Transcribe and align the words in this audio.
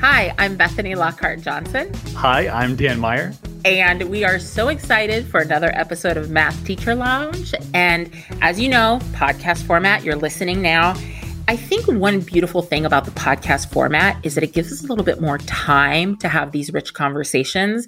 Hi, 0.00 0.34
I'm 0.38 0.56
Bethany 0.56 0.94
Lockhart 0.94 1.42
Johnson. 1.42 1.92
Hi, 2.14 2.48
I'm 2.48 2.74
Dan 2.74 2.98
Meyer. 2.98 3.34
And 3.66 4.04
we 4.04 4.24
are 4.24 4.38
so 4.38 4.68
excited 4.68 5.26
for 5.26 5.40
another 5.40 5.70
episode 5.74 6.16
of 6.16 6.30
Math 6.30 6.64
Teacher 6.64 6.94
Lounge. 6.94 7.54
And 7.74 8.10
as 8.40 8.58
you 8.58 8.70
know, 8.70 8.98
podcast 9.12 9.62
format, 9.64 10.02
you're 10.02 10.16
listening 10.16 10.62
now. 10.62 10.94
I 11.48 11.56
think 11.56 11.86
one 11.86 12.20
beautiful 12.20 12.62
thing 12.62 12.86
about 12.86 13.04
the 13.04 13.10
podcast 13.10 13.70
format 13.70 14.16
is 14.24 14.36
that 14.36 14.42
it 14.42 14.54
gives 14.54 14.72
us 14.72 14.82
a 14.82 14.86
little 14.86 15.04
bit 15.04 15.20
more 15.20 15.36
time 15.36 16.16
to 16.16 16.30
have 16.30 16.52
these 16.52 16.72
rich 16.72 16.94
conversations. 16.94 17.86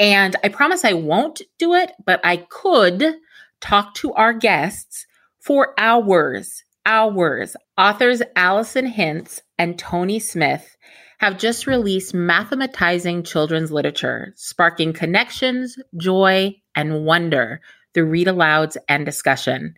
And 0.00 0.34
I 0.42 0.48
promise 0.48 0.84
I 0.84 0.94
won't 0.94 1.40
do 1.60 1.74
it, 1.74 1.92
but 2.04 2.20
I 2.24 2.38
could 2.38 3.14
talk 3.60 3.94
to 3.94 4.12
our 4.14 4.32
guests 4.32 5.06
for 5.38 5.72
hours, 5.78 6.64
hours. 6.84 7.54
Authors 7.78 8.22
Allison 8.34 8.92
Hintz 8.92 9.40
and 9.56 9.78
Tony 9.78 10.18
Smith 10.18 10.76
have 11.18 11.38
just 11.38 11.66
released 11.66 12.14
Mathematizing 12.14 13.24
Children's 13.24 13.70
Literature, 13.70 14.32
sparking 14.36 14.92
connections, 14.92 15.78
joy, 15.96 16.54
and 16.74 17.04
wonder 17.04 17.60
through 17.92 18.06
read 18.06 18.26
alouds 18.26 18.76
and 18.88 19.06
discussion. 19.06 19.74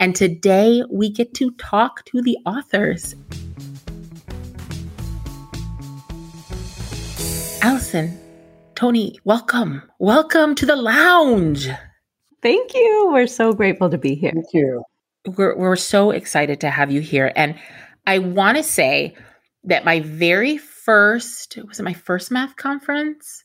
And 0.00 0.16
today 0.16 0.82
we 0.90 1.10
get 1.10 1.34
to 1.34 1.52
talk 1.52 2.04
to 2.06 2.22
the 2.22 2.36
authors. 2.44 3.14
Allison, 7.62 8.18
Tony, 8.74 9.18
welcome. 9.24 9.82
Welcome 9.98 10.54
to 10.56 10.66
the 10.66 10.76
lounge. 10.76 11.68
Thank 12.42 12.74
you. 12.74 13.10
We're 13.12 13.26
so 13.26 13.52
grateful 13.52 13.90
to 13.90 13.98
be 13.98 14.14
here. 14.14 14.32
Thank 14.32 14.52
you. 14.54 14.82
We're, 15.36 15.54
we're 15.56 15.76
so 15.76 16.10
excited 16.10 16.60
to 16.62 16.70
have 16.70 16.90
you 16.90 17.02
here. 17.02 17.30
And 17.36 17.56
I 18.06 18.18
want 18.18 18.56
to 18.56 18.62
say 18.62 19.14
that 19.64 19.84
my 19.84 20.00
very 20.00 20.56
first, 20.90 21.56
was 21.68 21.78
it 21.78 21.84
my 21.84 21.92
first 21.92 22.32
math 22.32 22.56
conference? 22.56 23.44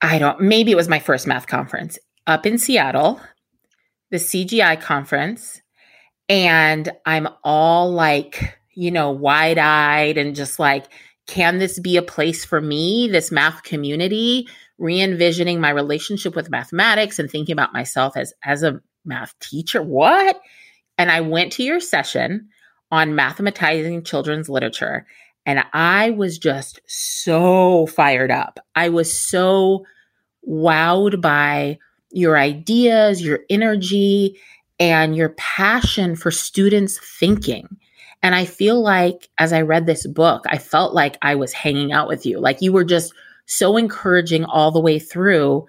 I 0.00 0.20
don't, 0.20 0.40
maybe 0.40 0.70
it 0.70 0.76
was 0.76 0.86
my 0.86 1.00
first 1.00 1.26
math 1.26 1.48
conference 1.48 1.98
up 2.28 2.46
in 2.46 2.58
Seattle 2.58 3.20
the 4.12 4.18
CGI 4.18 4.80
conference 4.80 5.60
and 6.28 6.92
I'm 7.04 7.26
all 7.42 7.90
like, 7.90 8.56
you 8.72 8.92
know, 8.92 9.10
wide 9.10 9.58
eyed 9.58 10.16
and 10.16 10.36
just 10.36 10.60
like, 10.60 10.84
can 11.26 11.58
this 11.58 11.80
be 11.80 11.96
a 11.96 12.02
place 12.02 12.44
for 12.44 12.60
me, 12.60 13.08
this 13.08 13.32
math 13.32 13.64
community? 13.64 14.46
Re 14.78 15.00
envisioning 15.00 15.60
my 15.60 15.70
relationship 15.70 16.36
with 16.36 16.50
mathematics 16.50 17.18
and 17.18 17.28
thinking 17.28 17.54
about 17.54 17.72
myself 17.72 18.16
as, 18.16 18.32
as 18.44 18.62
a 18.62 18.80
math 19.04 19.36
teacher. 19.40 19.82
What? 19.82 20.40
And 20.98 21.10
I 21.10 21.20
went 21.20 21.50
to 21.54 21.64
your 21.64 21.80
session 21.80 22.50
on 22.92 23.14
mathematizing 23.14 24.06
children's 24.06 24.48
literature. 24.48 25.04
And 25.46 25.64
I 25.72 26.10
was 26.10 26.38
just 26.38 26.80
so 26.86 27.86
fired 27.86 28.30
up. 28.30 28.60
I 28.74 28.88
was 28.88 29.18
so 29.28 29.84
wowed 30.48 31.20
by 31.20 31.78
your 32.10 32.38
ideas, 32.38 33.22
your 33.22 33.40
energy, 33.50 34.38
and 34.78 35.16
your 35.16 35.30
passion 35.30 36.16
for 36.16 36.30
students 36.30 36.98
thinking. 37.18 37.68
And 38.22 38.34
I 38.34 38.46
feel 38.46 38.80
like 38.80 39.28
as 39.38 39.52
I 39.52 39.60
read 39.60 39.86
this 39.86 40.06
book, 40.06 40.44
I 40.48 40.58
felt 40.58 40.94
like 40.94 41.18
I 41.20 41.34
was 41.34 41.52
hanging 41.52 41.92
out 41.92 42.08
with 42.08 42.24
you. 42.24 42.40
Like 42.40 42.62
you 42.62 42.72
were 42.72 42.84
just 42.84 43.12
so 43.46 43.76
encouraging 43.76 44.44
all 44.44 44.70
the 44.70 44.80
way 44.80 44.98
through 44.98 45.66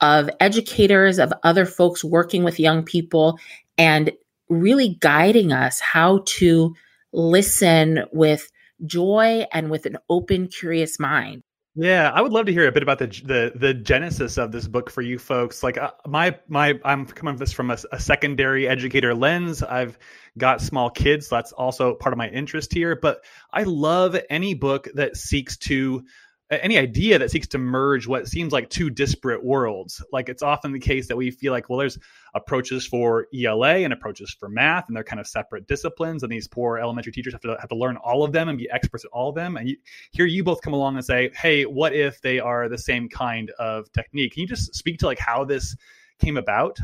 of 0.00 0.30
educators, 0.40 1.18
of 1.18 1.32
other 1.42 1.66
folks 1.66 2.02
working 2.02 2.44
with 2.44 2.60
young 2.60 2.82
people, 2.82 3.38
and 3.76 4.10
really 4.48 4.96
guiding 5.00 5.52
us 5.52 5.80
how 5.80 6.22
to 6.24 6.74
listen 7.12 8.04
with 8.12 8.50
joy 8.84 9.46
and 9.52 9.70
with 9.70 9.86
an 9.86 9.98
open, 10.08 10.48
curious 10.48 10.98
mind. 10.98 11.42
Yeah, 11.80 12.10
I 12.12 12.22
would 12.22 12.32
love 12.32 12.46
to 12.46 12.52
hear 12.52 12.66
a 12.66 12.72
bit 12.72 12.82
about 12.82 12.98
the 12.98 13.06
the 13.06 13.52
the 13.54 13.72
genesis 13.72 14.36
of 14.36 14.50
this 14.50 14.66
book 14.66 14.90
for 14.90 15.00
you 15.00 15.16
folks. 15.16 15.62
Like 15.62 15.78
uh, 15.78 15.92
my 16.08 16.36
my 16.48 16.74
I'm 16.84 17.06
coming 17.06 17.36
this 17.36 17.52
from 17.52 17.70
a, 17.70 17.78
a, 17.92 18.00
secondary 18.00 18.66
educator 18.66 19.14
lens. 19.14 19.62
I've 19.62 19.96
got 20.36 20.60
small 20.60 20.90
kids, 20.90 21.28
that's 21.28 21.52
also 21.52 21.94
part 21.94 22.12
of 22.12 22.18
my 22.18 22.28
interest 22.30 22.74
here. 22.74 22.96
But 22.96 23.24
I 23.52 23.62
love 23.62 24.16
any 24.28 24.54
book 24.54 24.88
that 24.94 25.16
seeks 25.16 25.56
to 25.68 26.04
any 26.50 26.78
idea 26.78 27.18
that 27.18 27.30
seeks 27.30 27.46
to 27.48 27.58
merge 27.58 28.06
what 28.06 28.26
seems 28.26 28.52
like 28.52 28.70
two 28.70 28.88
disparate 28.90 29.44
worlds. 29.44 30.02
Like 30.12 30.28
it's 30.28 30.42
often 30.42 30.72
the 30.72 30.78
case 30.78 31.08
that 31.08 31.16
we 31.16 31.30
feel 31.30 31.52
like, 31.52 31.68
well, 31.68 31.78
there's 31.78 31.98
approaches 32.34 32.86
for 32.86 33.26
ELA 33.34 33.76
and 33.78 33.92
approaches 33.92 34.34
for 34.38 34.48
math, 34.48 34.88
and 34.88 34.96
they're 34.96 35.04
kind 35.04 35.20
of 35.20 35.26
separate 35.26 35.66
disciplines. 35.66 36.22
And 36.22 36.32
these 36.32 36.48
poor 36.48 36.78
elementary 36.78 37.12
teachers 37.12 37.34
have 37.34 37.42
to 37.42 37.56
have 37.60 37.68
to 37.68 37.76
learn 37.76 37.96
all 37.98 38.24
of 38.24 38.32
them 38.32 38.48
and 38.48 38.56
be 38.56 38.70
experts 38.70 39.04
at 39.04 39.10
all 39.12 39.28
of 39.28 39.34
them. 39.34 39.56
And 39.56 39.68
you, 39.68 39.76
here 40.12 40.26
you 40.26 40.42
both 40.42 40.62
come 40.62 40.72
along 40.72 40.96
and 40.96 41.04
say, 41.04 41.30
hey, 41.34 41.64
what 41.64 41.94
if 41.94 42.20
they 42.22 42.38
are 42.40 42.68
the 42.68 42.78
same 42.78 43.08
kind 43.08 43.50
of 43.58 43.90
technique? 43.92 44.32
Can 44.32 44.42
you 44.42 44.48
just 44.48 44.74
speak 44.74 44.98
to 45.00 45.06
like 45.06 45.18
how 45.18 45.44
this 45.44 45.76
came 46.18 46.36
about? 46.36 46.78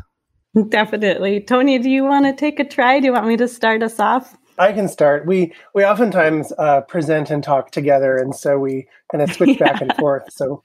Definitely. 0.68 1.40
Tony, 1.40 1.78
do 1.78 1.90
you 1.90 2.04
want 2.04 2.26
to 2.26 2.32
take 2.32 2.60
a 2.60 2.64
try? 2.64 3.00
Do 3.00 3.06
you 3.06 3.12
want 3.12 3.26
me 3.26 3.36
to 3.38 3.48
start 3.48 3.82
us 3.82 3.98
off? 3.98 4.36
I 4.58 4.72
can 4.72 4.88
start. 4.88 5.26
We 5.26 5.52
we 5.74 5.84
oftentimes 5.84 6.52
uh, 6.58 6.82
present 6.82 7.30
and 7.30 7.42
talk 7.42 7.70
together, 7.70 8.16
and 8.16 8.34
so 8.34 8.58
we 8.58 8.86
kind 9.10 9.22
of 9.22 9.32
switch 9.32 9.60
yeah. 9.60 9.66
back 9.72 9.80
and 9.80 9.94
forth. 9.96 10.32
So 10.32 10.62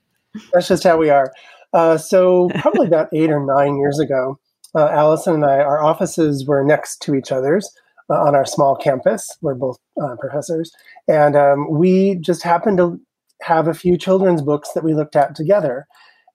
that's 0.51 0.67
just 0.67 0.83
how 0.83 0.97
we 0.97 1.09
are. 1.09 1.31
Uh, 1.73 1.97
so 1.97 2.49
probably 2.59 2.87
about 2.87 3.09
eight 3.13 3.31
or 3.31 3.43
nine 3.43 3.77
years 3.77 3.99
ago, 3.99 4.39
uh, 4.75 4.89
Allison 4.89 5.35
and 5.35 5.45
I, 5.45 5.59
our 5.59 5.83
offices 5.83 6.45
were 6.45 6.63
next 6.63 7.01
to 7.03 7.15
each 7.15 7.31
other's 7.31 7.71
uh, 8.09 8.21
on 8.21 8.35
our 8.35 8.45
small 8.45 8.75
campus. 8.75 9.37
We're 9.41 9.55
both 9.55 9.77
uh, 10.01 10.15
professors, 10.19 10.71
and 11.07 11.35
um, 11.35 11.67
we 11.71 12.15
just 12.15 12.43
happened 12.43 12.77
to 12.77 12.99
have 13.41 13.67
a 13.67 13.73
few 13.73 13.97
children's 13.97 14.41
books 14.41 14.71
that 14.73 14.83
we 14.83 14.93
looked 14.93 15.15
at 15.15 15.33
together. 15.33 15.87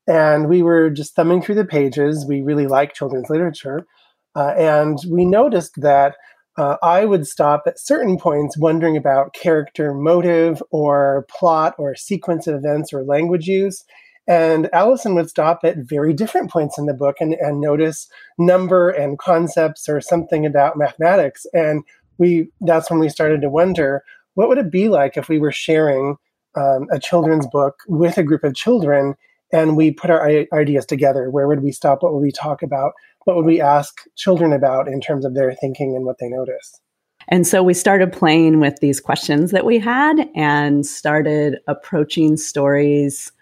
And 0.06 0.48
we 0.48 0.62
were 0.62 0.90
just 0.90 1.14
thumbing 1.14 1.40
through 1.40 1.54
the 1.54 1.64
pages. 1.64 2.26
We 2.26 2.42
really 2.42 2.66
like 2.66 2.92
children's 2.92 3.30
literature, 3.30 3.86
uh, 4.34 4.54
and 4.56 4.98
we 5.08 5.24
noticed 5.24 5.80
that 5.80 6.16
uh, 6.56 6.76
I 6.82 7.04
would 7.04 7.26
stop 7.26 7.64
at 7.66 7.80
certain 7.80 8.18
points 8.18 8.56
wondering 8.56 8.96
about 8.96 9.34
character 9.34 9.92
motive 9.92 10.62
or 10.70 11.26
plot 11.28 11.74
or 11.78 11.94
sequence 11.94 12.46
of 12.46 12.54
events 12.54 12.92
or 12.92 13.02
language 13.02 13.46
use. 13.46 13.84
And 14.26 14.70
Allison 14.72 15.14
would 15.16 15.28
stop 15.28 15.60
at 15.64 15.76
very 15.78 16.12
different 16.12 16.50
points 16.50 16.78
in 16.78 16.86
the 16.86 16.94
book 16.94 17.16
and, 17.20 17.34
and 17.34 17.60
notice 17.60 18.08
number 18.38 18.88
and 18.88 19.18
concepts 19.18 19.88
or 19.88 20.00
something 20.00 20.46
about 20.46 20.78
mathematics. 20.78 21.44
And 21.52 21.82
we 22.18 22.48
that's 22.60 22.90
when 22.90 23.00
we 23.00 23.08
started 23.08 23.42
to 23.42 23.50
wonder 23.50 24.02
what 24.34 24.48
would 24.48 24.58
it 24.58 24.70
be 24.70 24.88
like 24.88 25.16
if 25.16 25.28
we 25.28 25.38
were 25.38 25.52
sharing 25.52 26.16
um, 26.56 26.86
a 26.90 26.98
children's 26.98 27.46
book 27.48 27.80
with 27.88 28.16
a 28.16 28.22
group 28.22 28.44
of 28.44 28.54
children 28.54 29.14
and 29.52 29.76
we 29.76 29.90
put 29.90 30.10
our 30.10 30.46
ideas 30.52 30.86
together. 30.86 31.30
Where 31.30 31.46
would 31.46 31.62
we 31.62 31.70
stop? 31.72 32.02
What 32.02 32.14
would 32.14 32.22
we 32.22 32.32
talk 32.32 32.62
about? 32.62 32.92
What 33.24 33.36
would 33.36 33.46
we 33.46 33.60
ask 33.60 34.02
children 34.16 34.52
about 34.52 34.88
in 34.88 35.00
terms 35.00 35.24
of 35.24 35.34
their 35.34 35.54
thinking 35.54 35.94
and 35.96 36.04
what 36.04 36.16
they 36.18 36.28
notice? 36.28 36.80
And 37.28 37.46
so 37.46 37.62
we 37.62 37.74
started 37.74 38.12
playing 38.12 38.60
with 38.60 38.80
these 38.80 39.00
questions 39.00 39.50
that 39.50 39.64
we 39.64 39.78
had 39.78 40.28
and 40.34 40.84
started 40.84 41.58
approaching 41.66 42.36
stories 42.36 43.32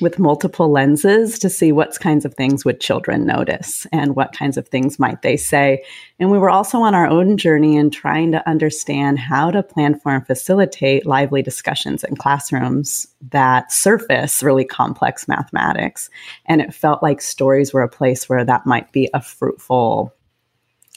with 0.00 0.18
multiple 0.18 0.70
lenses 0.70 1.38
to 1.38 1.50
see 1.50 1.72
what 1.72 1.98
kinds 2.00 2.24
of 2.24 2.34
things 2.34 2.64
would 2.64 2.80
children 2.80 3.26
notice 3.26 3.86
and 3.92 4.14
what 4.14 4.32
kinds 4.32 4.56
of 4.56 4.68
things 4.68 4.98
might 4.98 5.22
they 5.22 5.36
say. 5.36 5.82
And 6.18 6.30
we 6.30 6.38
were 6.38 6.50
also 6.50 6.78
on 6.78 6.94
our 6.94 7.06
own 7.06 7.36
journey 7.36 7.76
in 7.76 7.90
trying 7.90 8.32
to 8.32 8.48
understand 8.48 9.18
how 9.18 9.50
to 9.50 9.62
plan 9.62 9.98
for 9.98 10.12
and 10.12 10.26
facilitate 10.26 11.06
lively 11.06 11.42
discussions 11.42 12.04
in 12.04 12.16
classrooms 12.16 13.06
that 13.30 13.72
surface 13.72 14.42
really 14.42 14.64
complex 14.64 15.26
mathematics. 15.28 16.10
And 16.46 16.60
it 16.60 16.74
felt 16.74 17.02
like 17.02 17.20
stories 17.20 17.72
were 17.72 17.82
a 17.82 17.88
place 17.88 18.28
where 18.28 18.44
that 18.44 18.66
might 18.66 18.92
be 18.92 19.08
a 19.14 19.20
fruitful 19.20 20.14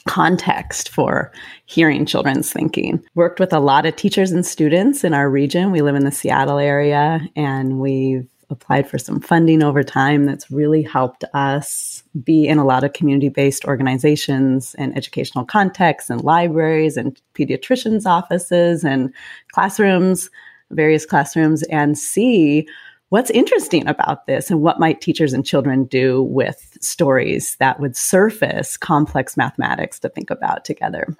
context 0.06 0.88
for 0.88 1.32
hearing 1.66 2.04
children's 2.06 2.52
thinking. 2.52 3.02
Worked 3.14 3.38
with 3.38 3.52
a 3.52 3.60
lot 3.60 3.86
of 3.86 3.96
teachers 3.96 4.32
and 4.32 4.44
students 4.44 5.04
in 5.04 5.14
our 5.14 5.30
region. 5.30 5.70
We 5.70 5.82
live 5.82 5.94
in 5.94 6.04
the 6.04 6.10
Seattle 6.10 6.58
area 6.58 7.20
and 7.36 7.78
we've 7.78 8.26
applied 8.52 8.88
for 8.88 8.98
some 8.98 9.20
funding 9.20 9.62
over 9.62 9.82
time 9.82 10.26
that's 10.26 10.50
really 10.50 10.82
helped 10.82 11.24
us 11.34 12.04
be 12.22 12.46
in 12.46 12.58
a 12.58 12.64
lot 12.64 12.84
of 12.84 12.92
community 12.92 13.28
based 13.28 13.64
organizations 13.64 14.74
and 14.76 14.96
educational 14.96 15.44
contexts 15.44 16.10
and 16.10 16.22
libraries 16.22 16.96
and 16.96 17.20
pediatricians' 17.34 18.06
offices 18.06 18.84
and 18.84 19.12
classrooms, 19.52 20.30
various 20.70 21.04
classrooms, 21.04 21.62
and 21.64 21.98
see 21.98 22.68
what's 23.08 23.30
interesting 23.30 23.86
about 23.88 24.26
this 24.26 24.50
and 24.50 24.62
what 24.62 24.80
might 24.80 25.00
teachers 25.00 25.32
and 25.32 25.44
children 25.44 25.84
do 25.84 26.22
with 26.22 26.78
stories 26.80 27.56
that 27.56 27.80
would 27.80 27.96
surface 27.96 28.76
complex 28.76 29.36
mathematics 29.36 29.98
to 29.98 30.08
think 30.08 30.30
about 30.30 30.64
together 30.64 31.14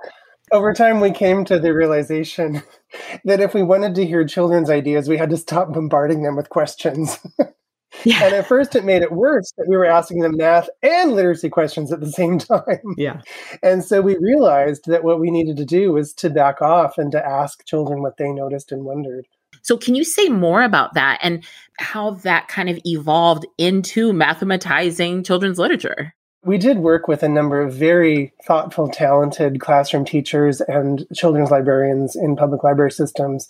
over 0.53 0.73
time 0.73 1.01
we 1.01 1.11
came 1.11 1.45
to 1.45 1.59
the 1.59 1.75
realization 1.75 2.63
that 3.25 3.41
if 3.41 3.55
we 3.55 3.63
wanted 3.63 3.95
to 3.95 4.07
hear 4.07 4.25
children's 4.25 4.71
ideas 4.71 5.09
we 5.09 5.17
had 5.17 5.31
to 5.31 5.37
stop 5.37 5.73
bombarding 5.73 6.23
them 6.23 6.37
with 6.37 6.49
questions 6.51 7.19
yeah. 8.05 8.25
and 8.25 8.35
at 8.35 8.47
first 8.47 8.77
it 8.77 8.85
made 8.85 9.03
it 9.03 9.13
worse 9.13 9.53
that 9.57 9.67
we 9.69 9.77
were 9.77 9.87
asking 9.87 10.21
them 10.21 10.37
math 10.37 10.69
and 10.83 11.13
literacy 11.13 11.49
questions 11.49 11.93
at 11.93 12.01
the 12.01 12.13
same 12.13 12.39
time 12.39 12.95
yeah 12.97 13.21
and 13.63 13.85
so 13.85 14.01
we 14.01 14.17
realized 14.19 14.85
that 14.87 15.05
what 15.05 15.21
we 15.21 15.31
needed 15.31 15.57
to 15.57 15.65
do 15.65 15.93
was 15.93 16.13
to 16.13 16.31
back 16.31 16.61
off 16.63 16.99
and 16.99 17.13
to 17.13 17.27
ask 17.27 17.65
children 17.67 18.03
what 18.03 18.17
they 18.19 18.31
noticed 18.31 18.73
and 18.73 18.85
wondered 18.85 19.27
So, 19.63 19.77
can 19.77 19.95
you 19.95 20.05
say 20.05 20.29
more 20.29 20.63
about 20.63 20.95
that 20.95 21.19
and 21.23 21.45
how 21.79 22.13
that 22.23 22.49
kind 22.49 22.69
of 22.69 22.79
evolved 22.85 23.47
into 23.59 24.13
mathematizing 24.13 25.25
children's 25.25 25.59
literature? 25.59 26.15
We 26.45 26.59
did 26.59 26.79
work 26.79 27.07
with 27.07 27.23
a 27.23 27.29
number 27.29 27.61
of 27.61 27.73
very 27.73 28.33
thoughtful, 28.45 28.89
talented 28.89 29.61
classroom 29.61 30.05
teachers 30.05 30.61
and 30.61 31.07
children's 31.15 31.53
librarians 31.53 32.17
in 32.17 32.35
public 32.35 32.65
library 32.65 32.91
systems 32.91 33.49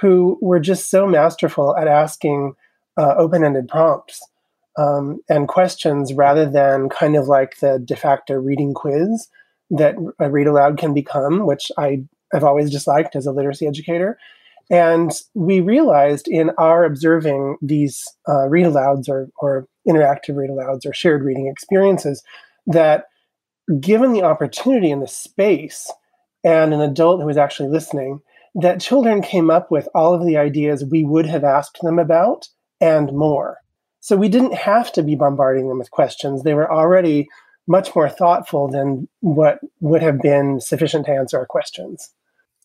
who 0.00 0.38
were 0.42 0.58
just 0.58 0.90
so 0.90 1.06
masterful 1.06 1.76
at 1.76 1.86
asking 1.86 2.54
uh, 2.96 3.14
open 3.16 3.44
ended 3.44 3.68
prompts 3.68 4.20
um, 4.76 5.20
and 5.28 5.46
questions 5.46 6.12
rather 6.14 6.44
than 6.48 6.88
kind 6.88 7.14
of 7.14 7.28
like 7.28 7.60
the 7.60 7.78
de 7.78 7.94
facto 7.94 8.34
reading 8.34 8.74
quiz 8.74 9.28
that 9.70 9.94
a 10.18 10.28
read 10.28 10.48
aloud 10.48 10.78
can 10.78 10.92
become, 10.92 11.46
which 11.46 11.70
I 11.78 12.02
have 12.32 12.42
always 12.42 12.70
disliked 12.70 13.14
as 13.14 13.26
a 13.26 13.32
literacy 13.32 13.68
educator. 13.68 14.18
And 14.72 15.12
we 15.34 15.60
realized 15.60 16.26
in 16.28 16.50
our 16.56 16.84
observing 16.84 17.58
these 17.60 18.02
uh, 18.26 18.48
read 18.48 18.64
alouds 18.64 19.06
or, 19.06 19.28
or 19.36 19.68
interactive 19.86 20.34
read 20.36 20.48
alouds 20.48 20.86
or 20.86 20.94
shared 20.94 21.22
reading 21.22 21.46
experiences 21.46 22.22
that 22.66 23.04
given 23.80 24.14
the 24.14 24.22
opportunity 24.22 24.90
and 24.90 25.02
the 25.02 25.06
space 25.06 25.92
and 26.42 26.72
an 26.72 26.80
adult 26.80 27.20
who 27.20 27.26
was 27.26 27.36
actually 27.36 27.68
listening, 27.68 28.20
that 28.54 28.80
children 28.80 29.20
came 29.20 29.50
up 29.50 29.70
with 29.70 29.88
all 29.94 30.14
of 30.14 30.24
the 30.26 30.38
ideas 30.38 30.84
we 30.84 31.04
would 31.04 31.26
have 31.26 31.44
asked 31.44 31.78
them 31.82 31.98
about 31.98 32.48
and 32.80 33.12
more. 33.12 33.58
So 34.00 34.16
we 34.16 34.30
didn't 34.30 34.54
have 34.54 34.90
to 34.94 35.02
be 35.02 35.14
bombarding 35.14 35.68
them 35.68 35.78
with 35.78 35.90
questions. 35.90 36.42
They 36.42 36.54
were 36.54 36.72
already 36.72 37.28
much 37.68 37.94
more 37.94 38.08
thoughtful 38.08 38.68
than 38.68 39.06
what 39.20 39.60
would 39.80 40.02
have 40.02 40.20
been 40.20 40.60
sufficient 40.60 41.06
to 41.06 41.12
answer 41.12 41.38
our 41.38 41.46
questions. 41.46 42.10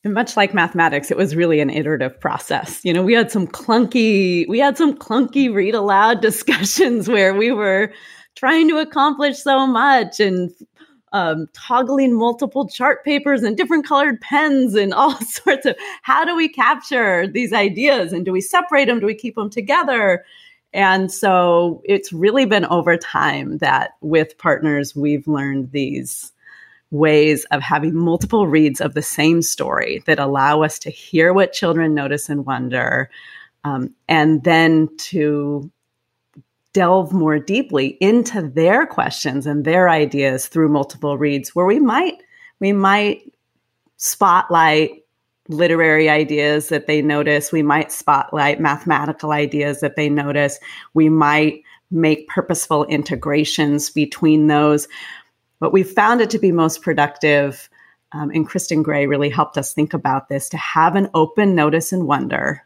Much 0.08 0.38
like 0.38 0.54
mathematics, 0.54 1.12
it 1.12 1.18
was 1.18 1.36
really 1.36 1.60
an 1.60 1.70
iterative 1.70 2.20
process. 2.20 2.84
You 2.84 2.94
know, 2.94 3.04
we 3.04 3.14
had 3.14 3.32
some 3.32 3.48
clunky, 3.48 4.48
we 4.48 4.60
had 4.60 4.78
some 4.78 4.98
clunky 4.98 5.54
read 5.54 5.76
aloud 5.76 6.22
discussions 6.22 7.08
where 7.08 7.34
we 7.34 7.52
were 7.52 7.92
trying 8.36 8.68
to 8.70 8.78
accomplish 8.78 9.38
so 9.38 9.66
much 9.66 10.20
and 10.20 10.52
um, 11.14 11.48
toggling 11.54 12.14
multiple 12.14 12.68
chart 12.68 13.04
papers 13.04 13.42
and 13.42 13.58
different 13.58 13.86
colored 13.86 14.20
pens 14.22 14.76
and 14.76 14.94
all 14.94 15.16
sorts 15.22 15.66
of 15.66 15.76
how 16.02 16.26
do 16.26 16.36
we 16.36 16.50
capture 16.50 17.28
these 17.28 17.54
ideas 17.54 18.14
and 18.14 18.26
do 18.26 18.32
we 18.32 18.42
separate 18.42 18.86
them? 18.86 19.00
Do 19.00 19.06
we 19.06 19.16
keep 19.16 19.36
them 19.36 19.50
together? 19.50 20.24
And 20.74 21.12
so 21.12 21.82
it's 21.86 22.12
really 22.12 22.46
been 22.46 22.66
over 22.66 22.98
time 22.98 23.58
that 23.60 23.92
with 24.02 24.38
partners, 24.38 24.96
we've 24.96 25.28
learned 25.28 25.72
these 25.72 26.34
ways 26.92 27.46
of 27.52 27.62
having 27.62 27.96
multiple 27.96 28.48
reads 28.48 28.80
of 28.80 28.94
the 28.94 29.02
same 29.02 29.42
story 29.42 30.04
that 30.06 30.20
allow 30.20 30.64
us 30.64 30.80
to 30.80 30.90
hear 30.90 31.34
what 31.34 31.54
children 31.54 31.94
notice 31.94 32.30
and 32.30 32.46
wonder, 32.46 33.10
um, 33.64 33.94
and 34.08 34.44
then 34.44 34.90
to 34.98 35.70
delve 36.74 37.12
more 37.12 37.40
deeply 37.40 37.98
into 38.00 38.42
their 38.42 38.86
questions 38.86 39.48
and 39.48 39.66
their 39.66 39.90
ideas 39.90 40.48
through 40.48 40.70
multiple 40.70 41.18
reads 41.18 41.56
where 41.56 41.66
we 41.66 41.80
might 41.80 42.22
we 42.60 42.72
might 42.72 43.34
spotlight 43.98 45.04
literary 45.50 46.10
ideas 46.10 46.70
that 46.70 46.88
they 46.88 47.02
notice. 47.02 47.52
We 47.52 47.64
might 47.64 47.92
spotlight 47.92 48.60
mathematical 48.60 49.32
ideas 49.32 49.80
that 49.80 49.96
they 49.96 50.10
notice. 50.10 50.60
We 50.94 51.10
might 51.10 51.64
make 51.90 52.28
purposeful 52.28 52.86
integrations 52.86 53.90
between 53.90 54.48
those. 54.48 54.88
But 55.60 55.74
we 55.74 55.84
found 55.84 56.22
it 56.22 56.30
to 56.32 56.40
be 56.40 56.52
most 56.52 56.82
productive. 56.82 57.70
Um, 58.12 58.30
and 58.32 58.48
Kristin 58.48 58.84
Gray 58.84 59.08
really 59.08 59.30
helped 59.30 59.58
us 59.58 59.74
think 59.74 59.94
about 59.94 60.30
this 60.30 60.50
to 60.50 60.58
have 60.58 60.96
an 60.96 61.10
open 61.14 61.56
notice 61.56 61.92
and 61.92 62.08
wonder, 62.08 62.62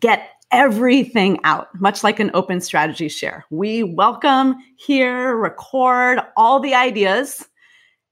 get 0.00 0.30
everything 0.50 1.38
out, 1.44 1.68
much 1.80 2.02
like 2.02 2.18
an 2.18 2.30
open 2.34 2.60
strategy 2.60 3.08
share. 3.08 3.44
We 3.50 3.82
welcome, 3.82 4.56
hear, 4.76 5.36
record 5.36 6.20
all 6.36 6.60
the 6.60 6.74
ideas 6.74 7.46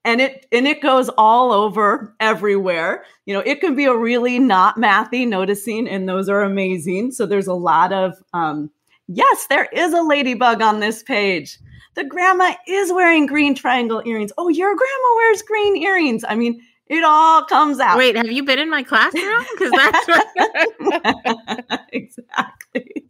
and 0.07 0.21
it 0.21 0.47
and 0.53 0.67
it 0.67 0.81
goes 0.81 1.11
all 1.19 1.53
over 1.53 2.15
everywhere 2.21 3.05
you 3.27 3.35
know 3.35 3.41
it 3.41 3.61
can 3.61 3.75
be 3.75 3.85
a 3.85 3.95
really 3.95 4.39
not 4.39 4.77
mathy 4.77 5.29
noticing 5.29 5.87
and 5.87 6.09
those 6.09 6.29
are 6.29 6.43
amazing 6.43 7.11
so 7.11 7.27
there's 7.27 7.49
a 7.49 7.55
lot 7.55 7.93
of 7.93 8.15
um, 8.33 8.71
yes 9.09 9.47
there 9.51 9.69
is 9.73 9.93
a 9.93 10.01
ladybug 10.01 10.63
on 10.63 10.81
this 10.81 11.03
page 11.03 11.59
the 11.97 12.05
grandma 12.05 12.55
is 12.69 12.93
wearing 12.93 13.27
green 13.27 13.55
triangle 13.55 14.03
earrings. 14.05 14.33
Oh 14.39 14.49
your 14.49 14.75
grandma 14.77 15.17
wears 15.17 15.43
green 15.43 15.77
earrings. 15.77 16.25
I 16.27 16.37
mean 16.37 16.63
it 16.87 17.03
all 17.03 17.43
comes 17.45 17.81
out. 17.81 17.99
Wait 17.99 18.17
have 18.17 18.31
you 18.31 18.45
been 18.45 18.61
in 18.61 18.71
my 18.71 18.85
classroom? 18.85 19.45
Because 19.59 19.73
that's 19.73 20.09
what 20.79 21.79
exactly. 21.93 23.07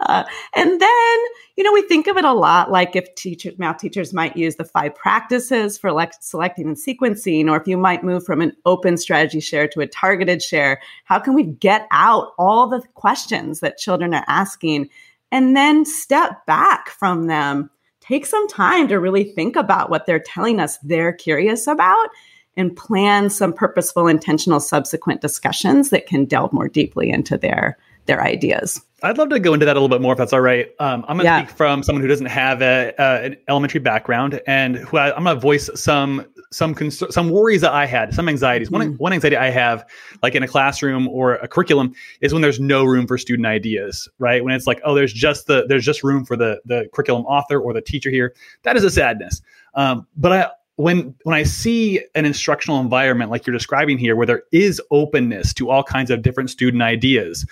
Uh, 0.00 0.24
and 0.54 0.80
then, 0.80 1.18
you 1.56 1.64
know, 1.64 1.72
we 1.72 1.82
think 1.82 2.06
of 2.06 2.16
it 2.16 2.24
a 2.24 2.32
lot 2.32 2.70
like 2.70 2.94
if 2.94 3.14
teachers, 3.14 3.58
math 3.58 3.78
teachers 3.78 4.12
might 4.12 4.36
use 4.36 4.56
the 4.56 4.64
five 4.64 4.94
practices 4.94 5.78
for 5.78 5.92
like 5.92 6.12
selecting 6.20 6.66
and 6.66 6.76
sequencing, 6.76 7.50
or 7.50 7.56
if 7.56 7.66
you 7.66 7.76
might 7.76 8.04
move 8.04 8.24
from 8.24 8.40
an 8.40 8.52
open 8.66 8.96
strategy 8.96 9.40
share 9.40 9.66
to 9.68 9.80
a 9.80 9.86
targeted 9.86 10.42
share. 10.42 10.80
How 11.04 11.18
can 11.18 11.34
we 11.34 11.44
get 11.44 11.86
out 11.90 12.32
all 12.38 12.68
the 12.68 12.82
questions 12.94 13.60
that 13.60 13.78
children 13.78 14.14
are 14.14 14.24
asking 14.28 14.90
and 15.36 15.54
then 15.54 15.84
step 15.84 16.46
back 16.46 16.88
from 16.88 17.26
them? 17.26 17.68
Take 18.00 18.24
some 18.24 18.48
time 18.48 18.88
to 18.88 18.98
really 18.98 19.24
think 19.24 19.54
about 19.54 19.90
what 19.90 20.06
they're 20.06 20.18
telling 20.18 20.60
us 20.60 20.78
they're 20.78 21.12
curious 21.12 21.66
about 21.66 22.08
and 22.56 22.74
plan 22.74 23.28
some 23.28 23.52
purposeful, 23.52 24.06
intentional 24.06 24.60
subsequent 24.60 25.20
discussions 25.20 25.90
that 25.90 26.06
can 26.06 26.24
delve 26.24 26.54
more 26.54 26.68
deeply 26.68 27.10
into 27.10 27.36
their 27.36 27.76
their 28.06 28.22
ideas. 28.22 28.80
I'd 29.02 29.18
love 29.18 29.28
to 29.28 29.38
go 29.38 29.52
into 29.52 29.66
that 29.66 29.76
a 29.76 29.80
little 29.80 29.94
bit 29.94 30.00
more 30.00 30.12
if 30.12 30.18
that's 30.18 30.32
all 30.32 30.40
right. 30.40 30.68
Um, 30.78 31.04
I'm 31.06 31.16
going 31.16 31.18
to 31.18 31.24
yeah. 31.24 31.44
speak 31.44 31.56
from 31.56 31.82
someone 31.82 32.00
who 32.00 32.08
doesn't 32.08 32.26
have 32.26 32.62
a, 32.62 32.94
uh, 32.98 33.20
an 33.24 33.36
elementary 33.48 33.80
background, 33.80 34.40
and 34.46 34.76
who 34.76 34.96
I, 34.96 35.14
am 35.14 35.24
going 35.24 35.36
to 35.36 35.40
voice 35.40 35.68
some 35.74 36.24
some 36.50 36.74
cons- 36.74 37.02
some 37.14 37.30
worries 37.30 37.60
that 37.60 37.72
I 37.72 37.86
had, 37.86 38.14
some 38.14 38.28
anxieties. 38.28 38.68
Mm-hmm. 38.68 38.90
One 38.90 38.98
one 38.98 39.12
anxiety 39.12 39.36
I 39.36 39.50
have, 39.50 39.84
like 40.22 40.34
in 40.34 40.42
a 40.42 40.48
classroom 40.48 41.08
or 41.08 41.34
a 41.34 41.48
curriculum, 41.48 41.94
is 42.20 42.32
when 42.32 42.42
there's 42.42 42.60
no 42.60 42.84
room 42.84 43.06
for 43.06 43.18
student 43.18 43.46
ideas. 43.46 44.08
Right 44.18 44.42
when 44.44 44.54
it's 44.54 44.66
like, 44.66 44.80
oh, 44.84 44.94
there's 44.94 45.12
just 45.12 45.46
the 45.46 45.66
there's 45.68 45.84
just 45.84 46.02
room 46.02 46.24
for 46.24 46.36
the 46.36 46.60
the 46.64 46.88
curriculum 46.92 47.24
author 47.26 47.58
or 47.60 47.72
the 47.72 47.82
teacher 47.82 48.10
here. 48.10 48.34
That 48.62 48.76
is 48.76 48.84
a 48.84 48.90
sadness. 48.90 49.42
Um, 49.74 50.06
but 50.16 50.32
I 50.32 50.50
when 50.76 51.14
when 51.24 51.34
I 51.34 51.42
see 51.42 52.00
an 52.14 52.24
instructional 52.24 52.80
environment 52.80 53.30
like 53.30 53.46
you're 53.46 53.56
describing 53.56 53.98
here, 53.98 54.14
where 54.14 54.26
there 54.26 54.42
is 54.52 54.80
openness 54.90 55.52
to 55.54 55.70
all 55.70 55.82
kinds 55.82 56.10
of 56.10 56.22
different 56.22 56.50
student 56.50 56.82
ideas 56.82 57.46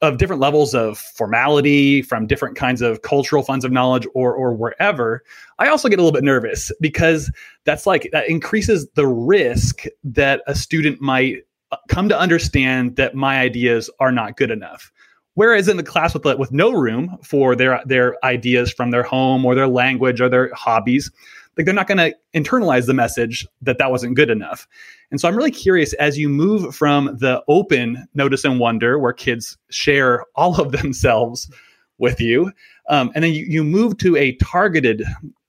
of 0.00 0.18
different 0.18 0.40
levels 0.40 0.74
of 0.74 0.96
formality 0.96 2.02
from 2.02 2.26
different 2.26 2.56
kinds 2.56 2.80
of 2.80 3.02
cultural 3.02 3.42
funds 3.42 3.64
of 3.64 3.72
knowledge 3.72 4.06
or 4.14 4.32
or 4.32 4.54
wherever 4.54 5.24
i 5.58 5.68
also 5.68 5.88
get 5.88 5.98
a 5.98 6.02
little 6.02 6.14
bit 6.14 6.22
nervous 6.22 6.70
because 6.80 7.30
that's 7.64 7.86
like 7.86 8.08
that 8.12 8.28
increases 8.28 8.86
the 8.94 9.06
risk 9.06 9.84
that 10.04 10.42
a 10.46 10.54
student 10.54 11.00
might 11.00 11.42
uh, 11.70 11.76
come 11.88 12.08
to 12.08 12.18
understand 12.18 12.96
that 12.96 13.14
my 13.14 13.40
ideas 13.40 13.90
are 14.00 14.10
not 14.10 14.38
good 14.38 14.50
enough. 14.50 14.90
Whereas 15.34 15.68
in 15.68 15.76
the 15.76 15.82
class 15.82 16.14
with 16.14 16.24
with 16.38 16.50
no 16.50 16.72
room 16.72 17.18
for 17.22 17.54
their 17.54 17.82
their 17.84 18.16
ideas 18.24 18.72
from 18.72 18.90
their 18.90 19.02
home 19.02 19.44
or 19.44 19.54
their 19.54 19.68
language 19.68 20.20
or 20.20 20.30
their 20.30 20.52
hobbies 20.54 21.10
like 21.58 21.64
they're 21.64 21.74
not 21.74 21.88
going 21.88 21.98
to 21.98 22.14
internalize 22.34 22.86
the 22.86 22.94
message 22.94 23.46
that 23.62 23.78
that 23.78 23.90
wasn't 23.90 24.14
good 24.14 24.30
enough. 24.30 24.66
And 25.10 25.20
so 25.20 25.28
I'm 25.28 25.36
really 25.36 25.50
curious 25.50 25.92
as 25.94 26.16
you 26.16 26.28
move 26.28 26.74
from 26.74 27.16
the 27.18 27.42
open 27.48 28.06
notice 28.14 28.44
and 28.44 28.60
wonder, 28.60 28.98
where 28.98 29.12
kids 29.12 29.58
share 29.70 30.24
all 30.36 30.60
of 30.60 30.72
themselves 30.80 31.50
with 31.98 32.20
you, 32.20 32.52
um, 32.88 33.10
and 33.14 33.24
then 33.24 33.32
you, 33.32 33.44
you 33.48 33.64
move 33.64 33.98
to 33.98 34.16
a 34.16 34.36
targeted, 34.36 35.02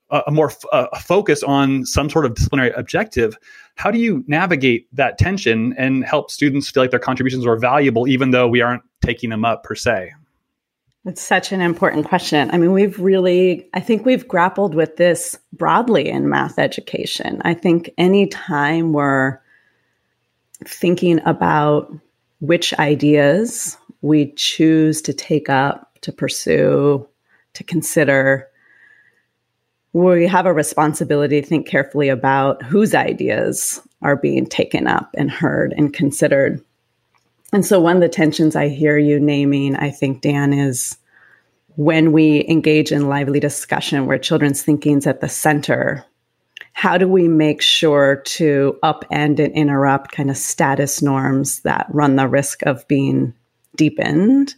a 0.09 0.31
more 0.31 0.49
focus 0.99 1.43
on 1.43 1.85
some 1.85 2.09
sort 2.09 2.25
of 2.25 2.33
disciplinary 2.33 2.71
objective. 2.71 3.37
How 3.75 3.91
do 3.91 3.99
you 3.99 4.23
navigate 4.27 4.87
that 4.95 5.19
tension 5.19 5.75
and 5.77 6.03
help 6.03 6.31
students 6.31 6.69
feel 6.69 6.81
like 6.81 6.89
their 6.89 6.99
contributions 6.99 7.45
are 7.45 7.55
valuable, 7.55 8.07
even 8.07 8.31
though 8.31 8.47
we 8.47 8.61
aren't 8.61 8.81
taking 9.01 9.29
them 9.29 9.45
up 9.45 9.63
per 9.63 9.75
se? 9.75 10.11
It's 11.05 11.21
such 11.21 11.51
an 11.53 11.61
important 11.61 12.07
question. 12.07 12.51
I 12.51 12.57
mean, 12.57 12.73
we've 12.73 12.99
really, 12.99 13.69
I 13.73 13.79
think 13.79 14.05
we've 14.05 14.27
grappled 14.27 14.75
with 14.75 14.97
this 14.97 15.37
broadly 15.53 16.09
in 16.09 16.29
math 16.29 16.59
education. 16.59 17.41
I 17.45 17.53
think 17.53 17.89
any 17.97 18.27
time 18.27 18.91
we're 18.91 19.39
thinking 20.65 21.21
about 21.25 21.93
which 22.41 22.73
ideas 22.73 23.77
we 24.01 24.33
choose 24.33 25.01
to 25.03 25.13
take 25.13 25.49
up, 25.49 25.97
to 26.01 26.11
pursue, 26.11 27.07
to 27.53 27.63
consider, 27.63 28.49
we 29.93 30.27
have 30.27 30.45
a 30.45 30.53
responsibility 30.53 31.41
to 31.41 31.47
think 31.47 31.67
carefully 31.67 32.09
about 32.09 32.61
whose 32.63 32.93
ideas 32.93 33.81
are 34.01 34.15
being 34.15 34.45
taken 34.45 34.85
up 34.85 35.09
and 35.17 35.31
heard 35.31 35.73
and 35.77 35.93
considered. 35.93 36.63
And 37.51 37.65
so, 37.65 37.79
one 37.79 37.95
of 37.95 38.01
the 38.01 38.09
tensions 38.09 38.55
I 38.55 38.69
hear 38.69 38.97
you 38.97 39.19
naming, 39.19 39.75
I 39.75 39.89
think, 39.89 40.21
Dan, 40.21 40.53
is 40.53 40.97
when 41.75 42.11
we 42.11 42.45
engage 42.47 42.91
in 42.91 43.07
lively 43.07 43.39
discussion 43.39 44.05
where 44.05 44.17
children's 44.17 44.61
thinking 44.61 44.97
is 44.97 45.07
at 45.07 45.21
the 45.21 45.29
center, 45.29 46.05
how 46.73 46.97
do 46.97 47.07
we 47.07 47.27
make 47.27 47.61
sure 47.61 48.17
to 48.25 48.77
upend 48.83 49.39
and 49.39 49.53
interrupt 49.53 50.11
kind 50.11 50.29
of 50.29 50.37
status 50.37 51.01
norms 51.01 51.61
that 51.61 51.87
run 51.89 52.15
the 52.15 52.27
risk 52.27 52.63
of 52.63 52.87
being 52.87 53.33
deepened. 53.75 54.55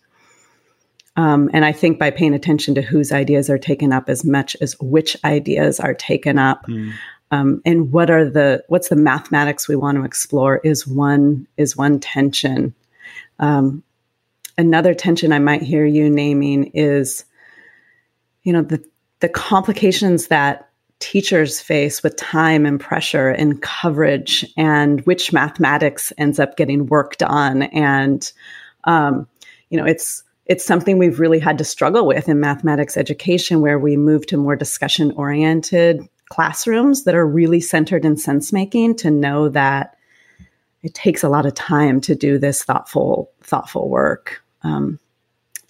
Um, 1.16 1.50
and 1.54 1.64
I 1.64 1.72
think 1.72 2.00
by 2.00 2.10
paying 2.10 2.34
attention 2.34 2.74
to 2.76 2.82
whose 2.82 3.12
ideas 3.12 3.50
are 3.50 3.58
taken 3.58 3.94
up 3.94 4.10
as 4.10 4.26
much 4.26 4.56
as 4.62 4.76
which 4.80 5.16
ideas 5.24 5.80
are 5.80 5.94
taken 5.94 6.40
up, 6.40 6.66
mm. 6.66 6.92
um, 7.30 7.62
and 7.66 7.92
what 7.92 8.10
are 8.10 8.28
the 8.28 8.64
what's 8.68 8.90
the 8.90 8.96
mathematics 8.96 9.68
we 9.68 9.76
want 9.76 9.98
to 9.98 10.06
explore 10.06 10.58
is 10.64 10.88
one 10.88 11.48
is 11.58 11.78
one 11.78 12.00
tension. 12.00 12.74
Um, 13.42 13.84
another 14.58 14.94
tension 14.94 15.34
I 15.34 15.40
might 15.40 15.62
hear 15.62 15.86
you 15.86 16.10
naming 16.10 16.72
is, 16.74 17.26
you 18.44 18.54
know, 18.54 18.62
the 18.62 18.84
the 19.20 19.30
complications 19.30 20.28
that 20.28 20.70
teachers 21.00 21.60
face 21.60 22.02
with 22.02 22.16
time 22.16 22.66
and 22.66 22.80
pressure 22.80 23.30
and 23.30 23.62
coverage 23.62 24.46
and 24.56 25.02
which 25.02 25.34
mathematics 25.34 26.14
ends 26.18 26.40
up 26.40 26.58
getting 26.58 26.86
worked 26.88 27.22
on. 27.22 27.64
And 27.64 28.32
um, 28.86 29.28
you 29.72 29.78
know 29.78 29.86
it's 29.86 30.24
it's 30.46 30.66
something 30.66 30.98
we've 30.98 31.20
really 31.20 31.40
had 31.40 31.58
to 31.58 31.64
struggle 31.64 32.06
with 32.06 32.28
in 32.28 32.40
mathematics 32.40 32.98
education 32.98 33.62
where 33.62 33.80
we 33.80 33.96
move 33.96 34.28
to 34.28 34.38
more 34.38 34.56
discussion 34.56 35.12
oriented 35.14 36.08
classrooms 36.30 37.06
that 37.06 37.16
are 37.16 37.26
really 37.26 37.62
centered 37.62 38.06
in 38.06 38.18
sense 38.18 38.52
making 38.52 38.96
to 38.96 39.10
know 39.10 39.50
that 39.50 39.96
it 40.84 40.94
takes 40.94 41.24
a 41.24 41.30
lot 41.30 41.46
of 41.46 41.54
time 41.54 42.02
to 42.02 42.16
do 42.16 42.38
this 42.38 42.64
thoughtful 42.64 43.32
thoughtful 43.42 43.90
work 43.90 44.44
um, 44.64 45.00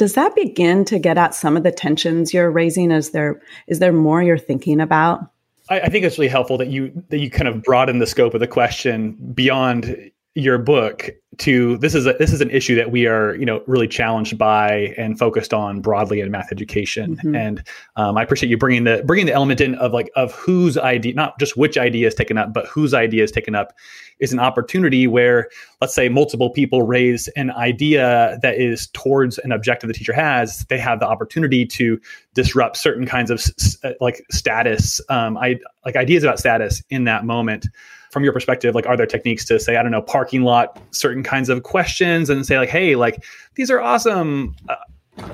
does 0.01 0.15
that 0.15 0.33
begin 0.33 0.83
to 0.85 0.97
get 0.97 1.19
at 1.19 1.35
some 1.35 1.55
of 1.55 1.61
the 1.61 1.71
tensions 1.71 2.33
you're 2.33 2.49
raising? 2.49 2.89
Is 2.89 3.11
there 3.11 3.39
is 3.67 3.77
there 3.77 3.93
more 3.93 4.23
you're 4.23 4.35
thinking 4.35 4.81
about? 4.81 5.29
I, 5.69 5.81
I 5.81 5.89
think 5.89 6.05
it's 6.05 6.17
really 6.17 6.27
helpful 6.27 6.57
that 6.57 6.69
you 6.69 6.91
that 7.09 7.19
you 7.19 7.29
kind 7.29 7.47
of 7.47 7.61
broaden 7.61 7.99
the 7.99 8.07
scope 8.07 8.33
of 8.33 8.39
the 8.39 8.47
question 8.47 9.11
beyond 9.11 10.11
your 10.33 10.57
book 10.57 11.09
to 11.37 11.77
this 11.77 11.93
is 11.93 12.05
a, 12.05 12.13
this 12.13 12.31
is 12.31 12.39
an 12.39 12.49
issue 12.49 12.75
that 12.75 12.91
we 12.91 13.05
are 13.05 13.35
you 13.35 13.45
know 13.45 13.61
really 13.67 13.87
challenged 13.87 14.37
by 14.37 14.93
and 14.97 15.19
focused 15.19 15.53
on 15.53 15.81
broadly 15.81 16.21
in 16.21 16.31
math 16.31 16.51
education 16.51 17.17
mm-hmm. 17.17 17.35
and 17.35 17.67
um, 17.97 18.17
I 18.17 18.23
appreciate 18.23 18.49
you 18.49 18.57
bringing 18.57 18.85
the 18.85 19.03
bringing 19.05 19.25
the 19.25 19.33
element 19.33 19.59
in 19.59 19.75
of 19.75 19.91
like 19.91 20.09
of 20.15 20.33
whose 20.33 20.77
idea 20.77 21.13
not 21.13 21.37
just 21.39 21.57
which 21.57 21.77
idea 21.77 22.07
is 22.07 22.15
taken 22.15 22.37
up 22.37 22.53
but 22.53 22.65
whose 22.67 22.93
idea 22.93 23.23
is 23.23 23.31
taken 23.31 23.55
up 23.55 23.73
is 24.19 24.31
an 24.31 24.39
opportunity 24.39 25.05
where 25.05 25.49
let's 25.81 25.93
say 25.93 26.07
multiple 26.07 26.49
people 26.49 26.83
raise 26.83 27.27
an 27.29 27.51
idea 27.51 28.37
that 28.41 28.55
is 28.55 28.87
towards 28.93 29.37
an 29.39 29.51
objective 29.51 29.89
the 29.89 29.93
teacher 29.93 30.13
has 30.13 30.65
they 30.69 30.77
have 30.77 31.01
the 31.01 31.07
opportunity 31.07 31.65
to 31.65 31.99
disrupt 32.33 32.77
certain 32.77 33.05
kinds 33.05 33.31
of 33.31 33.43
like 33.99 34.23
status 34.31 35.01
um, 35.09 35.37
I 35.37 35.59
like 35.85 35.97
ideas 35.97 36.23
about 36.23 36.39
status 36.39 36.83
in 36.89 37.03
that 37.05 37.25
moment 37.25 37.67
from 38.11 38.23
your 38.23 38.33
perspective, 38.33 38.75
like, 38.75 38.85
are 38.85 38.97
there 38.97 39.05
techniques 39.05 39.45
to 39.45 39.59
say, 39.59 39.77
I 39.77 39.83
don't 39.83 39.91
know, 39.91 40.01
parking 40.01 40.43
lot, 40.43 40.79
certain 40.91 41.23
kinds 41.23 41.49
of 41.49 41.63
questions 41.63 42.29
and 42.29 42.45
say 42.45 42.57
like, 42.57 42.69
Hey, 42.69 42.95
like 42.95 43.23
these 43.55 43.71
are 43.71 43.79
awesome. 43.79 44.55
Uh, 44.69 44.75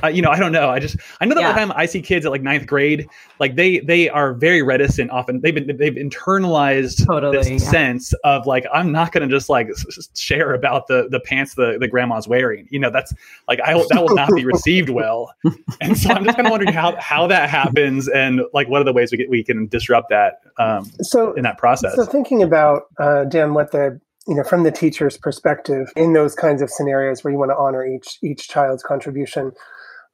uh, 0.04 0.08
you 0.08 0.22
know, 0.22 0.32
I 0.32 0.40
don't 0.40 0.52
know. 0.52 0.70
I 0.70 0.80
just 0.80 0.98
I 1.22 1.26
know 1.26 1.36
that 1.36 1.42
yeah. 1.42 1.54
the 1.54 1.60
time 1.60 1.72
I 1.76 1.86
see 1.86 2.02
kids 2.02 2.26
at 2.26 2.32
like 2.32 2.42
ninth 2.42 2.66
grade, 2.66 3.08
like 3.40 3.56
they 3.56 3.80
they 3.80 4.10
are 4.10 4.34
very 4.34 4.62
reticent. 4.62 5.12
Often 5.12 5.42
they've 5.42 5.54
been 5.54 5.78
they've 5.78 5.94
internalized 5.94 7.06
totally, 7.06 7.38
this 7.38 7.50
yeah. 7.50 7.58
sense 7.58 8.14
of 8.24 8.46
like 8.46 8.66
I'm 8.74 8.92
not 8.92 9.12
going 9.12 9.28
to 9.28 9.34
just 9.34 9.50
like 9.50 9.70
share 10.16 10.54
about 10.54 10.88
the 10.88 11.08
the 11.10 11.20
pants 11.20 11.54
the 11.56 11.78
the 11.80 11.88
grandma's 11.88 12.28
wearing. 12.28 12.68
You 12.72 12.80
know, 12.80 12.90
that's 12.90 13.14
like 13.48 13.60
I 13.62 13.74
hope 13.74 13.88
that 13.90 14.02
will 14.02 14.16
not 14.16 14.30
be 14.34 14.46
received 14.46 14.90
well. 14.90 15.34
And 15.80 15.98
so 15.98 16.10
I'm 16.10 16.24
just 16.24 16.36
kind 16.36 16.48
of 16.48 16.52
wondering 16.52 16.74
how 16.74 16.96
how 17.00 17.28
that 17.28 17.50
happens 17.50 18.08
and 18.08 18.42
like 18.54 18.68
what 18.68 18.82
are 18.82 18.84
the 18.84 18.94
ways 18.94 19.12
we 19.12 19.18
get 19.18 19.30
we 19.30 19.44
can 19.44 19.68
disrupt 19.68 20.10
that 20.10 20.42
um, 20.58 20.90
so 21.02 21.34
in 21.34 21.44
that 21.44 21.58
process. 21.58 21.96
So 21.96 22.06
thinking 22.06 22.42
about 22.42 22.84
uh, 23.00 23.26
Dan, 23.26 23.54
what 23.54 23.72
the 23.72 24.00
you 24.28 24.36
know 24.36 24.44
from 24.44 24.64
the 24.64 24.72
teacher's 24.72 25.18
perspective 25.18 25.92
in 25.96 26.14
those 26.14 26.36
kinds 26.36 26.62
of 26.62 26.70
scenarios 26.70 27.24
where 27.24 27.32
you 27.32 27.40
want 27.40 27.52
to 27.52 27.58
honor 27.58 27.86
each 27.86 28.18
each 28.24 28.48
child's 28.48 28.84
contribution. 28.84 29.52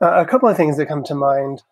Uh, 0.02 0.22
a 0.22 0.26
couple 0.26 0.50
of 0.50 0.58
things 0.58 0.78
that 0.78 0.88
come 0.88 1.04
to 1.04 1.16
mind. 1.16 1.64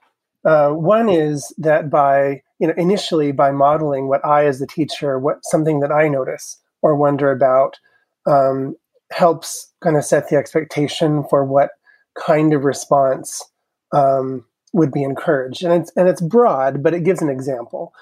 Uh, 0.44 0.70
one 0.70 1.10
is 1.10 1.54
that 1.58 1.90
by 1.90 2.42
you 2.60 2.68
know 2.68 2.74
initially 2.78 3.32
by 3.32 3.52
modeling 3.52 4.08
what 4.08 4.26
i 4.26 4.46
as 4.46 4.60
the 4.60 4.68
teacher 4.68 5.20
what 5.20 5.38
something 5.44 5.82
that 5.82 5.92
i 5.92 6.08
notice 6.08 6.58
or 6.82 6.96
wonder 6.96 7.32
about 7.32 7.78
um, 8.26 8.76
helps 9.12 9.72
kind 9.84 9.98
of 9.98 10.06
set 10.06 10.30
the 10.30 10.36
expectation 10.36 11.24
for 11.30 11.44
what 11.44 11.72
kind 12.16 12.54
of 12.54 12.64
response 12.64 13.44
um, 13.94 14.46
would 14.74 14.92
be 14.92 15.04
encouraged. 15.04 15.64
And 15.64 15.74
it's 15.74 15.92
and 15.96 16.08
it's 16.08 16.22
broad 16.22 16.82
but 16.82 16.94
it 16.94 17.04
gives 17.04 17.22
an 17.22 17.30
example. 17.30 17.94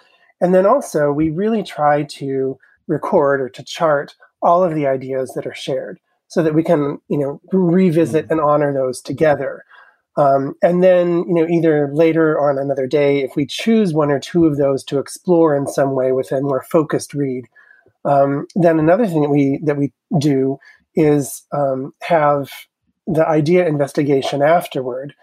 And 0.42 0.56
then 0.56 0.66
also 0.66 1.12
we 1.12 1.30
really 1.30 1.64
try 1.64 2.04
to 2.04 2.58
record 2.88 3.42
or 3.42 3.50
to 3.50 3.64
chart 3.64 4.16
all 4.42 4.64
of 4.64 4.76
the 4.76 4.88
ideas 4.88 5.34
that 5.34 5.46
are 5.46 5.56
shared 5.56 6.00
so 6.28 6.44
that 6.44 6.54
we 6.54 6.64
can 6.64 7.00
you 7.10 7.18
know 7.18 7.42
revisit 7.52 8.28
mm. 8.28 8.32
and 8.32 8.42
honor 8.42 8.74
those 8.74 9.02
together 9.02 9.66
um, 10.16 10.56
and 10.62 10.84
then 10.84 11.26
you 11.28 11.34
know 11.34 11.48
either 11.48 11.90
later 11.94 12.38
or 12.38 12.50
on 12.50 12.58
another 12.58 12.88
day 12.88 13.22
if 13.22 13.36
we 13.36 13.46
choose 13.46 13.94
one 13.94 14.12
or 14.12 14.20
two 14.20 14.46
of 14.46 14.58
those 14.58 14.84
to 14.84 15.00
explore 15.00 15.56
in 15.56 15.68
some 15.68 15.94
way 15.94 16.12
with 16.12 16.32
a 16.32 16.42
more 16.42 16.64
focused 16.64 17.14
read 17.14 17.46
um, 18.06 18.48
then 18.56 18.80
another 18.80 19.06
thing 19.06 19.22
that 19.22 19.30
we 19.30 19.60
that 19.64 19.78
we 19.78 19.92
do 20.20 20.58
is 20.96 21.44
um, 21.52 21.94
have 22.02 22.50
the 23.06 23.28
idea 23.28 23.68
investigation 23.68 24.42
afterward 24.42 25.14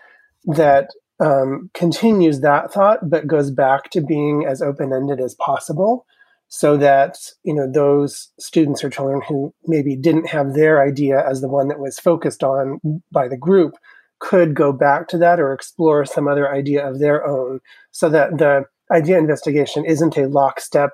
that 0.45 0.91
um, 1.19 1.71
continues 1.73 2.41
that 2.41 2.73
thought 2.73 3.09
but 3.09 3.27
goes 3.27 3.51
back 3.51 3.91
to 3.91 4.01
being 4.01 4.45
as 4.45 4.61
open-ended 4.61 5.21
as 5.21 5.35
possible 5.37 6.05
so 6.49 6.77
that 6.77 7.19
you 7.43 7.55
know 7.55 7.71
those 7.71 8.31
students 8.39 8.85
or 8.85 8.91
children 8.91 9.21
who 9.29 9.53
maybe 9.67 9.97
didn't 9.97 10.29
have 10.29 10.55
their 10.55 10.83
idea 10.83 11.27
as 11.29 11.41
the 11.41 11.49
one 11.49 11.69
that 11.69 11.81
was 11.81 11.99
focused 11.99 12.43
on 12.43 12.81
by 13.11 13.29
the 13.29 13.37
group 13.37 13.75
could 14.19 14.55
go 14.55 14.73
back 14.73 15.09
to 15.09 15.19
that 15.19 15.41
or 15.41 15.53
explore 15.53 16.05
some 16.05 16.29
other 16.29 16.51
idea 16.51 16.87
of 16.87 16.99
their 16.99 17.27
own 17.27 17.61
so 17.91 18.09
that 18.09 18.39
the 18.39 18.65
idea 18.93 19.19
investigation 19.19 19.85
isn't 19.85 20.17
a 20.17 20.29
lockstep 20.29 20.91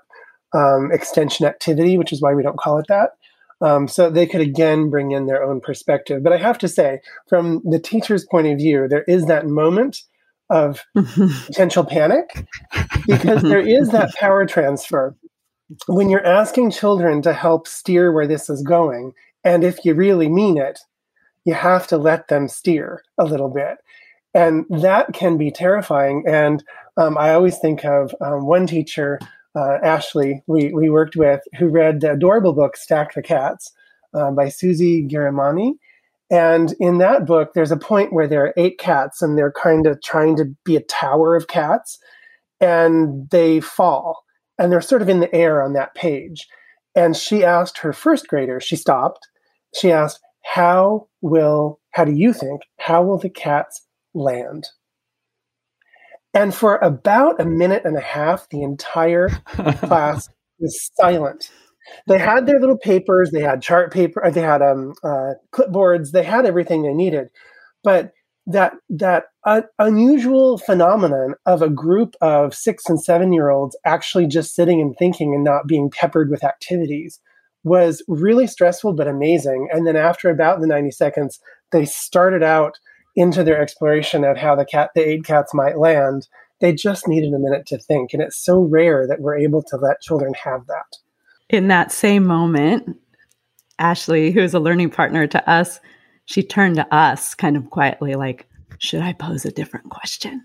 um, 0.54 0.90
extension 0.92 1.46
activity 1.46 1.98
which 1.98 2.12
is 2.12 2.20
why 2.20 2.34
we 2.34 2.42
don't 2.42 2.58
call 2.58 2.78
it 2.78 2.86
that. 2.88 3.10
Um, 3.60 3.86
so 3.86 4.10
they 4.10 4.26
could 4.26 4.40
again 4.40 4.90
bring 4.90 5.12
in 5.12 5.26
their 5.26 5.44
own 5.44 5.60
perspective. 5.60 6.22
But 6.22 6.32
i 6.32 6.38
have 6.38 6.58
to 6.58 6.68
say 6.68 7.00
from 7.28 7.62
the 7.64 7.78
teacher's 7.78 8.24
point 8.24 8.46
of 8.46 8.58
view 8.58 8.88
there 8.88 9.04
is 9.04 9.26
that 9.26 9.46
moment 9.46 10.02
of 10.50 10.84
potential 11.46 11.84
panic 11.84 12.46
because 13.06 13.42
there 13.42 13.66
is 13.66 13.90
that 13.90 14.14
power 14.14 14.44
transfer 14.44 15.16
when 15.86 16.08
you're 16.08 16.26
asking 16.26 16.70
children 16.70 17.22
to 17.22 17.32
help 17.32 17.66
steer 17.66 18.12
where 18.12 18.26
this 18.26 18.48
is 18.50 18.62
going, 18.62 19.12
and 19.44 19.64
if 19.64 19.84
you 19.84 19.94
really 19.94 20.28
mean 20.28 20.58
it, 20.58 20.80
you 21.44 21.54
have 21.54 21.86
to 21.88 21.96
let 21.96 22.28
them 22.28 22.48
steer 22.48 23.02
a 23.18 23.24
little 23.24 23.48
bit. 23.48 23.78
And 24.34 24.64
that 24.70 25.12
can 25.12 25.36
be 25.36 25.50
terrifying. 25.50 26.24
And 26.26 26.62
um, 26.96 27.18
I 27.18 27.34
always 27.34 27.58
think 27.58 27.84
of 27.84 28.14
um, 28.20 28.46
one 28.46 28.66
teacher, 28.66 29.18
uh, 29.54 29.78
Ashley, 29.82 30.42
we, 30.46 30.72
we 30.72 30.88
worked 30.88 31.16
with, 31.16 31.40
who 31.58 31.68
read 31.68 32.00
the 32.00 32.12
adorable 32.12 32.54
book 32.54 32.76
Stack 32.76 33.14
the 33.14 33.22
Cats 33.22 33.72
uh, 34.14 34.30
by 34.30 34.48
Susie 34.48 35.06
Ghahremani. 35.06 35.72
And 36.30 36.74
in 36.80 36.98
that 36.98 37.26
book, 37.26 37.52
there's 37.52 37.72
a 37.72 37.76
point 37.76 38.12
where 38.12 38.26
there 38.26 38.46
are 38.46 38.54
eight 38.56 38.78
cats 38.78 39.20
and 39.20 39.36
they're 39.36 39.52
kind 39.52 39.86
of 39.86 40.00
trying 40.02 40.36
to 40.36 40.46
be 40.64 40.76
a 40.76 40.82
tower 40.82 41.36
of 41.36 41.46
cats 41.46 41.98
and 42.58 43.28
they 43.30 43.60
fall 43.60 44.21
and 44.58 44.70
they're 44.70 44.80
sort 44.80 45.02
of 45.02 45.08
in 45.08 45.20
the 45.20 45.34
air 45.34 45.62
on 45.62 45.72
that 45.74 45.94
page. 45.94 46.46
And 46.94 47.16
she 47.16 47.44
asked 47.44 47.78
her 47.78 47.92
first 47.92 48.28
grader, 48.28 48.60
she 48.60 48.76
stopped, 48.76 49.26
she 49.74 49.90
asked, 49.90 50.20
How 50.44 51.08
will, 51.20 51.80
how 51.92 52.04
do 52.04 52.12
you 52.12 52.32
think, 52.32 52.62
how 52.78 53.02
will 53.02 53.18
the 53.18 53.30
cats 53.30 53.86
land? 54.14 54.66
And 56.34 56.54
for 56.54 56.76
about 56.76 57.40
a 57.40 57.44
minute 57.44 57.82
and 57.84 57.96
a 57.96 58.00
half, 58.00 58.48
the 58.48 58.62
entire 58.62 59.28
class 59.46 60.28
was 60.58 60.90
silent. 60.94 61.50
They 62.06 62.18
had 62.18 62.46
their 62.46 62.60
little 62.60 62.78
papers, 62.78 63.30
they 63.30 63.40
had 63.40 63.60
chart 63.60 63.92
paper, 63.92 64.30
they 64.30 64.40
had 64.40 64.62
um, 64.62 64.94
uh, 65.02 65.32
clipboards, 65.52 66.12
they 66.12 66.22
had 66.22 66.46
everything 66.46 66.82
they 66.82 66.94
needed. 66.94 67.28
But 67.82 68.12
that 68.46 68.74
that 68.88 69.24
uh, 69.44 69.62
unusual 69.78 70.58
phenomenon 70.58 71.34
of 71.46 71.62
a 71.62 71.70
group 71.70 72.14
of 72.20 72.54
six 72.54 72.88
and 72.88 73.02
seven 73.02 73.32
year 73.32 73.50
olds 73.50 73.76
actually 73.84 74.26
just 74.26 74.54
sitting 74.54 74.80
and 74.80 74.96
thinking 74.96 75.34
and 75.34 75.44
not 75.44 75.66
being 75.66 75.90
peppered 75.90 76.30
with 76.30 76.44
activities 76.44 77.20
was 77.64 78.02
really 78.08 78.46
stressful 78.46 78.92
but 78.92 79.06
amazing. 79.06 79.68
And 79.72 79.86
then 79.86 79.96
after 79.96 80.28
about 80.28 80.60
the 80.60 80.66
90 80.66 80.90
seconds, 80.90 81.40
they 81.70 81.84
started 81.84 82.42
out 82.42 82.78
into 83.14 83.44
their 83.44 83.60
exploration 83.60 84.24
of 84.24 84.36
how 84.36 84.56
the 84.56 84.64
cat 84.64 84.90
the 84.94 85.08
eight 85.08 85.24
cats 85.24 85.54
might 85.54 85.78
land. 85.78 86.26
They 86.60 86.72
just 86.72 87.06
needed 87.06 87.32
a 87.32 87.38
minute 87.38 87.66
to 87.66 87.78
think. 87.78 88.12
And 88.12 88.22
it's 88.22 88.36
so 88.36 88.60
rare 88.60 89.06
that 89.06 89.20
we're 89.20 89.36
able 89.36 89.62
to 89.64 89.76
let 89.76 90.00
children 90.00 90.34
have 90.44 90.66
that. 90.66 90.96
In 91.48 91.68
that 91.68 91.92
same 91.92 92.24
moment, 92.24 92.96
Ashley, 93.78 94.30
who 94.30 94.40
is 94.40 94.54
a 94.54 94.60
learning 94.60 94.90
partner 94.90 95.26
to 95.26 95.50
us, 95.50 95.80
she 96.26 96.42
turned 96.42 96.76
to 96.76 96.94
us 96.94 97.34
kind 97.34 97.56
of 97.56 97.70
quietly, 97.70 98.14
like, 98.14 98.48
should 98.82 99.00
I 99.00 99.12
pose 99.12 99.44
a 99.44 99.52
different 99.52 99.90
question? 99.90 100.42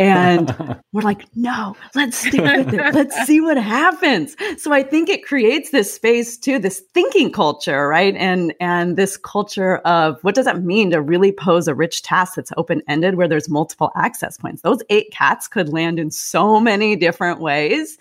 And 0.00 0.48
we're 0.92 1.02
like, 1.02 1.24
no, 1.36 1.76
let's 1.94 2.18
stick 2.18 2.40
with 2.40 2.74
it. 2.74 2.92
Let's 2.92 3.16
see 3.26 3.40
what 3.40 3.56
happens. 3.56 4.36
So 4.56 4.72
I 4.72 4.82
think 4.82 5.08
it 5.08 5.24
creates 5.24 5.70
this 5.70 5.94
space 5.94 6.36
too, 6.36 6.58
this 6.58 6.82
thinking 6.92 7.30
culture, 7.30 7.86
right? 7.86 8.16
And 8.16 8.52
and 8.58 8.96
this 8.96 9.16
culture 9.16 9.76
of 9.78 10.18
what 10.22 10.34
does 10.34 10.48
it 10.48 10.64
mean 10.64 10.90
to 10.90 11.00
really 11.00 11.30
pose 11.30 11.68
a 11.68 11.74
rich 11.74 12.02
task 12.02 12.34
that's 12.34 12.50
open-ended 12.56 13.14
where 13.14 13.28
there's 13.28 13.48
multiple 13.48 13.92
access 13.94 14.36
points. 14.38 14.62
Those 14.62 14.82
eight 14.90 15.12
cats 15.12 15.46
could 15.46 15.68
land 15.68 16.00
in 16.00 16.10
so 16.10 16.58
many 16.58 16.96
different 16.96 17.40
ways. 17.40 17.96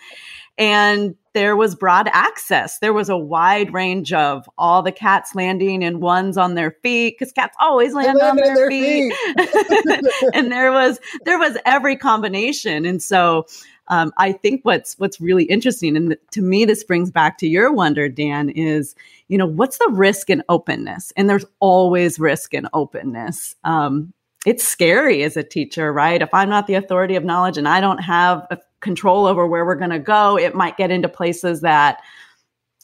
And 0.58 1.16
there 1.34 1.56
was 1.56 1.76
broad 1.76 2.10
access. 2.14 2.80
There 2.80 2.94
was 2.94 3.10
a 3.10 3.18
wide 3.18 3.72
range 3.72 4.12
of 4.12 4.50
all 4.58 4.82
the 4.82 4.92
cats 4.92 5.36
landing 5.36 5.84
in 5.84 6.00
ones 6.00 6.36
on 6.36 6.56
their 6.56 6.72
feet 6.82 7.16
because 7.18 7.32
cats 7.32 7.56
always 7.60 7.94
land, 7.94 8.20
on 8.20 8.38
their, 8.38 8.56
their 8.56 8.70
feet. 8.70 9.14
feet. 9.14 10.06
and 10.34 10.52
there 10.52 10.72
was 10.72 11.00
there 11.26 11.38
was 11.38 11.56
every 11.64 11.96
combination. 11.96 12.88
And 12.88 13.04
so 13.04 13.46
um, 13.90 14.12
I 14.18 14.32
think 14.32 14.62
what's 14.64 14.98
what's 14.98 15.22
really 15.22 15.44
interesting, 15.44 15.96
and 15.96 16.18
to 16.32 16.42
me, 16.42 16.66
this 16.66 16.84
brings 16.84 17.12
back 17.12 17.38
to 17.38 17.48
your 17.48 17.72
wonder, 17.72 18.10
Dan, 18.10 18.50
is 18.50 18.96
you 19.28 19.38
know 19.38 19.46
what's 19.46 19.78
the 19.78 19.90
risk 19.92 20.30
in 20.32 20.44
openness? 20.50 21.14
And 21.16 21.30
there's 21.30 21.46
always 21.60 22.20
risk 22.20 22.54
in 22.54 22.68
openness. 22.74 23.56
Um, 23.64 24.12
it's 24.46 24.68
scary 24.68 25.24
as 25.24 25.36
a 25.36 25.44
teacher, 25.44 25.92
right? 25.92 26.22
If 26.22 26.34
I'm 26.34 26.50
not 26.50 26.68
the 26.68 26.76
authority 26.76 27.16
of 27.16 27.26
knowledge 27.26 27.58
and 27.58 27.68
I 27.68 27.82
don't 27.82 28.00
have 28.00 28.48
a 28.50 28.58
control 28.80 29.26
over 29.26 29.48
where 29.48 29.66
we're 29.66 29.76
going 29.76 29.92
to 29.92 30.00
go, 30.00 30.38
it 30.38 30.56
might 30.56 30.78
get 30.78 30.92
into 30.92 31.10
places 31.10 31.62
that 31.62 32.02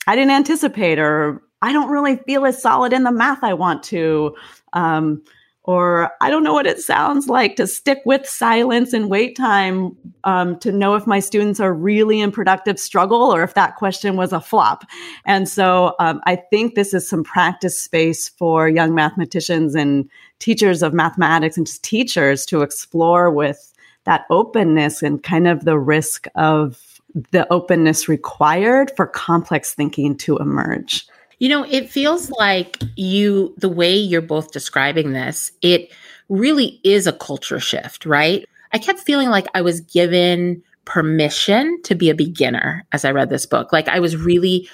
I 0.07 0.15
didn't 0.15 0.31
anticipate, 0.31 0.99
or 0.99 1.41
I 1.61 1.71
don't 1.71 1.89
really 1.89 2.17
feel 2.17 2.45
as 2.45 2.61
solid 2.61 2.93
in 2.93 3.03
the 3.03 3.11
math 3.11 3.43
I 3.43 3.53
want 3.53 3.83
to. 3.83 4.35
Um, 4.73 5.23
or 5.65 6.11
I 6.19 6.29
don't 6.29 6.43
know 6.43 6.53
what 6.53 6.67
it 6.67 6.79
sounds 6.79 7.29
like 7.29 7.55
to 7.55 7.67
stick 7.67 8.01
with 8.05 8.27
silence 8.27 8.91
and 8.91 9.09
wait 9.09 9.37
time 9.37 9.95
um, 10.25 10.59
to 10.59 10.73
know 10.73 10.95
if 10.95 11.07
my 11.07 11.21
students 11.21 11.59
are 11.61 11.73
really 11.73 12.19
in 12.19 12.33
productive 12.33 12.77
struggle 12.77 13.33
or 13.33 13.43
if 13.43 13.53
that 13.53 13.77
question 13.77 14.17
was 14.17 14.33
a 14.33 14.41
flop. 14.41 14.83
And 15.25 15.47
so 15.47 15.95
um, 15.99 16.19
I 16.25 16.35
think 16.35 16.75
this 16.75 16.93
is 16.93 17.07
some 17.07 17.23
practice 17.23 17.79
space 17.79 18.27
for 18.27 18.67
young 18.67 18.93
mathematicians 18.93 19.73
and 19.73 20.09
teachers 20.39 20.83
of 20.83 20.93
mathematics 20.93 21.55
and 21.55 21.65
just 21.65 21.83
teachers 21.83 22.45
to 22.47 22.61
explore 22.61 23.31
with 23.31 23.72
that 24.05 24.25
openness 24.29 25.01
and 25.01 25.23
kind 25.23 25.47
of 25.47 25.65
the 25.65 25.79
risk 25.79 26.27
of 26.35 27.01
the 27.31 27.51
openness 27.51 28.07
required 28.07 28.91
for 28.95 29.05
complex 29.05 29.73
thinking 29.73 30.15
to 30.17 30.37
emerge. 30.37 31.07
You 31.39 31.49
know, 31.49 31.65
it 31.69 31.89
feels 31.89 32.29
like 32.31 32.81
you, 32.95 33.53
the 33.57 33.69
way 33.69 33.95
you're 33.95 34.21
both 34.21 34.51
describing 34.51 35.13
this, 35.13 35.51
it 35.61 35.91
really 36.29 36.79
is 36.83 37.05
a 37.05 37.13
culture 37.13 37.59
shift, 37.59 38.05
right? 38.05 38.45
I 38.71 38.77
kept 38.77 38.99
feeling 38.99 39.29
like 39.29 39.47
I 39.53 39.61
was 39.61 39.81
given 39.81 40.63
permission 40.85 41.81
to 41.83 41.95
be 41.95 42.09
a 42.09 42.15
beginner 42.15 42.85
as 42.91 43.05
I 43.05 43.11
read 43.11 43.29
this 43.29 43.45
book. 43.45 43.71
Like 43.71 43.87
I 43.87 43.99
was 43.99 44.17
really, 44.17 44.69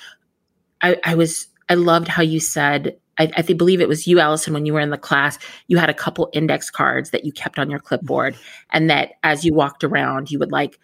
I, 0.81 0.98
I 1.03 1.15
was, 1.15 1.48
I 1.69 1.74
loved 1.74 2.07
how 2.07 2.24
you 2.24 2.39
said 2.39 2.98
I, 3.19 3.31
I 3.35 3.41
believe 3.41 3.81
it 3.81 3.88
was 3.88 4.07
you, 4.07 4.19
Allison, 4.19 4.53
when 4.53 4.65
you 4.65 4.73
were 4.73 4.79
in 4.79 4.89
the 4.89 4.97
class, 4.97 5.38
you 5.67 5.77
had 5.77 5.89
a 5.89 5.93
couple 5.93 6.29
index 6.33 6.71
cards 6.71 7.11
that 7.11 7.25
you 7.25 7.31
kept 7.31 7.59
on 7.59 7.69
your 7.69 7.79
clipboard. 7.79 8.35
And 8.71 8.89
that 8.89 9.13
as 9.23 9.43
you 9.43 9.53
walked 9.53 9.83
around, 9.83 10.31
you 10.31 10.39
would 10.39 10.51
like, 10.51 10.79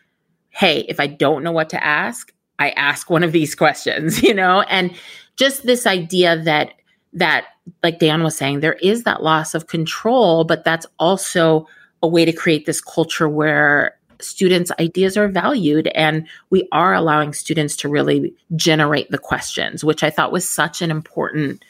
hey, 0.50 0.86
if 0.88 1.00
I 1.00 1.08
don't 1.08 1.44
know 1.44 1.52
what 1.52 1.70
to 1.70 1.84
ask, 1.84 2.34
I 2.60 2.72
ask 2.72 3.10
one 3.10 3.24
of 3.24 3.32
these 3.32 3.56
questions, 3.56 4.22
you 4.24 4.34
know? 4.34 4.62
And 4.62 4.94
just 5.38 5.66
this 5.66 5.88
idea 5.88 6.42
that, 6.44 6.74
that, 7.14 7.46
like 7.82 8.00
Dan 8.00 8.22
was 8.22 8.38
saying, 8.38 8.60
there 8.60 8.74
is 8.74 9.04
that 9.04 9.24
loss 9.24 9.56
of 9.56 9.68
control, 9.68 10.44
but 10.44 10.64
that's 10.64 10.86
also 11.00 11.68
a 12.04 12.08
way 12.08 12.26
to 12.26 12.34
create 12.34 12.66
this 12.66 12.82
culture 12.82 13.28
where 13.28 13.98
students' 14.22 14.72
ideas 14.80 15.18
are 15.18 15.28
valued 15.28 15.88
and 15.88 16.28
we 16.50 16.68
are 16.72 16.94
allowing 16.94 17.34
students 17.34 17.76
to 17.78 17.90
really 17.90 18.34
generate 18.56 19.10
the 19.12 19.18
questions, 19.18 19.84
which 19.84 20.04
I 20.04 20.10
thought 20.10 20.32
was 20.32 20.48
such 20.48 20.82
an 20.82 20.92
important 20.92 21.64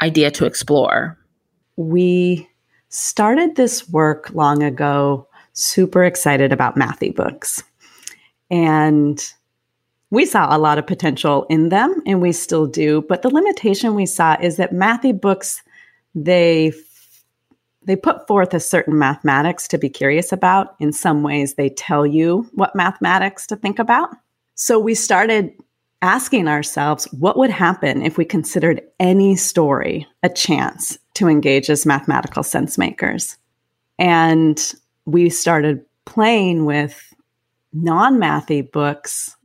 idea 0.00 0.30
to 0.32 0.46
explore? 0.46 1.18
We 1.76 2.48
started 2.88 3.56
this 3.56 3.88
work 3.88 4.30
long 4.34 4.62
ago, 4.62 5.26
super 5.52 6.04
excited 6.04 6.52
about 6.52 6.76
mathy 6.76 7.14
books. 7.14 7.62
And 8.50 9.24
we 10.10 10.26
saw 10.26 10.54
a 10.54 10.58
lot 10.58 10.78
of 10.78 10.86
potential 10.86 11.46
in 11.48 11.68
them, 11.68 12.02
and 12.04 12.20
we 12.20 12.32
still 12.32 12.66
do. 12.66 13.02
But 13.08 13.22
the 13.22 13.30
limitation 13.30 13.94
we 13.94 14.06
saw 14.06 14.36
is 14.40 14.56
that 14.56 14.72
mathy 14.72 15.18
books, 15.18 15.62
they 16.14 16.72
they 17.82 17.96
put 17.96 18.26
forth 18.26 18.52
a 18.52 18.60
certain 18.60 18.98
mathematics 18.98 19.66
to 19.68 19.78
be 19.78 19.88
curious 19.88 20.32
about. 20.32 20.74
In 20.80 20.92
some 20.92 21.22
ways, 21.22 21.54
they 21.54 21.70
tell 21.70 22.04
you 22.04 22.46
what 22.52 22.76
mathematics 22.76 23.46
to 23.46 23.56
think 23.56 23.78
about. 23.78 24.10
So 24.54 24.78
we 24.78 24.94
started 24.94 25.52
asking 26.02 26.48
ourselves 26.48 27.04
what 27.12 27.36
would 27.36 27.50
happen 27.50 28.02
if 28.02 28.16
we 28.16 28.24
considered 28.24 28.82
any 28.98 29.36
story 29.36 30.06
a 30.22 30.28
chance 30.28 30.98
to 31.14 31.28
engage 31.28 31.68
as 31.68 31.84
mathematical 31.84 32.42
sense 32.42 32.78
makers. 32.78 33.36
And 33.98 34.72
we 35.04 35.28
started 35.28 35.84
playing 36.06 36.64
with 36.64 37.14
non 37.72 38.18
mathy 38.18 38.70
books. 38.70 39.36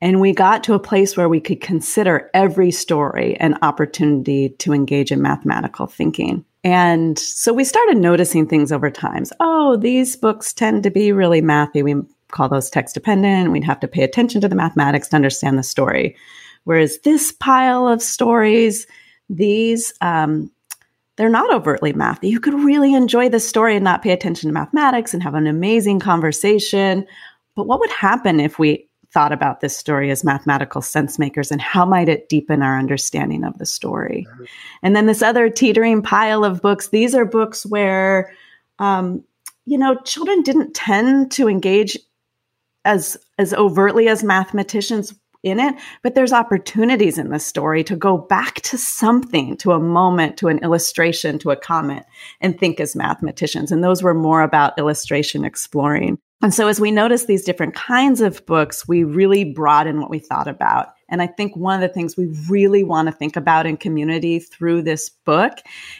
And 0.00 0.20
we 0.20 0.32
got 0.32 0.62
to 0.64 0.74
a 0.74 0.78
place 0.78 1.16
where 1.16 1.28
we 1.28 1.40
could 1.40 1.60
consider 1.60 2.30
every 2.32 2.70
story 2.70 3.36
an 3.40 3.58
opportunity 3.62 4.50
to 4.50 4.72
engage 4.72 5.10
in 5.10 5.20
mathematical 5.20 5.88
thinking. 5.88 6.44
And 6.62 7.18
so 7.18 7.52
we 7.52 7.64
started 7.64 7.96
noticing 7.96 8.46
things 8.46 8.70
over 8.70 8.90
time. 8.90 9.24
Oh, 9.40 9.76
these 9.76 10.14
books 10.14 10.52
tend 10.52 10.84
to 10.84 10.90
be 10.90 11.10
really 11.10 11.42
mathy. 11.42 11.82
We 11.82 11.96
call 12.30 12.48
those 12.48 12.70
text 12.70 12.94
dependent. 12.94 13.52
We'd 13.52 13.64
have 13.64 13.80
to 13.80 13.88
pay 13.88 14.02
attention 14.02 14.40
to 14.40 14.48
the 14.48 14.54
mathematics 14.54 15.08
to 15.08 15.16
understand 15.16 15.58
the 15.58 15.62
story. 15.62 16.16
Whereas 16.64 16.98
this 17.00 17.32
pile 17.32 17.88
of 17.88 18.02
stories, 18.02 18.86
these, 19.30 19.92
um, 20.00 20.50
they're 21.16 21.28
not 21.28 21.52
overtly 21.52 21.92
mathy. 21.92 22.30
You 22.30 22.40
could 22.40 22.54
really 22.54 22.94
enjoy 22.94 23.28
the 23.28 23.40
story 23.40 23.74
and 23.74 23.84
not 23.84 24.02
pay 24.02 24.12
attention 24.12 24.48
to 24.48 24.54
mathematics 24.54 25.14
and 25.14 25.22
have 25.22 25.34
an 25.34 25.46
amazing 25.46 25.98
conversation. 25.98 27.06
But 27.56 27.66
what 27.66 27.80
would 27.80 27.90
happen 27.90 28.38
if 28.38 28.58
we 28.58 28.88
thought 29.12 29.32
about 29.32 29.60
this 29.60 29.76
story 29.76 30.10
as 30.10 30.22
mathematical 30.22 30.82
sense 30.82 31.18
makers 31.18 31.50
and 31.50 31.60
how 31.60 31.84
might 31.84 32.08
it 32.08 32.28
deepen 32.28 32.62
our 32.62 32.78
understanding 32.78 33.42
of 33.42 33.56
the 33.58 33.66
story? 33.66 34.26
And 34.82 34.94
then 34.94 35.06
this 35.06 35.22
other 35.22 35.48
teetering 35.48 36.02
pile 36.02 36.44
of 36.44 36.60
books, 36.60 36.88
these 36.88 37.14
are 37.14 37.24
books 37.24 37.64
where, 37.64 38.30
um, 38.78 39.24
you 39.64 39.78
know, 39.78 39.96
children 40.04 40.42
didn't 40.42 40.74
tend 40.74 41.32
to 41.32 41.48
engage 41.48 41.98
as 42.88 43.18
as 43.38 43.52
overtly 43.54 44.08
as 44.08 44.24
mathematicians 44.24 45.14
in 45.44 45.60
it, 45.60 45.74
but 46.02 46.14
there's 46.14 46.32
opportunities 46.32 47.16
in 47.16 47.30
the 47.30 47.38
story 47.38 47.84
to 47.84 47.94
go 47.94 48.18
back 48.18 48.60
to 48.62 48.76
something, 48.76 49.56
to 49.58 49.70
a 49.70 49.78
moment, 49.78 50.36
to 50.38 50.48
an 50.48 50.58
illustration, 50.64 51.38
to 51.38 51.52
a 51.52 51.56
comment, 51.56 52.04
and 52.40 52.58
think 52.58 52.80
as 52.80 52.96
mathematicians. 52.96 53.70
And 53.70 53.84
those 53.84 54.02
were 54.02 54.14
more 54.14 54.42
about 54.42 54.76
illustration 54.78 55.44
exploring. 55.44 56.18
And 56.42 56.52
so 56.52 56.66
as 56.66 56.80
we 56.80 56.90
notice 56.90 57.26
these 57.26 57.44
different 57.44 57.74
kinds 57.74 58.20
of 58.20 58.44
books, 58.46 58.88
we 58.88 59.04
really 59.04 59.44
broaden 59.44 60.00
what 60.00 60.10
we 60.10 60.18
thought 60.18 60.48
about. 60.48 60.88
And 61.08 61.22
I 61.22 61.26
think 61.26 61.56
one 61.56 61.80
of 61.82 61.88
the 61.88 61.92
things 61.92 62.16
we 62.16 62.26
really 62.48 62.82
want 62.82 63.06
to 63.06 63.12
think 63.12 63.36
about 63.36 63.66
in 63.66 63.76
community 63.76 64.38
through 64.38 64.82
this 64.82 65.08
book 65.08 65.52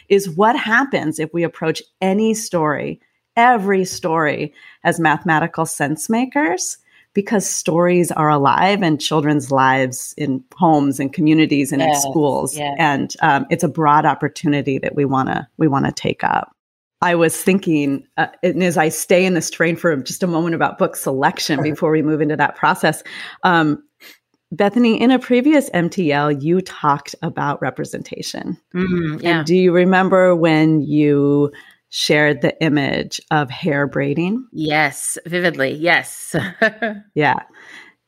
is 0.09 0.29
what 0.29 0.57
happens 0.57 1.19
if 1.19 1.33
we 1.33 1.43
approach 1.43 1.81
any 2.01 2.33
story 2.33 2.99
every 3.39 3.85
story 3.85 4.53
as 4.83 4.99
mathematical 4.99 5.65
sense 5.65 6.09
makers 6.09 6.77
because 7.13 7.49
stories 7.49 8.11
are 8.11 8.29
alive 8.29 8.83
and 8.83 9.01
children's 9.01 9.49
lives 9.49 10.13
in 10.17 10.43
homes 10.55 10.99
and 10.99 11.13
communities 11.13 11.71
and 11.71 11.81
yes, 11.81 12.03
in 12.03 12.11
schools 12.11 12.57
yes. 12.57 12.75
and 12.77 13.15
um, 13.21 13.47
it's 13.49 13.63
a 13.63 13.69
broad 13.69 14.05
opportunity 14.05 14.77
that 14.77 14.93
we 14.93 15.05
want 15.05 15.29
to 15.29 15.47
we 15.57 15.67
want 15.67 15.85
to 15.85 15.91
take 15.91 16.23
up 16.23 16.53
i 17.01 17.15
was 17.15 17.41
thinking 17.41 18.05
uh, 18.17 18.27
and 18.43 18.61
as 18.61 18.77
i 18.77 18.89
stay 18.89 19.25
in 19.25 19.33
this 19.35 19.49
train 19.49 19.77
for 19.77 19.95
just 19.95 20.21
a 20.21 20.27
moment 20.27 20.53
about 20.53 20.77
book 20.77 20.97
selection 20.97 21.63
before 21.63 21.91
we 21.91 22.01
move 22.01 22.19
into 22.19 22.35
that 22.35 22.55
process 22.55 23.01
um, 23.43 23.81
Bethany, 24.51 24.99
in 24.99 25.11
a 25.11 25.19
previous 25.19 25.69
MTL, 25.71 26.41
you 26.41 26.59
talked 26.61 27.13
about 27.21 27.61
representation. 27.61 28.57
Mm, 28.73 29.21
yeah. 29.21 29.37
And 29.37 29.45
do 29.45 29.55
you 29.55 29.71
remember 29.71 30.35
when 30.35 30.81
you 30.81 31.51
shared 31.89 32.41
the 32.41 32.61
image 32.61 33.19
of 33.31 33.49
hair 33.49 33.87
braiding. 33.87 34.47
Yes, 34.51 35.17
vividly. 35.25 35.73
Yes. 35.73 36.35
yeah. 37.15 37.39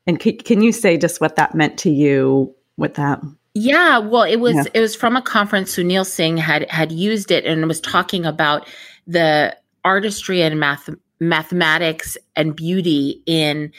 And 0.08 0.22
c- 0.22 0.34
can 0.34 0.62
you 0.62 0.72
say 0.72 0.98
just 0.98 1.22
what 1.22 1.36
that 1.36 1.56
meant 1.56 1.80
to 1.80 1.90
you 1.90 2.56
with 2.78 2.96
that? 2.96 3.22
Yeah, 3.54 4.00
well, 4.00 4.24
it 4.24 4.38
was 4.38 4.56
yeah. 4.56 4.64
it 4.74 4.80
was 4.80 4.96
from 4.96 5.18
a 5.18 5.22
conference. 5.22 5.76
Sunil 5.76 6.06
Singh 6.06 6.38
had 6.38 6.70
had 6.72 6.92
used 6.92 7.32
it 7.32 7.46
and 7.46 7.68
was 7.68 7.82
talking 7.82 8.26
about 8.26 8.68
the 9.08 9.56
artistry 9.84 10.42
and 10.42 10.60
math 10.60 10.90
mathematics 11.20 12.18
and 12.36 12.56
beauty 12.56 13.22
in 13.26 13.72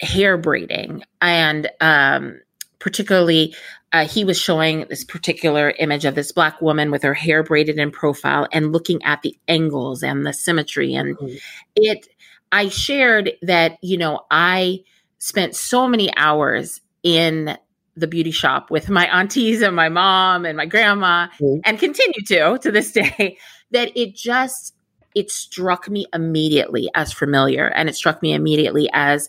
hair 0.00 0.38
braiding 0.38 1.04
and 1.20 1.70
um 1.80 2.40
particularly 2.80 3.54
uh, 3.92 4.06
he 4.06 4.24
was 4.24 4.40
showing 4.40 4.86
this 4.88 5.04
particular 5.04 5.74
image 5.78 6.04
of 6.04 6.14
this 6.14 6.32
black 6.32 6.60
woman 6.60 6.90
with 6.90 7.02
her 7.02 7.14
hair 7.14 7.42
braided 7.42 7.78
in 7.78 7.90
profile 7.90 8.46
and 8.52 8.72
looking 8.72 9.02
at 9.02 9.22
the 9.22 9.36
angles 9.48 10.02
and 10.02 10.26
the 10.26 10.32
symmetry 10.32 10.94
and 10.94 11.16
mm-hmm. 11.16 11.36
it 11.76 12.08
i 12.50 12.68
shared 12.68 13.32
that 13.42 13.78
you 13.82 13.96
know 13.96 14.20
i 14.30 14.80
spent 15.18 15.54
so 15.54 15.86
many 15.86 16.14
hours 16.16 16.80
in 17.02 17.56
the 17.96 18.06
beauty 18.06 18.30
shop 18.30 18.70
with 18.70 18.88
my 18.88 19.06
aunties 19.06 19.62
and 19.62 19.76
my 19.76 19.88
mom 19.88 20.44
and 20.44 20.56
my 20.56 20.66
grandma 20.66 21.26
mm-hmm. 21.38 21.60
and 21.64 21.78
continue 21.78 22.22
to 22.26 22.58
to 22.58 22.70
this 22.70 22.92
day 22.92 23.38
that 23.70 23.90
it 23.94 24.14
just 24.14 24.74
it 25.14 25.30
struck 25.30 25.88
me 25.88 26.06
immediately 26.14 26.88
as 26.94 27.12
familiar 27.12 27.66
and 27.66 27.88
it 27.88 27.94
struck 27.94 28.22
me 28.22 28.32
immediately 28.32 28.88
as 28.92 29.28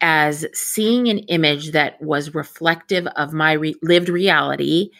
as 0.00 0.46
seeing 0.52 1.08
an 1.08 1.18
image 1.20 1.72
that 1.72 2.00
was 2.02 2.34
reflective 2.34 3.06
of 3.16 3.32
my 3.32 3.52
re- 3.52 3.76
lived 3.82 4.08
reality 4.08 4.90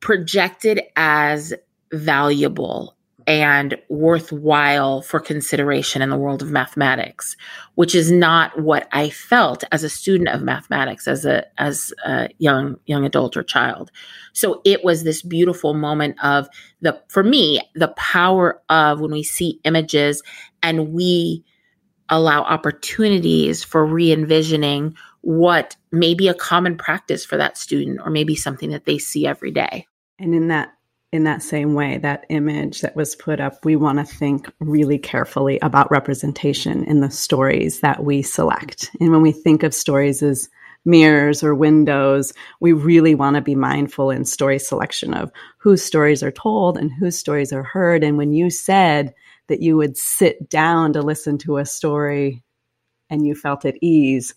projected 0.00 0.82
as 0.96 1.54
valuable 1.92 2.96
and 3.26 3.76
worthwhile 3.88 5.02
for 5.02 5.20
consideration 5.20 6.02
in 6.02 6.10
the 6.10 6.16
world 6.16 6.40
of 6.42 6.50
mathematics 6.50 7.36
which 7.74 7.94
is 7.94 8.10
not 8.10 8.58
what 8.60 8.88
i 8.92 9.10
felt 9.10 9.62
as 9.72 9.84
a 9.84 9.90
student 9.90 10.28
of 10.30 10.42
mathematics 10.42 11.06
as 11.06 11.24
a 11.26 11.44
as 11.60 11.92
a 12.06 12.28
young 12.38 12.76
young 12.86 13.04
adult 13.04 13.36
or 13.36 13.42
child. 13.42 13.90
So 14.32 14.62
it 14.64 14.84
was 14.84 15.04
this 15.04 15.22
beautiful 15.22 15.74
moment 15.74 16.16
of 16.22 16.48
the 16.80 17.00
for 17.08 17.22
me 17.22 17.60
the 17.74 17.88
power 17.88 18.60
of 18.68 19.00
when 19.00 19.12
we 19.12 19.22
see 19.22 19.60
images 19.64 20.22
and 20.62 20.92
we 20.92 21.44
allow 22.10 22.42
opportunities 22.42 23.64
for 23.64 23.84
re 23.86 24.12
envisioning 24.12 24.96
what 25.22 25.76
may 25.92 26.14
be 26.14 26.28
a 26.28 26.34
common 26.34 26.76
practice 26.76 27.24
for 27.24 27.36
that 27.36 27.56
student 27.56 28.00
or 28.04 28.10
maybe 28.10 28.34
something 28.34 28.70
that 28.70 28.84
they 28.84 28.98
see 28.98 29.26
every 29.26 29.50
day. 29.50 29.86
And 30.18 30.34
in 30.34 30.48
that 30.48 30.74
in 31.12 31.24
that 31.24 31.42
same 31.42 31.74
way, 31.74 31.98
that 31.98 32.24
image 32.28 32.82
that 32.82 32.94
was 32.94 33.16
put 33.16 33.40
up, 33.40 33.64
we 33.64 33.74
want 33.74 33.98
to 33.98 34.04
think 34.04 34.48
really 34.60 34.96
carefully 34.96 35.58
about 35.60 35.90
representation 35.90 36.84
in 36.84 37.00
the 37.00 37.10
stories 37.10 37.80
that 37.80 38.04
we 38.04 38.22
select. 38.22 38.92
And 39.00 39.10
when 39.10 39.20
we 39.20 39.32
think 39.32 39.64
of 39.64 39.74
stories 39.74 40.22
as 40.22 40.48
mirrors 40.84 41.42
or 41.42 41.52
windows, 41.54 42.32
we 42.60 42.72
really 42.72 43.16
want 43.16 43.34
to 43.34 43.42
be 43.42 43.56
mindful 43.56 44.10
in 44.10 44.24
story 44.24 44.60
selection 44.60 45.12
of 45.12 45.32
whose 45.58 45.82
stories 45.82 46.22
are 46.22 46.30
told 46.30 46.78
and 46.78 46.92
whose 46.92 47.18
stories 47.18 47.52
are 47.52 47.64
heard. 47.64 48.04
And 48.04 48.16
when 48.16 48.32
you 48.32 48.48
said 48.48 49.12
that 49.50 49.60
you 49.60 49.76
would 49.76 49.98
sit 49.98 50.48
down 50.48 50.94
to 50.94 51.02
listen 51.02 51.36
to 51.38 51.58
a 51.58 51.66
story 51.66 52.42
and 53.10 53.26
you 53.26 53.34
felt 53.34 53.64
at 53.64 53.74
ease, 53.82 54.34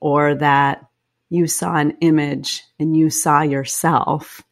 or 0.00 0.34
that 0.34 0.84
you 1.30 1.46
saw 1.46 1.76
an 1.76 1.96
image 2.00 2.62
and 2.78 2.96
you 2.96 3.08
saw 3.08 3.42
yourself, 3.42 4.42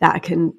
that 0.00 0.22
can 0.22 0.54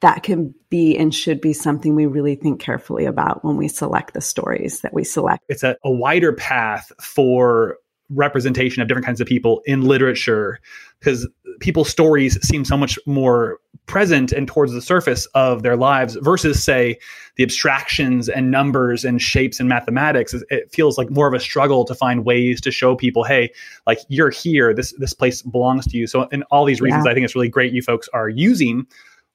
that 0.00 0.22
can 0.22 0.54
be 0.70 0.96
and 0.96 1.14
should 1.14 1.40
be 1.40 1.52
something 1.52 1.94
we 1.94 2.06
really 2.06 2.34
think 2.34 2.60
carefully 2.60 3.04
about 3.04 3.44
when 3.44 3.56
we 3.56 3.68
select 3.68 4.14
the 4.14 4.20
stories 4.20 4.80
that 4.80 4.94
we 4.94 5.04
select. 5.04 5.44
It's 5.48 5.62
a, 5.62 5.76
a 5.84 5.90
wider 5.90 6.32
path 6.32 6.90
for 7.00 7.76
representation 8.10 8.82
of 8.82 8.88
different 8.88 9.06
kinds 9.06 9.20
of 9.20 9.26
people 9.26 9.62
in 9.66 9.82
literature 9.82 10.58
because 10.98 11.28
people's 11.60 11.88
stories 11.88 12.38
seem 12.46 12.64
so 12.64 12.76
much 12.76 12.98
more 13.06 13.58
present 13.86 14.32
and 14.32 14.46
towards 14.46 14.72
the 14.72 14.82
surface 14.82 15.26
of 15.34 15.62
their 15.62 15.76
lives 15.76 16.16
versus 16.22 16.62
say 16.62 16.98
the 17.36 17.42
abstractions 17.42 18.28
and 18.28 18.50
numbers 18.50 19.04
and 19.04 19.20
shapes 19.20 19.58
and 19.58 19.68
mathematics 19.68 20.34
it 20.50 20.70
feels 20.72 20.96
like 20.96 21.10
more 21.10 21.26
of 21.26 21.34
a 21.34 21.40
struggle 21.40 21.84
to 21.84 21.94
find 21.94 22.24
ways 22.24 22.60
to 22.60 22.70
show 22.70 22.94
people 22.94 23.24
hey 23.24 23.50
like 23.86 23.98
you're 24.08 24.30
here 24.30 24.72
this 24.72 24.92
this 24.98 25.12
place 25.12 25.42
belongs 25.42 25.86
to 25.86 25.96
you 25.96 26.06
so 26.06 26.28
in 26.28 26.42
all 26.44 26.64
these 26.64 26.80
reasons 26.80 27.04
yeah. 27.04 27.10
i 27.10 27.14
think 27.14 27.24
it's 27.24 27.34
really 27.34 27.48
great 27.48 27.72
you 27.72 27.82
folks 27.82 28.08
are 28.12 28.28
using 28.28 28.86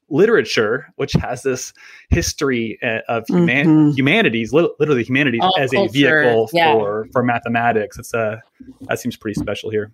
literature, 0.09 0.87
which 0.95 1.13
has 1.13 1.43
this 1.43 1.73
history 2.09 2.77
uh, 2.83 2.99
of 3.07 3.25
human- 3.27 3.67
mm-hmm. 3.67 3.95
humanities, 3.95 4.53
literally 4.53 5.03
humanities, 5.03 5.41
All 5.41 5.55
as 5.57 5.71
culture. 5.71 5.89
a 5.89 5.91
vehicle 5.91 6.49
yeah. 6.53 6.73
for 6.73 7.07
for 7.11 7.23
mathematics. 7.23 7.97
It's 7.97 8.13
a 8.13 8.19
uh, 8.19 8.37
that 8.81 8.99
seems 8.99 9.15
pretty 9.15 9.39
special 9.39 9.69
here. 9.69 9.91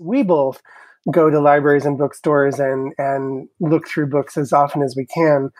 We 0.00 0.22
both 0.22 0.60
go 1.12 1.30
to 1.30 1.40
libraries 1.40 1.84
and 1.84 1.98
bookstores 1.98 2.58
and 2.58 2.92
and 2.98 3.48
look 3.60 3.86
through 3.86 4.08
books 4.08 4.36
as 4.36 4.52
often 4.52 4.82
as 4.82 4.94
we 4.96 5.06
can, 5.06 5.50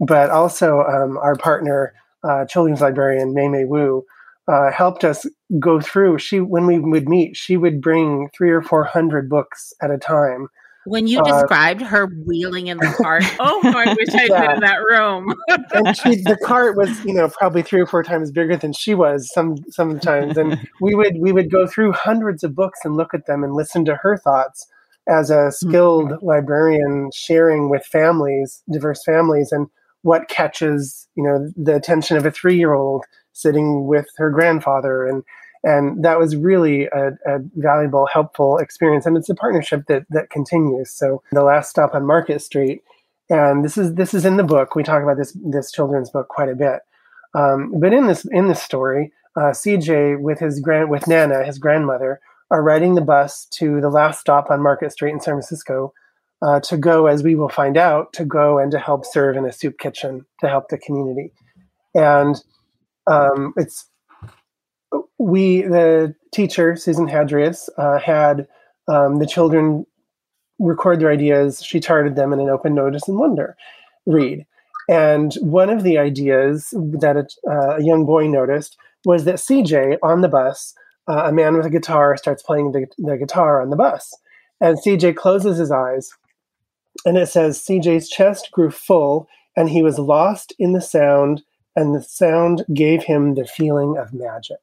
but 0.00 0.30
also 0.30 0.80
um, 0.82 1.18
our 1.18 1.36
partner, 1.36 1.92
uh, 2.22 2.44
children's 2.46 2.80
librarian 2.80 3.34
Mei 3.34 3.48
Mei 3.48 3.64
Wu. 3.64 4.04
Uh, 4.48 4.72
helped 4.72 5.04
us 5.04 5.24
go 5.60 5.80
through. 5.80 6.18
She, 6.18 6.40
when 6.40 6.66
we 6.66 6.80
would 6.80 7.08
meet, 7.08 7.36
she 7.36 7.56
would 7.56 7.80
bring 7.80 8.28
three 8.36 8.50
or 8.50 8.60
four 8.60 8.82
hundred 8.82 9.30
books 9.30 9.72
at 9.80 9.92
a 9.92 9.98
time, 9.98 10.48
when 10.84 11.06
you 11.06 11.20
uh, 11.20 11.24
described 11.24 11.80
her 11.80 12.06
wheeling 12.06 12.66
in 12.66 12.78
the 12.78 12.94
cart, 13.00 13.24
oh, 13.40 13.60
I 13.64 13.94
wish 13.94 14.08
I'd 14.14 14.28
yeah. 14.28 14.46
been 14.46 14.50
in 14.56 14.60
that 14.60 14.78
room. 14.78 15.34
and 15.72 15.96
she, 15.96 16.16
the 16.22 16.38
cart 16.44 16.76
was, 16.76 17.04
you 17.04 17.14
know, 17.14 17.28
probably 17.28 17.62
three 17.62 17.80
or 17.80 17.86
four 17.86 18.02
times 18.02 18.30
bigger 18.30 18.56
than 18.56 18.72
she 18.72 18.94
was 18.94 19.30
some 19.32 19.56
sometimes. 19.70 20.36
And 20.36 20.58
we 20.80 20.94
would 20.94 21.16
we 21.20 21.32
would 21.32 21.50
go 21.50 21.66
through 21.66 21.92
hundreds 21.92 22.42
of 22.42 22.54
books 22.54 22.80
and 22.84 22.96
look 22.96 23.14
at 23.14 23.26
them 23.26 23.44
and 23.44 23.54
listen 23.54 23.84
to 23.86 23.96
her 23.96 24.16
thoughts 24.16 24.66
as 25.08 25.30
a 25.30 25.50
skilled 25.50 26.10
mm-hmm. 26.10 26.26
librarian 26.26 27.10
sharing 27.14 27.68
with 27.68 27.84
families, 27.84 28.62
diverse 28.70 29.02
families, 29.04 29.50
and 29.52 29.68
what 30.02 30.28
catches, 30.28 31.08
you 31.14 31.22
know, 31.22 31.50
the 31.56 31.76
attention 31.76 32.16
of 32.16 32.26
a 32.26 32.30
three 32.30 32.56
year 32.56 32.74
old 32.74 33.04
sitting 33.32 33.86
with 33.86 34.06
her 34.16 34.30
grandfather 34.30 35.06
and 35.06 35.22
and 35.64 36.04
that 36.04 36.18
was 36.18 36.36
really 36.36 36.86
a, 36.86 37.08
a, 37.26 37.38
valuable, 37.54 38.06
helpful 38.06 38.58
experience. 38.58 39.06
And 39.06 39.16
it's 39.16 39.28
a 39.28 39.34
partnership 39.34 39.86
that 39.86 40.04
that 40.10 40.30
continues. 40.30 40.90
So 40.90 41.22
the 41.30 41.44
last 41.44 41.70
stop 41.70 41.94
on 41.94 42.06
Market 42.06 42.42
Street, 42.42 42.82
and 43.30 43.64
this 43.64 43.78
is 43.78 43.94
this 43.94 44.14
is 44.14 44.24
in 44.24 44.36
the 44.36 44.44
book. 44.44 44.74
We 44.74 44.82
talk 44.82 45.02
about 45.02 45.16
this 45.16 45.36
this 45.44 45.70
children's 45.70 46.10
book 46.10 46.28
quite 46.28 46.48
a 46.48 46.56
bit. 46.56 46.80
Um, 47.34 47.74
but 47.80 47.92
in 47.92 48.06
this 48.06 48.26
in 48.30 48.48
this 48.48 48.62
story, 48.62 49.12
uh, 49.36 49.52
CJ 49.52 50.20
with 50.20 50.40
his 50.40 50.60
grand 50.60 50.90
with 50.90 51.06
Nana, 51.06 51.44
his 51.44 51.58
grandmother, 51.58 52.20
are 52.50 52.62
riding 52.62 52.94
the 52.94 53.00
bus 53.00 53.46
to 53.52 53.80
the 53.80 53.90
last 53.90 54.20
stop 54.20 54.50
on 54.50 54.62
Market 54.62 54.92
Street 54.92 55.12
in 55.12 55.20
San 55.20 55.34
Francisco. 55.34 55.92
Uh, 56.44 56.58
to 56.58 56.76
go, 56.76 57.06
as 57.06 57.22
we 57.22 57.36
will 57.36 57.48
find 57.48 57.76
out, 57.76 58.12
to 58.12 58.24
go 58.24 58.58
and 58.58 58.72
to 58.72 58.78
help 58.80 59.06
serve 59.06 59.36
in 59.36 59.44
a 59.44 59.52
soup 59.52 59.78
kitchen 59.78 60.26
to 60.40 60.48
help 60.48 60.68
the 60.70 60.76
community. 60.76 61.32
And 61.94 62.34
um, 63.06 63.54
it's 63.56 63.86
we, 65.18 65.62
the 65.62 66.14
teacher, 66.32 66.76
Susan 66.76 67.08
Hadrius, 67.08 67.68
uh, 67.78 67.98
had 67.98 68.46
um, 68.88 69.18
the 69.18 69.26
children 69.26 69.86
record 70.58 71.00
their 71.00 71.10
ideas. 71.10 71.62
She 71.62 71.80
charted 71.80 72.16
them 72.16 72.32
in 72.32 72.40
an 72.40 72.48
open 72.48 72.74
notice 72.74 73.08
and 73.08 73.18
wonder 73.18 73.56
read. 74.06 74.46
And 74.88 75.34
one 75.34 75.70
of 75.70 75.84
the 75.84 75.98
ideas 75.98 76.68
that 76.72 77.16
a, 77.16 77.50
uh, 77.50 77.76
a 77.76 77.82
young 77.82 78.04
boy 78.04 78.26
noticed 78.26 78.76
was 79.04 79.24
that 79.24 79.36
CJ 79.36 79.98
on 80.02 80.20
the 80.20 80.28
bus, 80.28 80.74
uh, 81.08 81.24
a 81.26 81.32
man 81.32 81.56
with 81.56 81.66
a 81.66 81.70
guitar, 81.70 82.16
starts 82.16 82.42
playing 82.42 82.72
the, 82.72 82.86
the 82.98 83.16
guitar 83.16 83.60
on 83.60 83.70
the 83.70 83.76
bus. 83.76 84.12
And 84.60 84.78
CJ 84.78 85.16
closes 85.16 85.58
his 85.58 85.72
eyes, 85.72 86.12
and 87.04 87.16
it 87.16 87.26
says 87.26 87.58
CJ's 87.58 88.08
chest 88.08 88.50
grew 88.52 88.70
full, 88.70 89.28
and 89.56 89.68
he 89.68 89.82
was 89.82 89.98
lost 89.98 90.54
in 90.58 90.72
the 90.72 90.80
sound, 90.80 91.42
and 91.74 91.94
the 91.94 92.02
sound 92.02 92.64
gave 92.72 93.02
him 93.02 93.34
the 93.34 93.44
feeling 93.44 93.96
of 93.96 94.12
magic. 94.12 94.60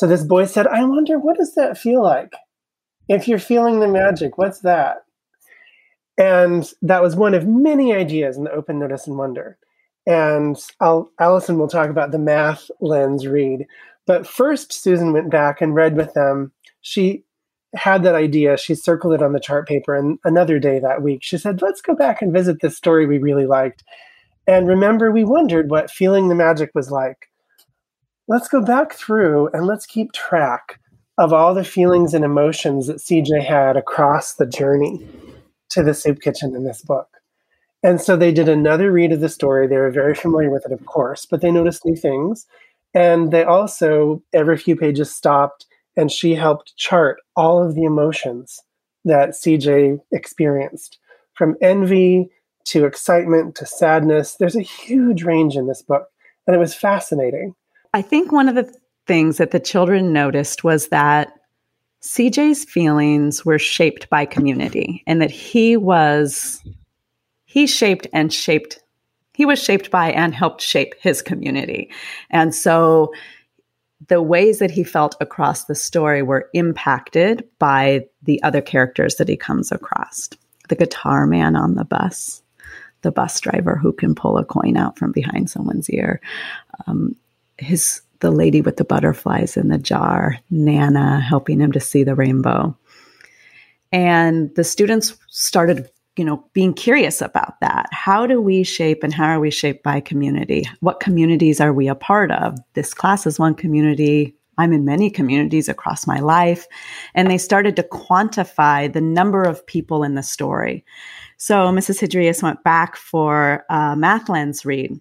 So 0.00 0.06
this 0.06 0.24
boy 0.24 0.46
said, 0.46 0.66
I 0.66 0.82
wonder, 0.84 1.18
what 1.18 1.36
does 1.36 1.54
that 1.56 1.76
feel 1.76 2.02
like? 2.02 2.32
If 3.10 3.28
you're 3.28 3.38
feeling 3.38 3.80
the 3.80 3.86
magic, 3.86 4.38
what's 4.38 4.60
that? 4.60 5.04
And 6.16 6.66
that 6.80 7.02
was 7.02 7.16
one 7.16 7.34
of 7.34 7.46
many 7.46 7.92
ideas 7.92 8.38
in 8.38 8.44
the 8.44 8.50
Open 8.50 8.78
Notice 8.78 9.06
and 9.06 9.18
Wonder. 9.18 9.58
And 10.06 10.56
I'll, 10.80 11.12
Allison 11.20 11.58
will 11.58 11.68
talk 11.68 11.90
about 11.90 12.12
the 12.12 12.18
math 12.18 12.70
lens 12.80 13.26
read. 13.26 13.66
But 14.06 14.26
first, 14.26 14.72
Susan 14.72 15.12
went 15.12 15.28
back 15.28 15.60
and 15.60 15.74
read 15.74 15.98
with 15.98 16.14
them. 16.14 16.52
She 16.80 17.24
had 17.74 18.02
that 18.04 18.14
idea. 18.14 18.56
She 18.56 18.74
circled 18.74 19.12
it 19.12 19.22
on 19.22 19.34
the 19.34 19.38
chart 19.38 19.68
paper. 19.68 19.94
And 19.94 20.18
another 20.24 20.58
day 20.58 20.78
that 20.78 21.02
week, 21.02 21.22
she 21.22 21.36
said, 21.36 21.60
Let's 21.60 21.82
go 21.82 21.94
back 21.94 22.22
and 22.22 22.32
visit 22.32 22.62
this 22.62 22.74
story 22.74 23.04
we 23.04 23.18
really 23.18 23.44
liked. 23.44 23.84
And 24.46 24.66
remember, 24.66 25.10
we 25.10 25.24
wondered 25.24 25.68
what 25.68 25.90
feeling 25.90 26.30
the 26.30 26.34
magic 26.34 26.70
was 26.74 26.90
like 26.90 27.29
let's 28.28 28.48
go 28.48 28.62
back 28.62 28.92
through 28.92 29.48
and 29.52 29.66
let's 29.66 29.86
keep 29.86 30.12
track 30.12 30.78
of 31.18 31.32
all 31.32 31.54
the 31.54 31.64
feelings 31.64 32.14
and 32.14 32.24
emotions 32.24 32.86
that 32.86 32.96
CJ 32.96 33.44
had 33.44 33.76
across 33.76 34.34
the 34.34 34.46
journey 34.46 35.06
to 35.70 35.82
the 35.82 35.94
soup 35.94 36.20
kitchen 36.20 36.54
in 36.54 36.64
this 36.64 36.82
book. 36.82 37.08
And 37.82 38.00
so 38.00 38.16
they 38.16 38.32
did 38.32 38.48
another 38.48 38.92
read 38.92 39.12
of 39.12 39.20
the 39.20 39.28
story. 39.28 39.66
They 39.66 39.76
were 39.76 39.90
very 39.90 40.14
familiar 40.14 40.50
with 40.50 40.66
it, 40.66 40.72
of 40.72 40.84
course, 40.86 41.26
but 41.26 41.40
they 41.40 41.50
noticed 41.50 41.84
new 41.84 41.96
things. 41.96 42.46
And 42.94 43.30
they 43.30 43.44
also, 43.44 44.22
every 44.32 44.56
few 44.56 44.76
pages, 44.76 45.14
stopped 45.14 45.66
and 45.96 46.10
she 46.10 46.34
helped 46.34 46.76
chart 46.76 47.18
all 47.36 47.62
of 47.62 47.74
the 47.74 47.84
emotions 47.84 48.60
that 49.04 49.30
CJ 49.30 50.00
experienced 50.12 50.98
from 51.34 51.56
envy 51.62 52.30
to 52.66 52.84
excitement 52.84 53.54
to 53.56 53.66
sadness. 53.66 54.36
There's 54.36 54.56
a 54.56 54.62
huge 54.62 55.22
range 55.24 55.56
in 55.56 55.66
this 55.66 55.82
book, 55.82 56.08
and 56.46 56.54
it 56.54 56.58
was 56.58 56.74
fascinating. 56.74 57.54
I 57.92 58.02
think 58.02 58.30
one 58.30 58.48
of 58.48 58.54
the 58.54 58.72
things 59.06 59.38
that 59.38 59.50
the 59.50 59.60
children 59.60 60.12
noticed 60.12 60.62
was 60.62 60.88
that 60.88 61.32
CJ's 62.02 62.64
feelings 62.64 63.44
were 63.44 63.58
shaped 63.58 64.08
by 64.08 64.24
community 64.24 65.02
and 65.06 65.20
that 65.20 65.30
he 65.30 65.76
was 65.76 66.62
he 67.44 67.66
shaped 67.66 68.06
and 68.12 68.32
shaped 68.32 68.78
he 69.34 69.44
was 69.44 69.62
shaped 69.62 69.90
by 69.90 70.12
and 70.12 70.34
helped 70.34 70.60
shape 70.60 70.94
his 71.00 71.22
community. 71.22 71.90
And 72.30 72.54
so 72.54 73.12
the 74.08 74.22
ways 74.22 74.58
that 74.58 74.70
he 74.70 74.84
felt 74.84 75.16
across 75.20 75.64
the 75.64 75.74
story 75.74 76.22
were 76.22 76.48
impacted 76.52 77.46
by 77.58 78.06
the 78.22 78.42
other 78.42 78.60
characters 78.60 79.16
that 79.16 79.28
he 79.28 79.36
comes 79.36 79.72
across. 79.72 80.28
The 80.68 80.76
guitar 80.76 81.26
man 81.26 81.56
on 81.56 81.74
the 81.74 81.84
bus, 81.84 82.42
the 83.02 83.10
bus 83.10 83.40
driver 83.40 83.76
who 83.76 83.92
can 83.92 84.14
pull 84.14 84.38
a 84.38 84.44
coin 84.44 84.76
out 84.76 84.98
from 84.98 85.12
behind 85.12 85.50
someone's 85.50 85.90
ear, 85.90 86.20
um, 86.86 87.16
his 87.60 88.02
the 88.20 88.30
lady 88.30 88.60
with 88.60 88.76
the 88.76 88.84
butterflies 88.84 89.56
in 89.56 89.68
the 89.68 89.78
jar, 89.78 90.38
Nana 90.50 91.20
helping 91.20 91.60
him 91.60 91.72
to 91.72 91.80
see 91.80 92.04
the 92.04 92.14
rainbow. 92.14 92.76
And 93.92 94.54
the 94.54 94.64
students 94.64 95.16
started, 95.28 95.90
you 96.16 96.24
know, 96.24 96.44
being 96.52 96.74
curious 96.74 97.20
about 97.20 97.58
that. 97.60 97.86
How 97.92 98.26
do 98.26 98.40
we 98.40 98.62
shape 98.62 99.02
and 99.02 99.12
how 99.12 99.24
are 99.24 99.40
we 99.40 99.50
shaped 99.50 99.82
by 99.82 100.00
community? 100.00 100.68
What 100.80 101.00
communities 101.00 101.60
are 101.60 101.72
we 101.72 101.88
a 101.88 101.94
part 101.94 102.30
of? 102.30 102.58
This 102.74 102.94
class 102.94 103.26
is 103.26 103.38
one 103.38 103.54
community. 103.54 104.36
I'm 104.58 104.72
in 104.74 104.84
many 104.84 105.10
communities 105.10 105.68
across 105.68 106.06
my 106.06 106.20
life. 106.20 106.66
And 107.14 107.30
they 107.30 107.38
started 107.38 107.74
to 107.76 107.82
quantify 107.82 108.92
the 108.92 109.00
number 109.00 109.42
of 109.42 109.66
people 109.66 110.04
in 110.04 110.14
the 110.14 110.22
story. 110.22 110.84
So 111.38 111.72
Mrs. 111.72 112.00
Hidrius 112.00 112.42
went 112.42 112.62
back 112.62 112.96
for 112.96 113.64
a 113.70 113.96
math 113.96 114.28
lens 114.28 114.66
read 114.66 115.00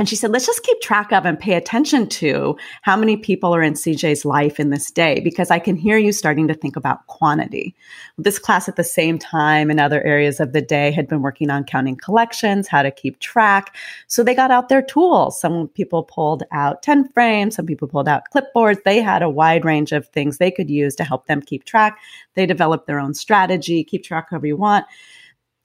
and 0.00 0.08
she 0.08 0.16
said, 0.16 0.30
let's 0.30 0.46
just 0.46 0.62
keep 0.62 0.80
track 0.80 1.12
of 1.12 1.26
and 1.26 1.38
pay 1.38 1.52
attention 1.52 2.08
to 2.08 2.56
how 2.80 2.96
many 2.96 3.18
people 3.18 3.54
are 3.54 3.62
in 3.62 3.74
CJ's 3.74 4.24
life 4.24 4.58
in 4.58 4.70
this 4.70 4.90
day, 4.90 5.20
because 5.20 5.50
I 5.50 5.58
can 5.58 5.76
hear 5.76 5.98
you 5.98 6.10
starting 6.10 6.48
to 6.48 6.54
think 6.54 6.74
about 6.74 7.06
quantity. 7.06 7.76
This 8.16 8.38
class 8.38 8.66
at 8.66 8.76
the 8.76 8.82
same 8.82 9.18
time 9.18 9.70
in 9.70 9.78
other 9.78 10.02
areas 10.02 10.40
of 10.40 10.54
the 10.54 10.62
day 10.62 10.90
had 10.90 11.06
been 11.06 11.20
working 11.20 11.50
on 11.50 11.64
counting 11.64 11.96
collections, 11.96 12.66
how 12.66 12.80
to 12.80 12.90
keep 12.90 13.18
track. 13.18 13.76
So 14.06 14.24
they 14.24 14.34
got 14.34 14.50
out 14.50 14.70
their 14.70 14.80
tools. 14.80 15.38
Some 15.38 15.68
people 15.68 16.04
pulled 16.04 16.44
out 16.50 16.82
10 16.82 17.12
frames, 17.12 17.56
some 17.56 17.66
people 17.66 17.86
pulled 17.86 18.08
out 18.08 18.22
clipboards. 18.34 18.82
They 18.86 19.02
had 19.02 19.20
a 19.20 19.28
wide 19.28 19.66
range 19.66 19.92
of 19.92 20.08
things 20.08 20.38
they 20.38 20.50
could 20.50 20.70
use 20.70 20.96
to 20.96 21.04
help 21.04 21.26
them 21.26 21.42
keep 21.42 21.64
track. 21.64 21.98
They 22.36 22.46
developed 22.46 22.86
their 22.86 23.00
own 23.00 23.12
strategy, 23.12 23.84
keep 23.84 24.04
track 24.04 24.28
however 24.30 24.46
you 24.46 24.56
want. 24.56 24.86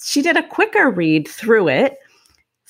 She 0.03 0.21
did 0.21 0.35
a 0.35 0.45
quicker 0.45 0.91
read 0.91 1.25
through 1.25 1.69
it 1.69 1.99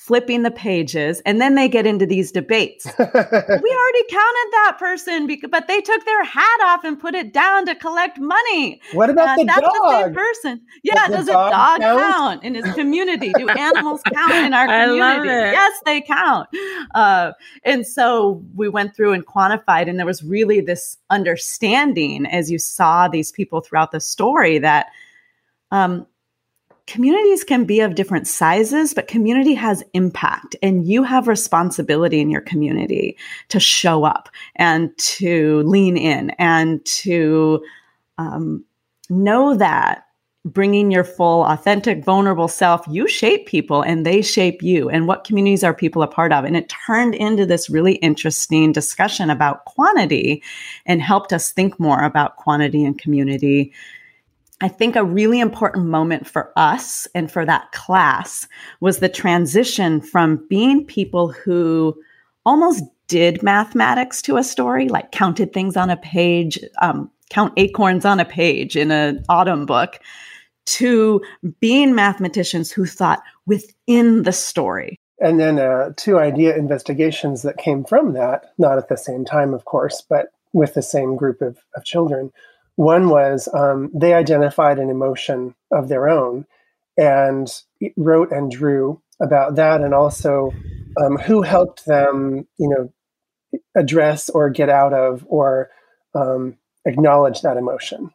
flipping 0.05 0.43
the 0.43 0.51
pages, 0.51 1.19
and 1.25 1.41
then 1.41 1.55
they 1.55 1.67
get 1.67 1.87
into 1.87 2.05
these 2.05 2.31
debates. 2.31 2.85
we 2.99 3.03
already 3.03 4.03
counted 4.09 4.49
that 4.51 4.75
person, 4.77 5.27
but 5.49 5.67
they 5.67 5.81
took 5.81 6.05
their 6.05 6.23
hat 6.23 6.59
off 6.65 6.83
and 6.83 6.99
put 6.99 7.15
it 7.15 7.33
down 7.33 7.65
to 7.65 7.73
collect 7.73 8.19
money. 8.19 8.79
What 8.93 9.09
about 9.09 9.29
uh, 9.29 9.35
the 9.37 9.45
that's 9.45 9.61
dog? 9.61 9.71
the 9.73 10.01
same 10.03 10.13
person. 10.13 10.61
Yeah, 10.83 11.07
does, 11.07 11.25
does 11.25 11.29
a 11.29 11.31
dog, 11.31 11.51
count? 11.81 11.81
count? 11.81 12.43
in 12.43 12.53
his 12.53 12.71
community? 12.75 13.33
Do 13.35 13.49
animals 13.57 14.01
count 14.13 14.33
in 14.45 14.53
our 14.53 14.67
community? 14.67 15.27
Yes, 15.27 15.73
they 15.85 16.01
count. 16.01 16.49
Uh, 16.93 17.31
and 17.63 17.87
so 17.87 18.43
we 18.53 18.69
went 18.69 18.95
through 18.95 19.13
and 19.13 19.25
quantified, 19.25 19.89
and 19.89 19.97
there 19.97 20.05
was 20.05 20.23
really 20.23 20.61
this 20.61 20.97
understanding 21.09 22.27
as 22.27 22.51
you 22.51 22.59
saw 22.59 23.07
these 23.07 23.31
people 23.31 23.61
throughout 23.61 23.91
the 23.91 23.99
story 23.99 24.59
that. 24.59 24.87
Um, 25.71 26.05
communities 26.87 27.43
can 27.43 27.65
be 27.65 27.79
of 27.79 27.95
different 27.95 28.27
sizes, 28.27 28.93
but 28.93 29.07
community 29.07 29.53
has 29.53 29.83
impact 29.93 30.55
and 30.61 30.85
you 30.85 31.03
have 31.03 31.27
responsibility 31.27 32.19
in 32.19 32.29
your 32.29 32.41
community 32.41 33.17
to 33.49 33.59
show 33.59 34.03
up 34.03 34.29
and 34.55 34.95
to 34.97 35.63
lean 35.63 35.97
in 35.97 36.29
and 36.31 36.83
to 36.85 37.63
um, 38.17 38.63
know 39.09 39.55
that 39.55 40.05
bringing 40.45 40.91
your 40.91 41.03
full, 41.03 41.43
authentic, 41.43 42.05
vulnerable 42.05 42.47
self, 42.47 42.85
you 42.87 43.07
shape 43.07 43.47
people 43.47 43.81
and 43.81 44.05
they 44.05 44.21
shape 44.21 44.61
you. 44.61 44.87
And 44.89 45.07
what 45.07 45.23
communities 45.23 45.63
are 45.63 45.73
people 45.73 46.03
a 46.03 46.07
part 46.07 46.31
of? 46.31 46.45
And 46.45 46.55
it 46.55 46.71
turned 46.85 47.15
into 47.15 47.47
this 47.47 47.67
really 47.67 47.95
interesting 47.95 48.71
discussion 48.71 49.31
about 49.31 49.65
quantity 49.65 50.43
and 50.85 51.01
helped 51.01 51.33
us 51.33 51.51
think 51.51 51.79
more 51.79 52.03
about 52.03 52.35
quantity 52.37 52.85
and 52.85 52.97
community 52.97 53.73
I 54.61 54.69
think 54.69 54.95
a 54.95 55.03
really 55.03 55.39
important 55.39 55.85
moment 55.87 56.27
for 56.27 56.51
us 56.55 57.07
and 57.13 57.29
for 57.29 57.45
that 57.45 57.71
class 57.73 58.47
was 58.79 58.99
the 58.99 59.09
transition 59.09 59.99
from 59.99 60.45
being 60.49 60.85
people 60.85 61.29
who 61.31 61.95
almost 62.45 62.83
did 63.07 63.43
mathematics 63.43 64.21
to 64.23 64.37
a 64.37 64.43
story, 64.43 64.87
like 64.87 65.11
counted 65.11 65.51
things 65.53 65.75
on 65.75 65.89
a 65.89 65.97
page, 65.97 66.59
um, 66.81 67.11
count 67.29 67.53
acorns 67.57 68.05
on 68.05 68.19
a 68.19 68.25
page 68.25 68.75
in 68.75 68.91
an 68.91 69.23
autumn 69.29 69.65
book, 69.65 69.99
to 70.65 71.21
being 71.59 71.93
mathematicians 71.93 72.71
who 72.71 72.85
thought 72.85 73.21
within 73.45 74.23
the 74.23 74.31
story. 74.31 74.97
And 75.19 75.39
then 75.39 75.59
uh, 75.59 75.91
two 75.95 76.17
idea 76.17 76.55
investigations 76.55 77.43
that 77.43 77.57
came 77.57 77.83
from 77.83 78.13
that, 78.13 78.53
not 78.57 78.77
at 78.77 78.89
the 78.89 78.97
same 78.97 79.25
time, 79.25 79.53
of 79.53 79.65
course, 79.65 80.03
but 80.09 80.27
with 80.53 80.73
the 80.73 80.81
same 80.81 81.15
group 81.15 81.41
of, 81.41 81.57
of 81.75 81.83
children 81.83 82.31
one 82.75 83.09
was 83.09 83.47
um, 83.53 83.89
they 83.93 84.13
identified 84.13 84.79
an 84.79 84.89
emotion 84.89 85.55
of 85.71 85.87
their 85.87 86.09
own 86.09 86.45
and 86.97 87.47
wrote 87.95 88.31
and 88.31 88.51
drew 88.51 89.01
about 89.21 89.55
that, 89.55 89.81
and 89.81 89.93
also 89.93 90.51
um, 91.01 91.17
who 91.17 91.41
helped 91.41 91.85
them, 91.85 92.47
you 92.57 92.69
know, 92.69 93.59
address 93.75 94.29
or 94.29 94.49
get 94.49 94.69
out 94.69 94.93
of 94.93 95.25
or 95.27 95.69
um, 96.13 96.57
acknowledge 96.85 97.41
that 97.41 97.57
emotion. 97.57 98.11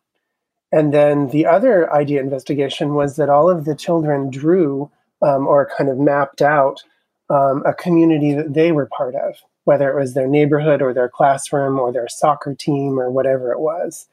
And 0.73 0.92
then 0.92 1.29
the 1.29 1.46
other 1.46 1.92
idea 1.92 2.20
investigation 2.20 2.94
was 2.94 3.16
that 3.16 3.29
all 3.29 3.51
of 3.51 3.64
the 3.64 3.75
children 3.75 4.31
drew 4.31 4.90
um, 5.23 5.46
or 5.46 5.70
kind 5.77 5.90
of 5.90 5.99
mapped 5.99 6.42
out 6.42 6.83
um, 7.29 7.62
a 7.66 7.75
community 7.75 8.35
that 8.35 8.55
they 8.55 8.73
were 8.73 8.87
part 8.87 9.14
of, 9.14 9.37
whether 9.64 9.90
it 9.90 9.99
was 9.99 10.14
their 10.14 10.29
neighborhood 10.29 10.81
or 10.83 10.92
their 10.94 11.09
classroom 11.09 11.79
or 11.79 11.92
their 11.92 12.09
soccer 12.09 12.55
team 12.55 13.01
or 13.01 13.11
whatever 13.11 13.53
it 13.53 13.61
was 13.61 14.07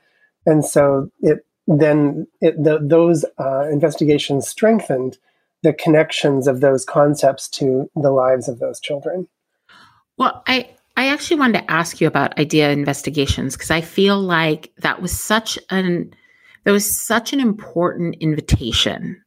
and 0.48 0.66
so 0.66 1.12
it 1.20 1.46
then 1.68 2.26
it, 2.42 2.56
the, 2.64 2.80
those 2.82 3.26
uh, 3.40 3.68
investigations 3.70 4.48
strengthened 4.48 5.18
the 5.64 5.74
connections 5.74 6.48
of 6.48 6.62
those 6.62 6.86
concepts 6.86 7.50
to 7.50 7.92
the 7.96 8.12
lives 8.12 8.48
of 8.48 8.60
those 8.60 8.80
children. 8.80 9.28
Well, 10.18 10.42
I 10.48 10.70
I 10.96 11.10
actually 11.10 11.40
wanted 11.40 11.60
to 11.60 11.72
ask 11.72 12.02
you 12.02 12.08
about 12.08 12.40
idea 12.40 12.72
investigations 12.72 13.56
because 13.56 13.70
I 13.70 13.82
feel 13.82 14.20
like 14.20 14.72
that 14.78 15.02
was 15.02 15.12
such 15.12 15.60
an 15.70 16.14
that 16.64 16.72
was 16.72 16.86
such 16.86 17.34
an 17.34 17.40
important 17.40 18.16
invitation 18.16 19.22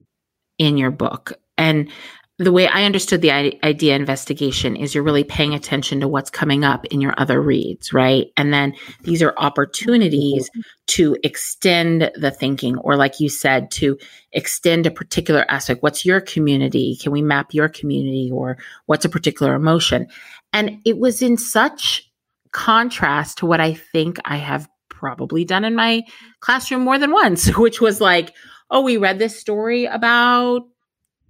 in 0.59 0.77
your 0.77 0.91
book. 0.91 1.35
And 1.57 1.91
the 2.41 2.53
way 2.53 2.67
I 2.67 2.85
understood 2.85 3.21
the 3.21 3.31
idea 3.63 3.95
investigation 3.95 4.75
is 4.75 4.95
you're 4.95 5.05
really 5.05 5.25
paying 5.25 5.53
attention 5.53 6.01
to 6.01 6.09
what's 6.09 6.31
coming 6.31 6.65
up 6.65 6.87
in 6.87 7.03
your 7.03 7.13
other 7.19 7.39
reads, 7.39 7.93
right? 7.93 8.29
And 8.35 8.51
then 8.51 8.75
these 9.03 9.23
are 9.23 9.35
opportunities 9.37 10.49
to 10.87 11.19
extend 11.23 12.11
the 12.15 12.31
thinking, 12.31 12.79
or 12.79 12.97
like 12.97 13.21
you 13.21 13.29
said, 13.29 13.71
to 13.73 13.99
extend 14.33 14.87
a 14.87 14.91
particular 14.91 15.45
aspect. 15.51 15.83
What's 15.83 16.07
your 16.07 16.23
community? 16.23 16.97
Can 16.97 17.13
we 17.13 17.21
map 17.21 17.53
your 17.53 17.69
community, 17.69 18.31
or 18.33 18.57
what's 18.87 19.05
a 19.05 19.11
particular 19.11 19.55
emotion? 19.55 20.07
And 20.55 20.81
it 20.87 20.97
was 20.97 21.21
in 21.21 21.37
such 21.37 22.11
contrast 22.53 23.37
to 23.39 23.47
what 23.47 23.61
I 23.61 23.75
think 23.75 24.17
I 24.25 24.39
have 24.39 24.67
probably 24.89 25.45
done 25.45 25.67
in 25.67 25.75
my 25.75 26.05
classroom 26.41 26.85
more 26.85 26.99
than 26.99 27.13
once, 27.13 27.55
which 27.59 27.83
was 27.83 28.01
like, 28.01 28.35
oh, 28.71 28.81
we 28.81 28.97
read 28.97 29.19
this 29.19 29.39
story 29.39 29.85
about 29.85 30.63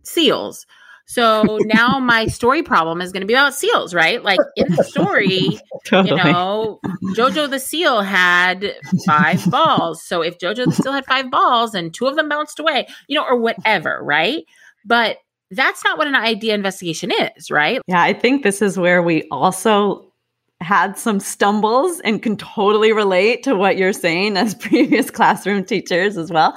seals 0.04 0.66
so 1.10 1.58
now 1.64 1.98
my 1.98 2.28
story 2.28 2.62
problem 2.62 3.00
is 3.00 3.10
going 3.10 3.22
to 3.22 3.26
be 3.26 3.34
about 3.34 3.52
seals, 3.52 3.92
right? 3.92 4.22
Like 4.22 4.38
in 4.54 4.72
the 4.72 4.84
story, 4.84 5.58
totally. 5.84 6.10
you 6.10 6.32
know, 6.32 6.78
Jojo 7.16 7.50
the 7.50 7.58
seal 7.58 8.02
had 8.02 8.76
five 9.04 9.44
balls. 9.50 10.04
So 10.04 10.22
if 10.22 10.38
Jojo 10.38 10.66
the 10.66 10.72
seal 10.72 10.92
had 10.92 11.04
five 11.06 11.28
balls 11.28 11.74
and 11.74 11.92
two 11.92 12.06
of 12.06 12.14
them 12.14 12.28
bounced 12.28 12.60
away, 12.60 12.86
you 13.08 13.18
know, 13.18 13.24
or 13.24 13.36
whatever, 13.36 13.98
right? 14.00 14.44
But 14.84 15.16
that's 15.50 15.82
not 15.82 15.98
what 15.98 16.06
an 16.06 16.14
idea 16.14 16.54
investigation 16.54 17.10
is, 17.10 17.50
right? 17.50 17.80
Yeah, 17.88 18.00
I 18.00 18.12
think 18.12 18.44
this 18.44 18.62
is 18.62 18.78
where 18.78 19.02
we 19.02 19.26
also 19.32 20.12
had 20.60 20.96
some 20.96 21.18
stumbles 21.18 21.98
and 21.98 22.22
can 22.22 22.36
totally 22.36 22.92
relate 22.92 23.42
to 23.42 23.56
what 23.56 23.76
you're 23.76 23.92
saying 23.92 24.36
as 24.36 24.54
previous 24.60 25.10
classroom 25.10 25.64
teachers 25.64 26.16
as 26.16 26.30
well. 26.30 26.56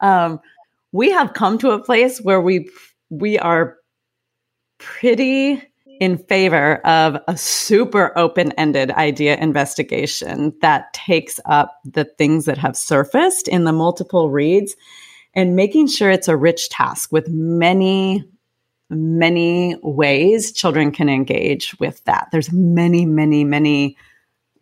Um, 0.00 0.40
we 0.90 1.12
have 1.12 1.34
come 1.34 1.56
to 1.58 1.70
a 1.70 1.78
place 1.78 2.18
where 2.18 2.40
we 2.40 2.68
we 3.08 3.38
are 3.38 3.76
pretty 4.82 5.62
in 6.00 6.18
favor 6.18 6.76
of 6.86 7.16
a 7.28 7.36
super 7.36 8.16
open 8.18 8.52
ended 8.52 8.90
idea 8.92 9.36
investigation 9.36 10.52
that 10.60 10.92
takes 10.92 11.38
up 11.44 11.78
the 11.84 12.04
things 12.04 12.44
that 12.46 12.58
have 12.58 12.76
surfaced 12.76 13.46
in 13.48 13.64
the 13.64 13.72
multiple 13.72 14.30
reads 14.30 14.74
and 15.34 15.56
making 15.56 15.86
sure 15.86 16.10
it's 16.10 16.28
a 16.28 16.36
rich 16.36 16.68
task 16.70 17.12
with 17.12 17.28
many 17.28 18.24
many 18.90 19.76
ways 19.82 20.52
children 20.52 20.90
can 20.90 21.08
engage 21.08 21.74
with 21.78 22.04
that 22.04 22.28
there's 22.32 22.52
many 22.52 23.06
many 23.06 23.44
many 23.44 23.96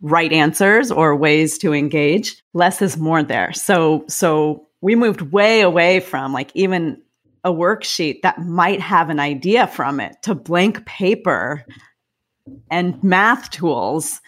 right 0.01 0.31
answers 0.33 0.91
or 0.91 1.15
ways 1.15 1.57
to 1.59 1.73
engage, 1.73 2.43
less 2.53 2.81
is 2.81 2.97
more 2.97 3.23
there. 3.23 3.53
So, 3.53 4.05
so 4.07 4.67
we 4.81 4.95
moved 4.95 5.21
way 5.21 5.61
away 5.61 5.99
from 5.99 6.33
like 6.33 6.51
even 6.55 7.01
a 7.43 7.51
worksheet 7.51 8.21
that 8.21 8.39
might 8.39 8.79
have 8.79 9.09
an 9.09 9.19
idea 9.19 9.67
from 9.67 9.99
it 9.99 10.15
to 10.23 10.35
blank 10.35 10.85
paper 10.85 11.65
and 12.69 13.01
math 13.03 13.49
tools 13.49 14.21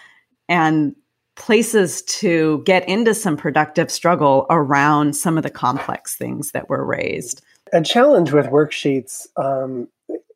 and 0.49 0.95
places 1.35 2.01
to 2.03 2.61
get 2.65 2.87
into 2.87 3.13
some 3.13 3.37
productive 3.37 3.91
struggle 3.91 4.45
around 4.49 5.15
some 5.15 5.37
of 5.37 5.43
the 5.43 5.49
complex 5.49 6.15
things 6.15 6.51
that 6.51 6.69
were 6.69 6.85
raised. 6.85 7.43
A 7.71 7.81
challenge 7.81 8.31
with 8.31 8.47
worksheets 8.47 9.27
um, 9.35 9.87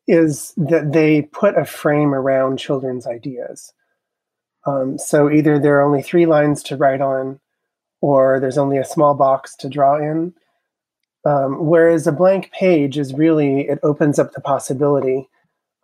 is 0.08 0.52
that 0.56 0.92
they 0.92 1.22
put 1.22 1.56
a 1.56 1.64
frame 1.64 2.14
around 2.14 2.58
children's 2.58 3.06
ideas. 3.06 3.72
Um, 4.66 4.98
so 4.98 5.30
either 5.30 5.58
there 5.58 5.78
are 5.78 5.84
only 5.84 6.02
three 6.02 6.26
lines 6.26 6.62
to 6.64 6.76
write 6.76 7.00
on, 7.00 7.38
or 8.00 8.40
there's 8.40 8.58
only 8.58 8.78
a 8.78 8.84
small 8.84 9.14
box 9.14 9.54
to 9.56 9.68
draw 9.68 9.98
in. 9.98 10.34
Um, 11.28 11.66
whereas 11.66 12.06
a 12.06 12.12
blank 12.12 12.50
page 12.52 12.96
is 12.96 13.12
really, 13.12 13.68
it 13.68 13.78
opens 13.82 14.18
up 14.18 14.32
the 14.32 14.40
possibility. 14.40 15.28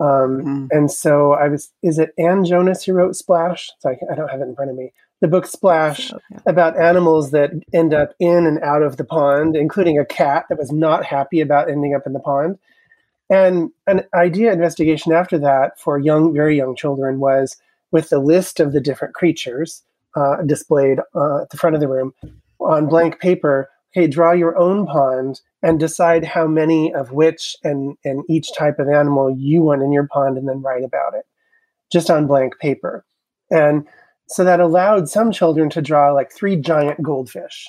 Um, 0.01 0.09
mm-hmm. 0.09 0.67
And 0.71 0.91
so 0.91 1.33
I 1.33 1.49
was, 1.49 1.71
is 1.83 1.99
it 1.99 2.15
Ann 2.19 2.47
Jonas 2.47 2.85
who 2.85 2.95
wrote 2.95 3.15
Splash? 3.15 3.71
So 3.81 3.91
I, 3.91 3.97
I 4.11 4.15
don't 4.15 4.31
have 4.31 4.41
it 4.41 4.49
in 4.49 4.55
front 4.55 4.71
of 4.71 4.77
me. 4.77 4.93
The 5.21 5.29
book 5.29 5.47
Splash 5.47 6.13
okay. 6.13 6.43
about 6.47 6.81
animals 6.81 7.31
that 7.33 7.51
end 7.75 7.93
up 7.93 8.13
in 8.19 8.47
and 8.47 8.59
out 8.63 8.83
of 8.83 8.97
the 8.97 9.05
pond, 9.05 9.55
including 9.55 9.99
a 9.99 10.07
cat 10.07 10.47
that 10.49 10.59
was 10.59 10.73
not 10.73 11.05
happy 11.05 11.41
about 11.41 11.71
ending 11.71 11.95
up 11.95 12.07
in 12.07 12.15
the 12.15 12.21
pond. 12.21 12.59
And 13.29 13.71
an 13.87 14.05
idea 14.15 14.53
investigation 14.53 15.13
after 15.13 15.39
that 15.39 15.79
for 15.79 15.99
young, 15.99 16.33
very 16.33 16.57
young 16.57 16.75
children 16.75 17.21
was 17.21 17.57
with 17.91 18.09
the 18.09 18.19
list 18.19 18.61
of 18.61 18.73
the 18.73 18.81
different 18.81 19.15
creatures 19.15 19.83
uh, 20.17 20.43
displayed 20.43 21.01
uh, 21.15 21.43
at 21.43 21.51
the 21.51 21.57
front 21.57 21.75
of 21.75 21.81
the 21.81 21.89
room 21.89 22.15
on 22.61 22.89
blank 22.89 23.21
paper. 23.21 23.69
Okay, 23.97 24.07
draw 24.09 24.33
your 24.33 24.57
own 24.59 24.87
pond 24.87 25.41
and 25.63 25.79
decide 25.79 26.25
how 26.25 26.47
many 26.47 26.93
of 26.93 27.13
which 27.13 27.57
and, 27.63 27.97
and 28.05 28.25
each 28.29 28.49
type 28.57 28.79
of 28.79 28.89
animal 28.89 29.35
you 29.37 29.63
want 29.63 29.83
in 29.83 29.93
your 29.93 30.09
pond 30.09 30.37
and 30.37 30.49
then 30.49 30.63
write 30.63 30.83
about 30.83 31.15
it 31.15 31.25
just 31.93 32.11
on 32.11 32.27
blank 32.27 32.59
paper. 32.59 33.05
And 33.51 33.87
so 34.27 34.43
that 34.43 34.61
allowed 34.61 35.09
some 35.09 35.31
children 35.31 35.71
to 35.71 35.83
draw 35.83 36.13
like 36.13 36.33
three 36.33 36.57
giant 36.57 37.03
goldfish, 37.03 37.69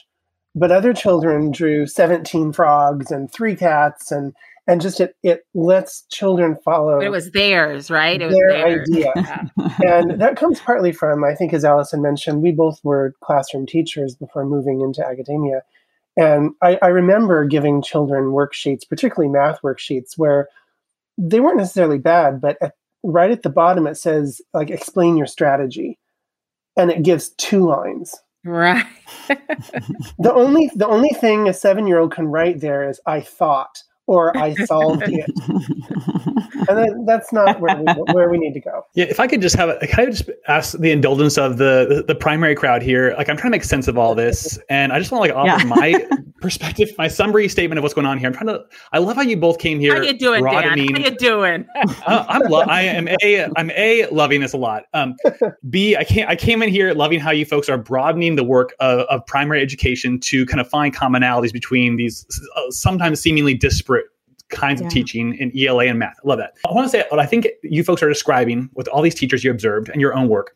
but 0.55 0.71
other 0.71 0.93
children 0.93 1.51
drew 1.51 1.85
17 1.85 2.53
frogs 2.53 3.11
and 3.11 3.31
three 3.31 3.55
cats 3.55 4.11
and 4.11 4.33
and 4.67 4.81
just 4.81 4.99
it 4.99 5.15
it 5.21 5.45
lets 5.53 6.05
children 6.09 6.57
follow. 6.65 6.99
It 6.99 7.09
was 7.09 7.31
theirs, 7.31 7.91
right? 7.91 8.19
It 8.19 8.25
was 8.25 8.35
their 8.35 8.49
theirs. 8.49 8.89
idea, 8.91 9.13
and 9.85 10.19
that 10.19 10.37
comes 10.37 10.59
partly 10.59 10.91
from 10.91 11.23
I 11.23 11.35
think, 11.35 11.53
as 11.53 11.63
Allison 11.63 12.01
mentioned, 12.01 12.41
we 12.41 12.51
both 12.51 12.79
were 12.83 13.13
classroom 13.23 13.67
teachers 13.67 14.15
before 14.15 14.43
moving 14.43 14.81
into 14.81 15.05
academia, 15.05 15.61
and 16.17 16.51
I, 16.61 16.79
I 16.81 16.87
remember 16.87 17.45
giving 17.45 17.81
children 17.81 18.25
worksheets, 18.25 18.87
particularly 18.87 19.31
math 19.31 19.61
worksheets, 19.61 20.17
where 20.17 20.47
they 21.17 21.39
weren't 21.39 21.57
necessarily 21.57 21.97
bad, 21.97 22.41
but 22.41 22.57
at, 22.61 22.73
right 23.03 23.31
at 23.31 23.43
the 23.43 23.49
bottom 23.49 23.87
it 23.87 23.95
says 23.95 24.41
like 24.53 24.69
explain 24.69 25.17
your 25.17 25.27
strategy, 25.27 25.97
and 26.77 26.89
it 26.89 27.03
gives 27.03 27.29
two 27.37 27.67
lines. 27.67 28.15
Right. 28.45 28.85
the 29.27 30.33
only 30.33 30.71
the 30.75 30.87
only 30.87 31.09
thing 31.09 31.49
a 31.49 31.53
seven 31.53 31.87
year 31.87 31.99
old 31.99 32.13
can 32.13 32.27
write 32.27 32.61
there 32.61 32.87
is 32.87 33.01
I 33.05 33.21
thought 33.21 33.81
or 34.07 34.35
I 34.37 34.53
solved 34.65 35.03
it. 35.05 35.25
and 36.69 36.77
then 36.77 37.05
that's 37.05 37.33
not 37.33 37.59
where 37.59 37.75
we, 37.77 38.13
where 38.13 38.29
we 38.29 38.37
need 38.37 38.53
to 38.53 38.59
go. 38.59 38.85
Yeah, 38.93 39.05
if 39.05 39.19
I 39.19 39.27
could 39.27 39.41
just 39.41 39.55
have, 39.55 39.69
a, 39.69 39.87
can 39.87 39.99
I 39.99 40.05
just 40.11 40.29
ask 40.47 40.77
the 40.77 40.91
indulgence 40.91 41.37
of 41.37 41.57
the, 41.57 41.85
the, 41.89 42.03
the 42.07 42.15
primary 42.15 42.55
crowd 42.55 42.81
here? 42.81 43.15
Like, 43.17 43.29
I'm 43.29 43.37
trying 43.37 43.51
to 43.51 43.55
make 43.55 43.63
sense 43.63 43.87
of 43.87 43.97
all 43.97 44.15
this, 44.15 44.59
and 44.69 44.93
I 44.93 44.99
just 44.99 45.11
want 45.11 45.25
to 45.25 45.33
like 45.33 45.51
offer 45.51 45.67
yeah. 45.67 45.75
my 45.75 46.07
perspective, 46.41 46.93
my 46.97 47.07
summary 47.07 47.47
statement 47.47 47.79
of 47.79 47.83
what's 47.83 47.93
going 47.95 48.05
on 48.05 48.17
here. 48.17 48.27
I'm 48.27 48.33
trying 48.33 48.47
to. 48.47 48.63
I 48.91 48.99
love 48.99 49.15
how 49.15 49.23
you 49.23 49.37
both 49.37 49.57
came 49.57 49.79
here. 49.79 49.95
How 49.95 50.01
you 50.01 50.17
doing, 50.17 50.41
broadening. 50.41 50.87
Dan? 50.87 51.01
How 51.01 51.09
you 51.09 51.15
doing? 51.15 51.65
uh, 52.05 52.25
I'm. 52.27 52.43
Lo- 52.43 52.61
I 52.61 52.83
am 52.83 53.07
a. 53.07 53.47
I'm 53.55 53.71
a 53.71 54.07
loving 54.07 54.41
this 54.41 54.53
a 54.53 54.57
lot. 54.57 54.83
Um, 54.93 55.15
B. 55.69 55.95
I 55.95 56.03
can't. 56.03 56.29
I 56.29 56.35
came 56.35 56.61
in 56.61 56.69
here 56.69 56.93
loving 56.93 57.19
how 57.19 57.31
you 57.31 57.45
folks 57.45 57.69
are 57.69 57.77
broadening 57.77 58.35
the 58.35 58.43
work 58.43 58.75
of, 58.79 58.99
of 59.07 59.25
primary 59.25 59.61
education 59.61 60.19
to 60.21 60.45
kind 60.45 60.61
of 60.61 60.69
find 60.69 60.95
commonalities 60.95 61.51
between 61.53 61.95
these 61.95 62.25
uh, 62.55 62.69
sometimes 62.69 63.19
seemingly 63.19 63.53
disparate 63.53 63.94
kinds 64.49 64.81
yeah. 64.81 64.87
of 64.87 64.93
teaching 64.93 65.35
in 65.35 65.51
ELA 65.57 65.85
and 65.85 65.99
math. 65.99 66.17
I 66.23 66.27
love 66.27 66.39
that. 66.39 66.53
I 66.67 66.73
want 66.73 66.85
to 66.85 66.89
say 66.89 67.05
what 67.09 67.19
I 67.19 67.25
think 67.25 67.47
you 67.63 67.83
folks 67.83 68.03
are 68.03 68.09
describing 68.09 68.69
with 68.73 68.87
all 68.87 69.01
these 69.01 69.15
teachers 69.15 69.43
you 69.43 69.51
observed 69.51 69.89
and 69.89 70.01
your 70.01 70.13
own 70.13 70.29
work 70.29 70.55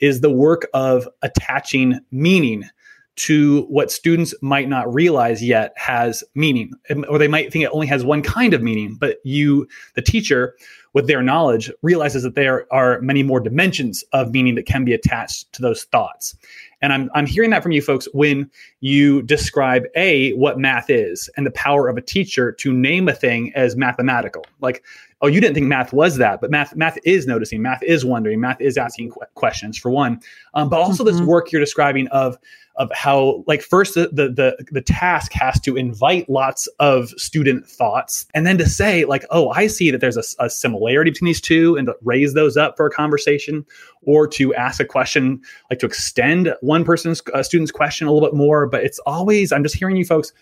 is 0.00 0.20
the 0.20 0.30
work 0.30 0.68
of 0.72 1.08
attaching 1.22 2.00
meaning 2.10 2.64
to 3.16 3.62
what 3.64 3.90
students 3.90 4.34
might 4.40 4.68
not 4.68 4.92
realize 4.92 5.42
yet 5.42 5.72
has 5.76 6.24
meaning 6.34 6.72
or 7.08 7.18
they 7.18 7.28
might 7.28 7.52
think 7.52 7.64
it 7.64 7.70
only 7.72 7.86
has 7.86 8.04
one 8.04 8.22
kind 8.22 8.54
of 8.54 8.62
meaning 8.62 8.96
but 8.98 9.18
you 9.24 9.66
the 9.94 10.00
teacher 10.00 10.56
with 10.94 11.06
their 11.06 11.22
knowledge 11.22 11.70
realizes 11.82 12.22
that 12.22 12.34
there 12.34 12.72
are 12.72 13.00
many 13.02 13.22
more 13.22 13.40
dimensions 13.40 14.02
of 14.12 14.32
meaning 14.32 14.54
that 14.54 14.64
can 14.64 14.84
be 14.84 14.94
attached 14.94 15.52
to 15.52 15.60
those 15.60 15.84
thoughts 15.84 16.34
and 16.82 16.92
I'm, 16.92 17.10
I'm 17.14 17.26
hearing 17.26 17.50
that 17.50 17.62
from 17.62 17.72
you 17.72 17.82
folks 17.82 18.08
when 18.12 18.50
you 18.80 19.22
describe 19.22 19.84
A, 19.96 20.32
what 20.32 20.58
math 20.58 20.88
is 20.88 21.28
and 21.36 21.46
the 21.46 21.50
power 21.50 21.88
of 21.88 21.96
a 21.96 22.02
teacher 22.02 22.52
to 22.52 22.72
name 22.72 23.08
a 23.08 23.14
thing 23.14 23.52
as 23.54 23.76
mathematical. 23.76 24.44
Like, 24.60 24.82
oh, 25.20 25.26
you 25.26 25.40
didn't 25.40 25.54
think 25.54 25.66
math 25.66 25.92
was 25.92 26.16
that, 26.16 26.40
but 26.40 26.50
math, 26.50 26.74
math 26.76 26.98
is 27.04 27.26
noticing, 27.26 27.60
math 27.60 27.82
is 27.82 28.04
wondering, 28.04 28.40
math 28.40 28.60
is 28.60 28.78
asking 28.78 29.10
qu- 29.10 29.20
questions 29.34 29.76
for 29.76 29.90
one. 29.90 30.20
Um, 30.54 30.68
but 30.68 30.80
also 30.80 31.04
mm-hmm. 31.04 31.16
this 31.16 31.26
work 31.26 31.52
you're 31.52 31.60
describing 31.60 32.08
of 32.08 32.38
of 32.80 32.90
how 32.92 33.44
like 33.46 33.60
first 33.60 33.94
the, 33.94 34.08
the, 34.10 34.30
the 34.30 34.64
the 34.72 34.80
task 34.80 35.32
has 35.32 35.60
to 35.60 35.76
invite 35.76 36.28
lots 36.30 36.66
of 36.78 37.10
student 37.10 37.66
thoughts 37.68 38.24
and 38.32 38.46
then 38.46 38.56
to 38.56 38.66
say 38.66 39.04
like 39.04 39.24
oh 39.30 39.50
i 39.50 39.66
see 39.66 39.90
that 39.90 40.00
there's 40.00 40.16
a, 40.16 40.44
a 40.44 40.48
similarity 40.48 41.10
between 41.10 41.26
these 41.26 41.42
two 41.42 41.76
and 41.76 41.88
to 41.88 41.94
raise 42.02 42.32
those 42.32 42.56
up 42.56 42.78
for 42.78 42.86
a 42.86 42.90
conversation 42.90 43.66
or 44.02 44.26
to 44.26 44.54
ask 44.54 44.80
a 44.80 44.84
question 44.84 45.38
like 45.68 45.78
to 45.78 45.84
extend 45.84 46.54
one 46.62 46.82
person's 46.82 47.22
uh, 47.34 47.42
student's 47.42 47.70
question 47.70 48.06
a 48.06 48.12
little 48.12 48.26
bit 48.26 48.34
more. 48.34 48.66
But 48.66 48.82
it's 48.82 48.98
always 49.00 49.52
i'm 49.52 49.62
just 49.62 49.76
hearing 49.76 49.96
you 49.96 50.06
folks 50.06 50.32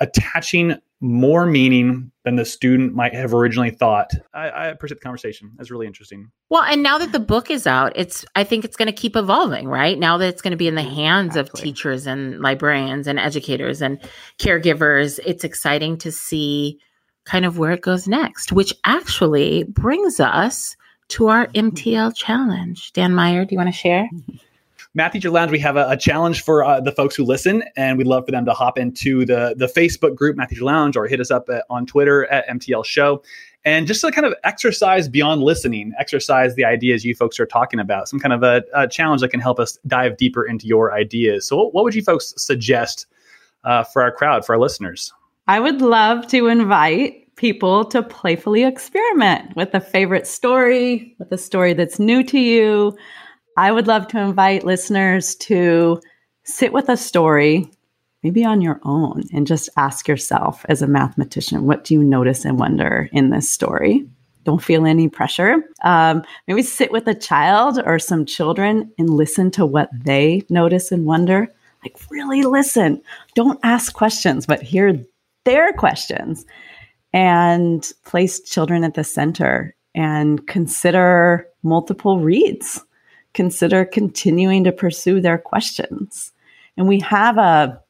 attaching 0.00 0.78
more 1.00 1.46
meaning 1.46 2.10
than 2.24 2.36
the 2.36 2.44
student 2.44 2.94
might 2.94 3.14
have 3.14 3.32
originally 3.32 3.70
thought. 3.70 4.10
I, 4.34 4.48
I 4.48 4.66
appreciate 4.66 4.96
the 4.96 5.04
conversation. 5.04 5.52
That's 5.56 5.70
really 5.70 5.86
interesting. 5.86 6.30
Well, 6.50 6.64
and 6.64 6.82
now 6.82 6.98
that 6.98 7.12
the 7.12 7.20
book 7.20 7.50
is 7.50 7.66
out, 7.66 7.92
it's 7.94 8.24
I 8.34 8.42
think 8.44 8.64
it's 8.64 8.76
going 8.76 8.86
to 8.86 8.92
keep 8.92 9.14
evolving, 9.14 9.68
right? 9.68 9.98
Now 9.98 10.18
that 10.18 10.28
it's 10.28 10.42
going 10.42 10.50
to 10.52 10.56
be 10.56 10.68
in 10.68 10.74
the 10.74 10.82
hands 10.82 11.36
exactly. 11.36 11.60
of 11.60 11.64
teachers 11.64 12.06
and 12.06 12.40
librarians 12.40 13.06
and 13.06 13.18
educators 13.18 13.80
and 13.80 14.00
caregivers, 14.38 15.20
it's 15.24 15.44
exciting 15.44 15.98
to 15.98 16.10
see 16.10 16.80
kind 17.24 17.44
of 17.44 17.58
where 17.58 17.72
it 17.72 17.82
goes 17.82 18.08
next, 18.08 18.52
which 18.52 18.74
actually 18.84 19.64
brings 19.64 20.18
us 20.18 20.76
to 21.08 21.28
our 21.28 21.46
MTL 21.48 22.14
challenge. 22.14 22.92
Dan 22.92 23.14
Meyer, 23.14 23.44
do 23.44 23.54
you 23.54 23.58
want 23.58 23.72
to 23.72 23.78
share? 23.78 24.08
Math 24.94 25.12
Teacher 25.12 25.30
Lounge, 25.30 25.50
we 25.50 25.58
have 25.58 25.76
a, 25.76 25.90
a 25.90 25.96
challenge 25.96 26.42
for 26.42 26.64
uh, 26.64 26.80
the 26.80 26.92
folks 26.92 27.14
who 27.14 27.24
listen, 27.24 27.62
and 27.76 27.98
we'd 27.98 28.06
love 28.06 28.24
for 28.24 28.32
them 28.32 28.44
to 28.46 28.52
hop 28.52 28.78
into 28.78 29.26
the, 29.26 29.54
the 29.56 29.66
Facebook 29.66 30.14
group, 30.14 30.36
Math 30.36 30.48
Teacher 30.48 30.64
Lounge, 30.64 30.96
or 30.96 31.06
hit 31.06 31.20
us 31.20 31.30
up 31.30 31.48
at, 31.50 31.64
on 31.68 31.86
Twitter 31.86 32.26
at 32.26 32.48
MTL 32.48 32.84
Show. 32.84 33.22
And 33.64 33.86
just 33.86 34.00
to 34.00 34.10
kind 34.10 34.26
of 34.26 34.34
exercise 34.44 35.08
beyond 35.08 35.42
listening, 35.42 35.92
exercise 35.98 36.54
the 36.54 36.64
ideas 36.64 37.04
you 37.04 37.14
folks 37.14 37.38
are 37.38 37.46
talking 37.46 37.80
about, 37.80 38.08
some 38.08 38.18
kind 38.18 38.32
of 38.32 38.42
a, 38.42 38.64
a 38.74 38.88
challenge 38.88 39.20
that 39.20 39.28
can 39.28 39.40
help 39.40 39.60
us 39.60 39.78
dive 39.86 40.16
deeper 40.16 40.44
into 40.44 40.66
your 40.66 40.94
ideas. 40.94 41.46
So, 41.46 41.56
what, 41.56 41.74
what 41.74 41.84
would 41.84 41.94
you 41.94 42.02
folks 42.02 42.32
suggest 42.36 43.06
uh, 43.64 43.84
for 43.84 44.00
our 44.00 44.10
crowd, 44.10 44.46
for 44.46 44.54
our 44.54 44.60
listeners? 44.60 45.12
I 45.48 45.60
would 45.60 45.82
love 45.82 46.26
to 46.28 46.46
invite 46.46 47.34
people 47.36 47.84
to 47.86 48.02
playfully 48.02 48.64
experiment 48.64 49.54
with 49.54 49.74
a 49.74 49.80
favorite 49.80 50.26
story, 50.26 51.14
with 51.18 51.30
a 51.30 51.38
story 51.38 51.72
that's 51.72 51.98
new 51.98 52.22
to 52.24 52.38
you, 52.38 52.96
I 53.58 53.72
would 53.72 53.88
love 53.88 54.06
to 54.08 54.20
invite 54.20 54.62
listeners 54.62 55.34
to 55.34 56.00
sit 56.44 56.72
with 56.72 56.88
a 56.88 56.96
story, 56.96 57.68
maybe 58.22 58.44
on 58.44 58.60
your 58.60 58.78
own, 58.84 59.24
and 59.32 59.48
just 59.48 59.68
ask 59.76 60.06
yourself 60.06 60.64
as 60.68 60.80
a 60.80 60.86
mathematician, 60.86 61.66
what 61.66 61.82
do 61.82 61.94
you 61.94 62.04
notice 62.04 62.44
and 62.44 62.56
wonder 62.56 63.10
in 63.12 63.30
this 63.30 63.50
story? 63.50 64.06
Don't 64.44 64.62
feel 64.62 64.86
any 64.86 65.08
pressure. 65.08 65.64
Um, 65.82 66.22
maybe 66.46 66.62
sit 66.62 66.92
with 66.92 67.08
a 67.08 67.16
child 67.16 67.80
or 67.84 67.98
some 67.98 68.24
children 68.24 68.92
and 68.96 69.10
listen 69.10 69.50
to 69.50 69.66
what 69.66 69.90
they 69.92 70.44
notice 70.48 70.92
and 70.92 71.04
wonder. 71.04 71.52
Like, 71.82 71.96
really 72.10 72.42
listen. 72.42 73.02
Don't 73.34 73.58
ask 73.64 73.92
questions, 73.92 74.46
but 74.46 74.62
hear 74.62 75.04
their 75.44 75.72
questions 75.72 76.46
and 77.12 77.90
place 78.04 78.40
children 78.40 78.84
at 78.84 78.94
the 78.94 79.02
center 79.02 79.74
and 79.96 80.46
consider 80.46 81.48
multiple 81.64 82.20
reads 82.20 82.84
consider 83.34 83.84
continuing 83.84 84.64
to 84.64 84.72
pursue 84.72 85.20
their 85.20 85.38
questions. 85.38 86.32
And 86.76 86.88
we 86.88 87.00
have 87.00 87.38
a 87.38 87.82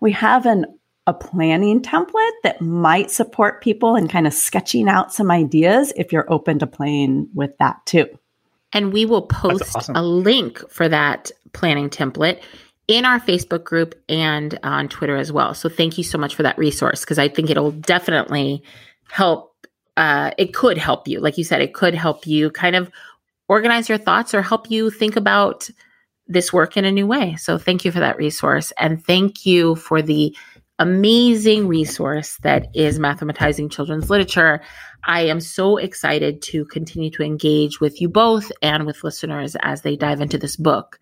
we 0.00 0.12
have 0.12 0.46
an 0.46 0.66
a 1.06 1.14
planning 1.14 1.80
template 1.80 2.32
that 2.42 2.60
might 2.60 3.10
support 3.10 3.62
people 3.62 3.94
in 3.94 4.08
kind 4.08 4.26
of 4.26 4.34
sketching 4.34 4.88
out 4.88 5.12
some 5.12 5.30
ideas 5.30 5.92
if 5.96 6.12
you're 6.12 6.30
open 6.32 6.58
to 6.58 6.66
playing 6.66 7.28
with 7.32 7.56
that 7.58 7.76
too. 7.86 8.06
And 8.72 8.92
we 8.92 9.04
will 9.04 9.22
post 9.22 9.76
awesome. 9.76 9.94
a 9.94 10.02
link 10.02 10.68
for 10.68 10.88
that 10.88 11.30
planning 11.52 11.90
template 11.90 12.42
in 12.88 13.04
our 13.04 13.20
Facebook 13.20 13.62
group 13.62 13.94
and 14.08 14.58
on 14.64 14.88
Twitter 14.88 15.16
as 15.16 15.32
well. 15.32 15.54
So 15.54 15.68
thank 15.68 15.96
you 15.96 16.04
so 16.04 16.18
much 16.18 16.34
for 16.34 16.42
that 16.42 16.58
resource 16.58 17.00
because 17.00 17.18
I 17.18 17.28
think 17.28 17.50
it'll 17.50 17.72
definitely 17.72 18.62
help. 19.08 19.54
Uh, 19.96 20.32
it 20.36 20.54
could 20.54 20.76
help 20.76 21.06
you. 21.08 21.20
Like 21.20 21.38
you 21.38 21.44
said, 21.44 21.62
it 21.62 21.72
could 21.72 21.94
help 21.94 22.26
you 22.26 22.50
kind 22.50 22.76
of 22.76 22.90
organize 23.48 23.88
your 23.88 23.98
thoughts 23.98 24.34
or 24.34 24.42
help 24.42 24.70
you 24.70 24.90
think 24.90 25.16
about 25.16 25.68
this 26.26 26.52
work 26.52 26.76
in 26.76 26.84
a 26.84 26.92
new 26.92 27.06
way. 27.06 27.36
So 27.36 27.58
thank 27.58 27.84
you 27.84 27.92
for 27.92 28.00
that 28.00 28.16
resource. 28.16 28.72
And 28.78 29.04
thank 29.04 29.46
you 29.46 29.76
for 29.76 30.02
the 30.02 30.36
amazing 30.78 31.68
resource 31.68 32.36
that 32.42 32.68
is 32.74 32.98
mathematizing 32.98 33.70
children's 33.70 34.10
literature. 34.10 34.60
I 35.04 35.22
am 35.22 35.40
so 35.40 35.76
excited 35.76 36.42
to 36.42 36.64
continue 36.66 37.10
to 37.10 37.22
engage 37.22 37.80
with 37.80 38.00
you 38.00 38.08
both 38.08 38.50
and 38.60 38.84
with 38.84 39.04
listeners 39.04 39.56
as 39.62 39.82
they 39.82 39.96
dive 39.96 40.20
into 40.20 40.36
this 40.36 40.56
book. 40.56 40.98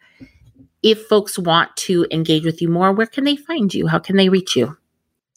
If 0.83 1.07
folks 1.07 1.39
want 1.39 1.75
to 1.79 2.07
engage 2.11 2.45
with 2.45 2.61
you 2.61 2.69
more, 2.69 2.93
where 2.93 3.07
can 3.07 3.25
they 3.25 3.37
find 3.37 3.73
you? 3.73 3.87
How 3.87 3.99
can 3.99 4.17
they 4.17 4.29
reach 4.29 4.55
you? 4.55 4.77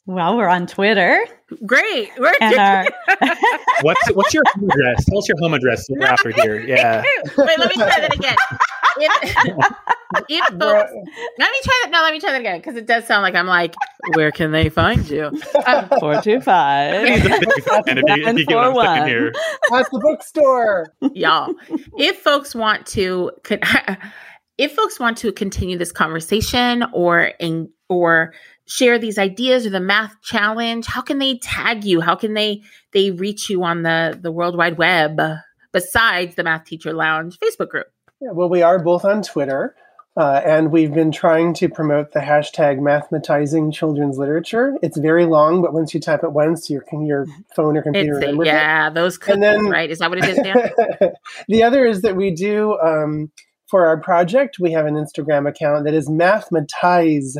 Well, 0.08 0.38
we're 0.38 0.48
on 0.48 0.66
Twitter. 0.66 1.22
Great. 1.66 2.10
We're 2.16 2.32
And 2.40 2.54
our, 2.54 2.86
What's 3.82 4.10
what's 4.14 4.32
your 4.32 4.42
home 4.54 4.70
address? 4.70 5.04
Tell 5.04 5.18
us 5.18 5.28
your 5.28 5.36
home 5.38 5.52
address 5.52 5.86
so 5.86 5.92
we're 5.98 6.06
after 6.06 6.30
here. 6.30 6.58
Yeah. 6.66 7.02
Wait, 7.36 7.58
let 7.58 7.68
me 7.68 7.74
try 7.74 8.00
that 8.00 8.14
again. 8.14 8.34
If, 8.96 9.22
if 10.30 10.46
folks, 10.58 10.92
let 11.38 11.50
me 11.50 11.58
try 11.62 11.80
that. 11.82 11.90
No, 11.90 12.00
let 12.00 12.14
me 12.14 12.20
try 12.20 12.32
that 12.32 12.40
again 12.40 12.58
because 12.58 12.76
it 12.76 12.86
does 12.86 13.06
sound 13.06 13.22
like 13.22 13.34
I'm 13.34 13.46
like, 13.46 13.74
where 14.14 14.32
can 14.32 14.50
they 14.50 14.70
find 14.70 15.06
you? 15.10 15.26
Um, 15.26 15.88
425. 16.00 17.06
Please, 17.06 17.24
if 17.24 17.24
you, 17.24 17.36
if 17.36 18.16
you, 18.16 18.28
if 18.28 18.38
you 18.38 18.46
get 18.46 18.56
what 18.56 18.64
I'm 18.64 18.74
941. 18.74 18.86
thinking 18.86 19.08
here. 19.08 19.32
At 19.74 19.90
the 19.90 19.98
bookstore. 19.98 20.94
y'all 21.12 21.54
if 21.98 22.18
folks 22.20 22.54
want 22.54 22.86
to 22.86 23.30
con- 23.44 23.60
if 24.56 24.74
folks 24.74 24.98
want 24.98 25.18
to 25.18 25.32
continue 25.32 25.76
this 25.76 25.92
conversation 25.92 26.84
or 26.92 27.32
in, 27.38 27.68
or 27.88 28.32
share 28.66 28.98
these 28.98 29.18
ideas 29.18 29.66
or 29.66 29.70
the 29.70 29.80
math 29.80 30.14
challenge 30.22 30.86
how 30.86 31.00
can 31.00 31.18
they 31.18 31.38
tag 31.38 31.84
you 31.84 32.00
how 32.00 32.14
can 32.14 32.34
they 32.34 32.62
they 32.92 33.10
reach 33.10 33.48
you 33.48 33.62
on 33.64 33.82
the 33.82 34.18
the 34.20 34.30
world 34.32 34.56
wide 34.56 34.76
web 34.78 35.18
besides 35.72 36.34
the 36.34 36.44
math 36.44 36.64
teacher 36.64 36.92
lounge 36.92 37.38
facebook 37.38 37.68
group 37.68 37.86
Yeah, 38.20 38.32
well, 38.32 38.48
we 38.48 38.62
are 38.62 38.78
both 38.82 39.04
on 39.04 39.22
Twitter, 39.22 39.74
uh, 40.16 40.40
and 40.44 40.72
we've 40.72 40.92
been 40.92 41.12
trying 41.12 41.54
to 41.54 41.68
promote 41.68 42.12
the 42.12 42.18
hashtag 42.20 42.78
mathematizing 42.80 43.72
children's 43.72 44.18
literature. 44.18 44.74
It's 44.82 44.98
very 44.98 45.24
long, 45.24 45.62
but 45.62 45.72
once 45.72 45.94
you 45.94 46.00
type 46.00 46.24
it 46.24 46.32
once, 46.32 46.68
your 46.68 46.82
your 46.92 47.26
phone 47.54 47.76
or 47.76 47.82
computer 47.82 48.14
it's 48.16 48.20
remembers 48.26 48.48
it. 48.48 48.50
yeah 48.50 48.90
those 48.90 49.16
cookies 49.18 49.34
And 49.34 49.42
then- 49.44 49.66
right 49.70 49.88
is 49.90 49.98
that 50.00 50.10
what 50.10 50.18
it 50.18 50.28
is 50.28 50.38
Dan? 50.42 51.12
the 51.48 51.62
other 51.62 51.86
is 51.86 52.02
that 52.02 52.16
we 52.16 52.34
do 52.34 52.76
um, 52.80 53.30
for 53.70 53.86
our 53.86 54.00
project. 54.00 54.56
We 54.58 54.72
have 54.72 54.86
an 54.86 54.94
Instagram 54.94 55.48
account 55.48 55.84
that 55.84 55.94
is 55.94 56.10
mathematize 56.10 57.36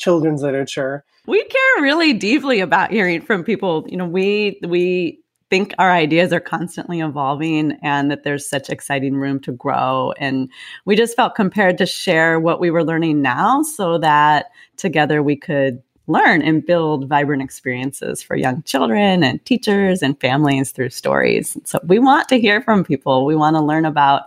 children's 0.00 0.42
literature. 0.42 1.04
we 1.26 1.44
care 1.44 1.82
really 1.82 2.12
deeply 2.12 2.60
about 2.60 2.90
hearing 2.90 3.20
from 3.20 3.44
people. 3.44 3.86
You 3.88 3.98
know, 3.98 4.06
we 4.06 4.58
we 4.66 5.20
think 5.50 5.74
our 5.78 5.90
ideas 5.90 6.32
are 6.32 6.40
constantly 6.40 7.00
evolving 7.00 7.76
and 7.82 8.10
that 8.10 8.22
there's 8.22 8.48
such 8.48 8.70
exciting 8.70 9.16
room 9.16 9.40
to 9.40 9.52
grow. 9.52 10.12
And 10.18 10.48
we 10.84 10.94
just 10.96 11.16
felt 11.16 11.34
compared 11.34 11.76
to 11.78 11.86
share 11.86 12.38
what 12.38 12.60
we 12.60 12.70
were 12.70 12.84
learning 12.84 13.20
now 13.20 13.62
so 13.62 13.98
that 13.98 14.46
together 14.76 15.22
we 15.22 15.36
could 15.36 15.82
learn 16.06 16.40
and 16.42 16.64
build 16.64 17.08
vibrant 17.08 17.42
experiences 17.42 18.22
for 18.22 18.36
young 18.36 18.62
children 18.62 19.24
and 19.24 19.44
teachers 19.44 20.02
and 20.02 20.18
families 20.20 20.70
through 20.70 20.90
stories. 20.90 21.56
So 21.64 21.80
we 21.84 21.98
want 21.98 22.28
to 22.28 22.40
hear 22.40 22.62
from 22.62 22.84
people. 22.84 23.26
We 23.26 23.36
want 23.36 23.56
to 23.56 23.62
learn 23.62 23.84
about 23.84 24.22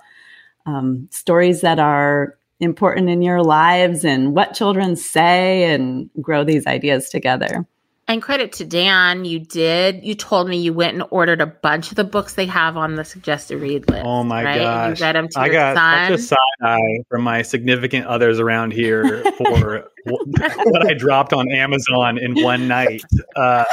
um, 0.65 1.07
stories 1.11 1.61
that 1.61 1.79
are 1.79 2.37
important 2.59 3.09
in 3.09 3.21
your 3.21 3.43
lives 3.43 4.05
and 4.05 4.33
what 4.35 4.53
children 4.53 4.95
say 4.95 5.73
and 5.73 6.09
grow 6.21 6.43
these 6.43 6.65
ideas 6.67 7.09
together. 7.09 7.65
and 8.07 8.21
credit 8.21 8.51
to 8.51 8.65
dan 8.65 9.23
you 9.25 9.39
did 9.39 10.03
you 10.03 10.13
told 10.13 10.47
me 10.49 10.57
you 10.57 10.73
went 10.73 10.93
and 10.93 11.03
ordered 11.09 11.39
a 11.41 11.45
bunch 11.45 11.89
of 11.89 11.95
the 11.95 12.03
books 12.03 12.33
they 12.35 12.45
have 12.45 12.75
on 12.75 12.95
the 12.95 13.05
suggested 13.05 13.57
read 13.61 13.89
list 13.89 14.03
Oh 14.05 14.23
my 14.25 14.43
right? 14.43 14.57
And 14.61 14.63
gosh. 14.63 14.99
you 14.99 15.05
read 15.05 15.15
them 15.15 15.27
to 15.29 15.39
I 15.39 15.45
your 15.45 15.53
got 15.53 15.75
son 15.77 16.09
such 16.09 16.19
a 16.19 16.21
side 16.21 16.37
eye 16.61 16.99
from 17.09 17.21
my 17.23 17.41
significant 17.41 18.05
others 18.07 18.39
around 18.39 18.73
here 18.73 19.23
for 19.37 19.89
what 20.05 20.85
I 20.85 20.93
dropped 20.93 21.31
on 21.33 21.49
Amazon 21.51 22.17
in 22.17 22.41
one 22.43 22.67
night. 22.67 23.01
Uh, 23.37 23.63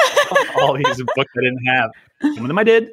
all 0.61 0.74
these 0.74 1.03
books 1.16 1.33
I 1.37 1.41
didn't 1.43 1.64
have. 1.66 1.91
Some 2.22 2.45
of 2.45 2.49
them 2.49 2.59
I 2.59 2.64
did. 2.64 2.91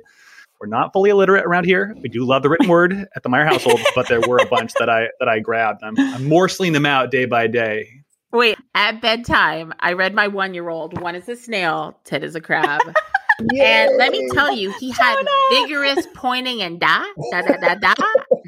We're 0.59 0.67
not 0.67 0.91
fully 0.91 1.11
illiterate 1.11 1.45
around 1.45 1.65
here. 1.65 1.95
We 2.01 2.09
do 2.09 2.25
love 2.25 2.41
the 2.41 2.49
written 2.49 2.67
word 2.67 2.93
at 3.15 3.21
the 3.23 3.29
Meyer 3.29 3.45
household, 3.45 3.79
but 3.93 4.07
there 4.09 4.21
were 4.21 4.39
a 4.39 4.47
bunch 4.47 4.73
that 4.79 4.89
I 4.89 5.07
that 5.19 5.29
I 5.29 5.39
grabbed. 5.39 5.83
I'm, 5.83 5.95
I'm 5.99 6.27
morsling 6.27 6.73
them 6.73 6.85
out 6.85 7.11
day 7.11 7.25
by 7.25 7.45
day. 7.47 7.87
Wait, 8.31 8.57
at 8.73 8.99
bedtime, 8.99 9.71
I 9.79 9.93
read 9.93 10.15
my 10.15 10.27
one 10.27 10.53
year 10.55 10.69
old. 10.69 10.99
One 10.99 11.13
is 11.15 11.29
a 11.29 11.35
snail, 11.35 11.99
Ten 12.05 12.23
is 12.23 12.35
a 12.35 12.41
crab. 12.41 12.81
and 13.61 13.97
let 13.97 14.11
me 14.11 14.27
tell 14.33 14.51
you, 14.51 14.73
he 14.79 14.89
had 14.91 15.15
Jonah. 15.15 15.29
vigorous 15.51 16.07
pointing 16.15 16.61
and 16.63 16.79
da, 16.79 17.03
da, 17.31 17.41
da, 17.43 17.57
da, 17.57 17.75
da. 17.75 17.93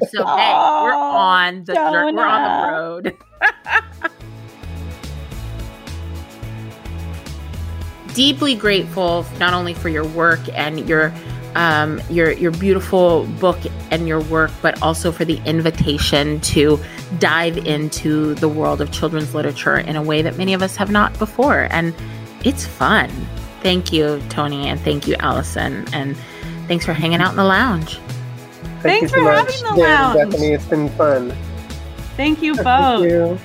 So, 0.08 0.26
hey, 0.26 0.52
we're 0.82 0.92
Oh, 0.92 1.16
on 1.16 1.64
the 1.64 1.74
jour- 1.74 2.12
we're 2.12 2.26
on 2.26 2.42
the 2.42 2.48
Jonah. 2.48 2.72
road. 2.72 3.16
Deeply 8.14 8.56
grateful 8.56 9.24
not 9.38 9.54
only 9.54 9.72
for 9.72 9.88
your 9.88 10.04
work 10.04 10.40
and 10.54 10.88
your 10.88 11.10
um, 11.54 12.00
your 12.10 12.32
your 12.32 12.50
beautiful 12.52 13.26
book 13.40 13.58
and 13.90 14.06
your 14.06 14.20
work, 14.22 14.50
but 14.62 14.80
also 14.82 15.12
for 15.12 15.24
the 15.24 15.40
invitation 15.44 16.40
to 16.42 16.78
dive 17.18 17.58
into 17.66 18.34
the 18.36 18.48
world 18.48 18.80
of 18.80 18.90
children's 18.92 19.34
literature 19.34 19.78
in 19.78 19.96
a 19.96 20.02
way 20.02 20.22
that 20.22 20.36
many 20.36 20.54
of 20.54 20.62
us 20.62 20.76
have 20.76 20.90
not 20.90 21.18
before, 21.18 21.68
and 21.70 21.94
it's 22.44 22.66
fun. 22.66 23.10
Thank 23.62 23.92
you, 23.92 24.22
Tony, 24.30 24.68
and 24.68 24.80
thank 24.80 25.06
you, 25.06 25.16
Allison, 25.18 25.86
and 25.92 26.16
thanks 26.68 26.86
for 26.86 26.92
hanging 26.92 27.20
out 27.20 27.30
in 27.30 27.36
the 27.36 27.44
lounge. 27.44 27.98
Thank 28.82 28.82
Thanks 28.82 29.02
you 29.02 29.08
so 29.08 29.14
for 29.16 29.22
much, 29.24 29.60
having 29.60 29.76
the 29.76 29.82
Dan 29.82 30.14
lounge. 30.14 30.30
Bethany. 30.30 30.52
It's 30.52 30.64
been 30.64 30.88
fun. 30.90 31.36
Thank 32.16 32.42
you 32.42 32.54
both. 32.56 32.64
Thank 32.64 33.10
you. 33.10 33.38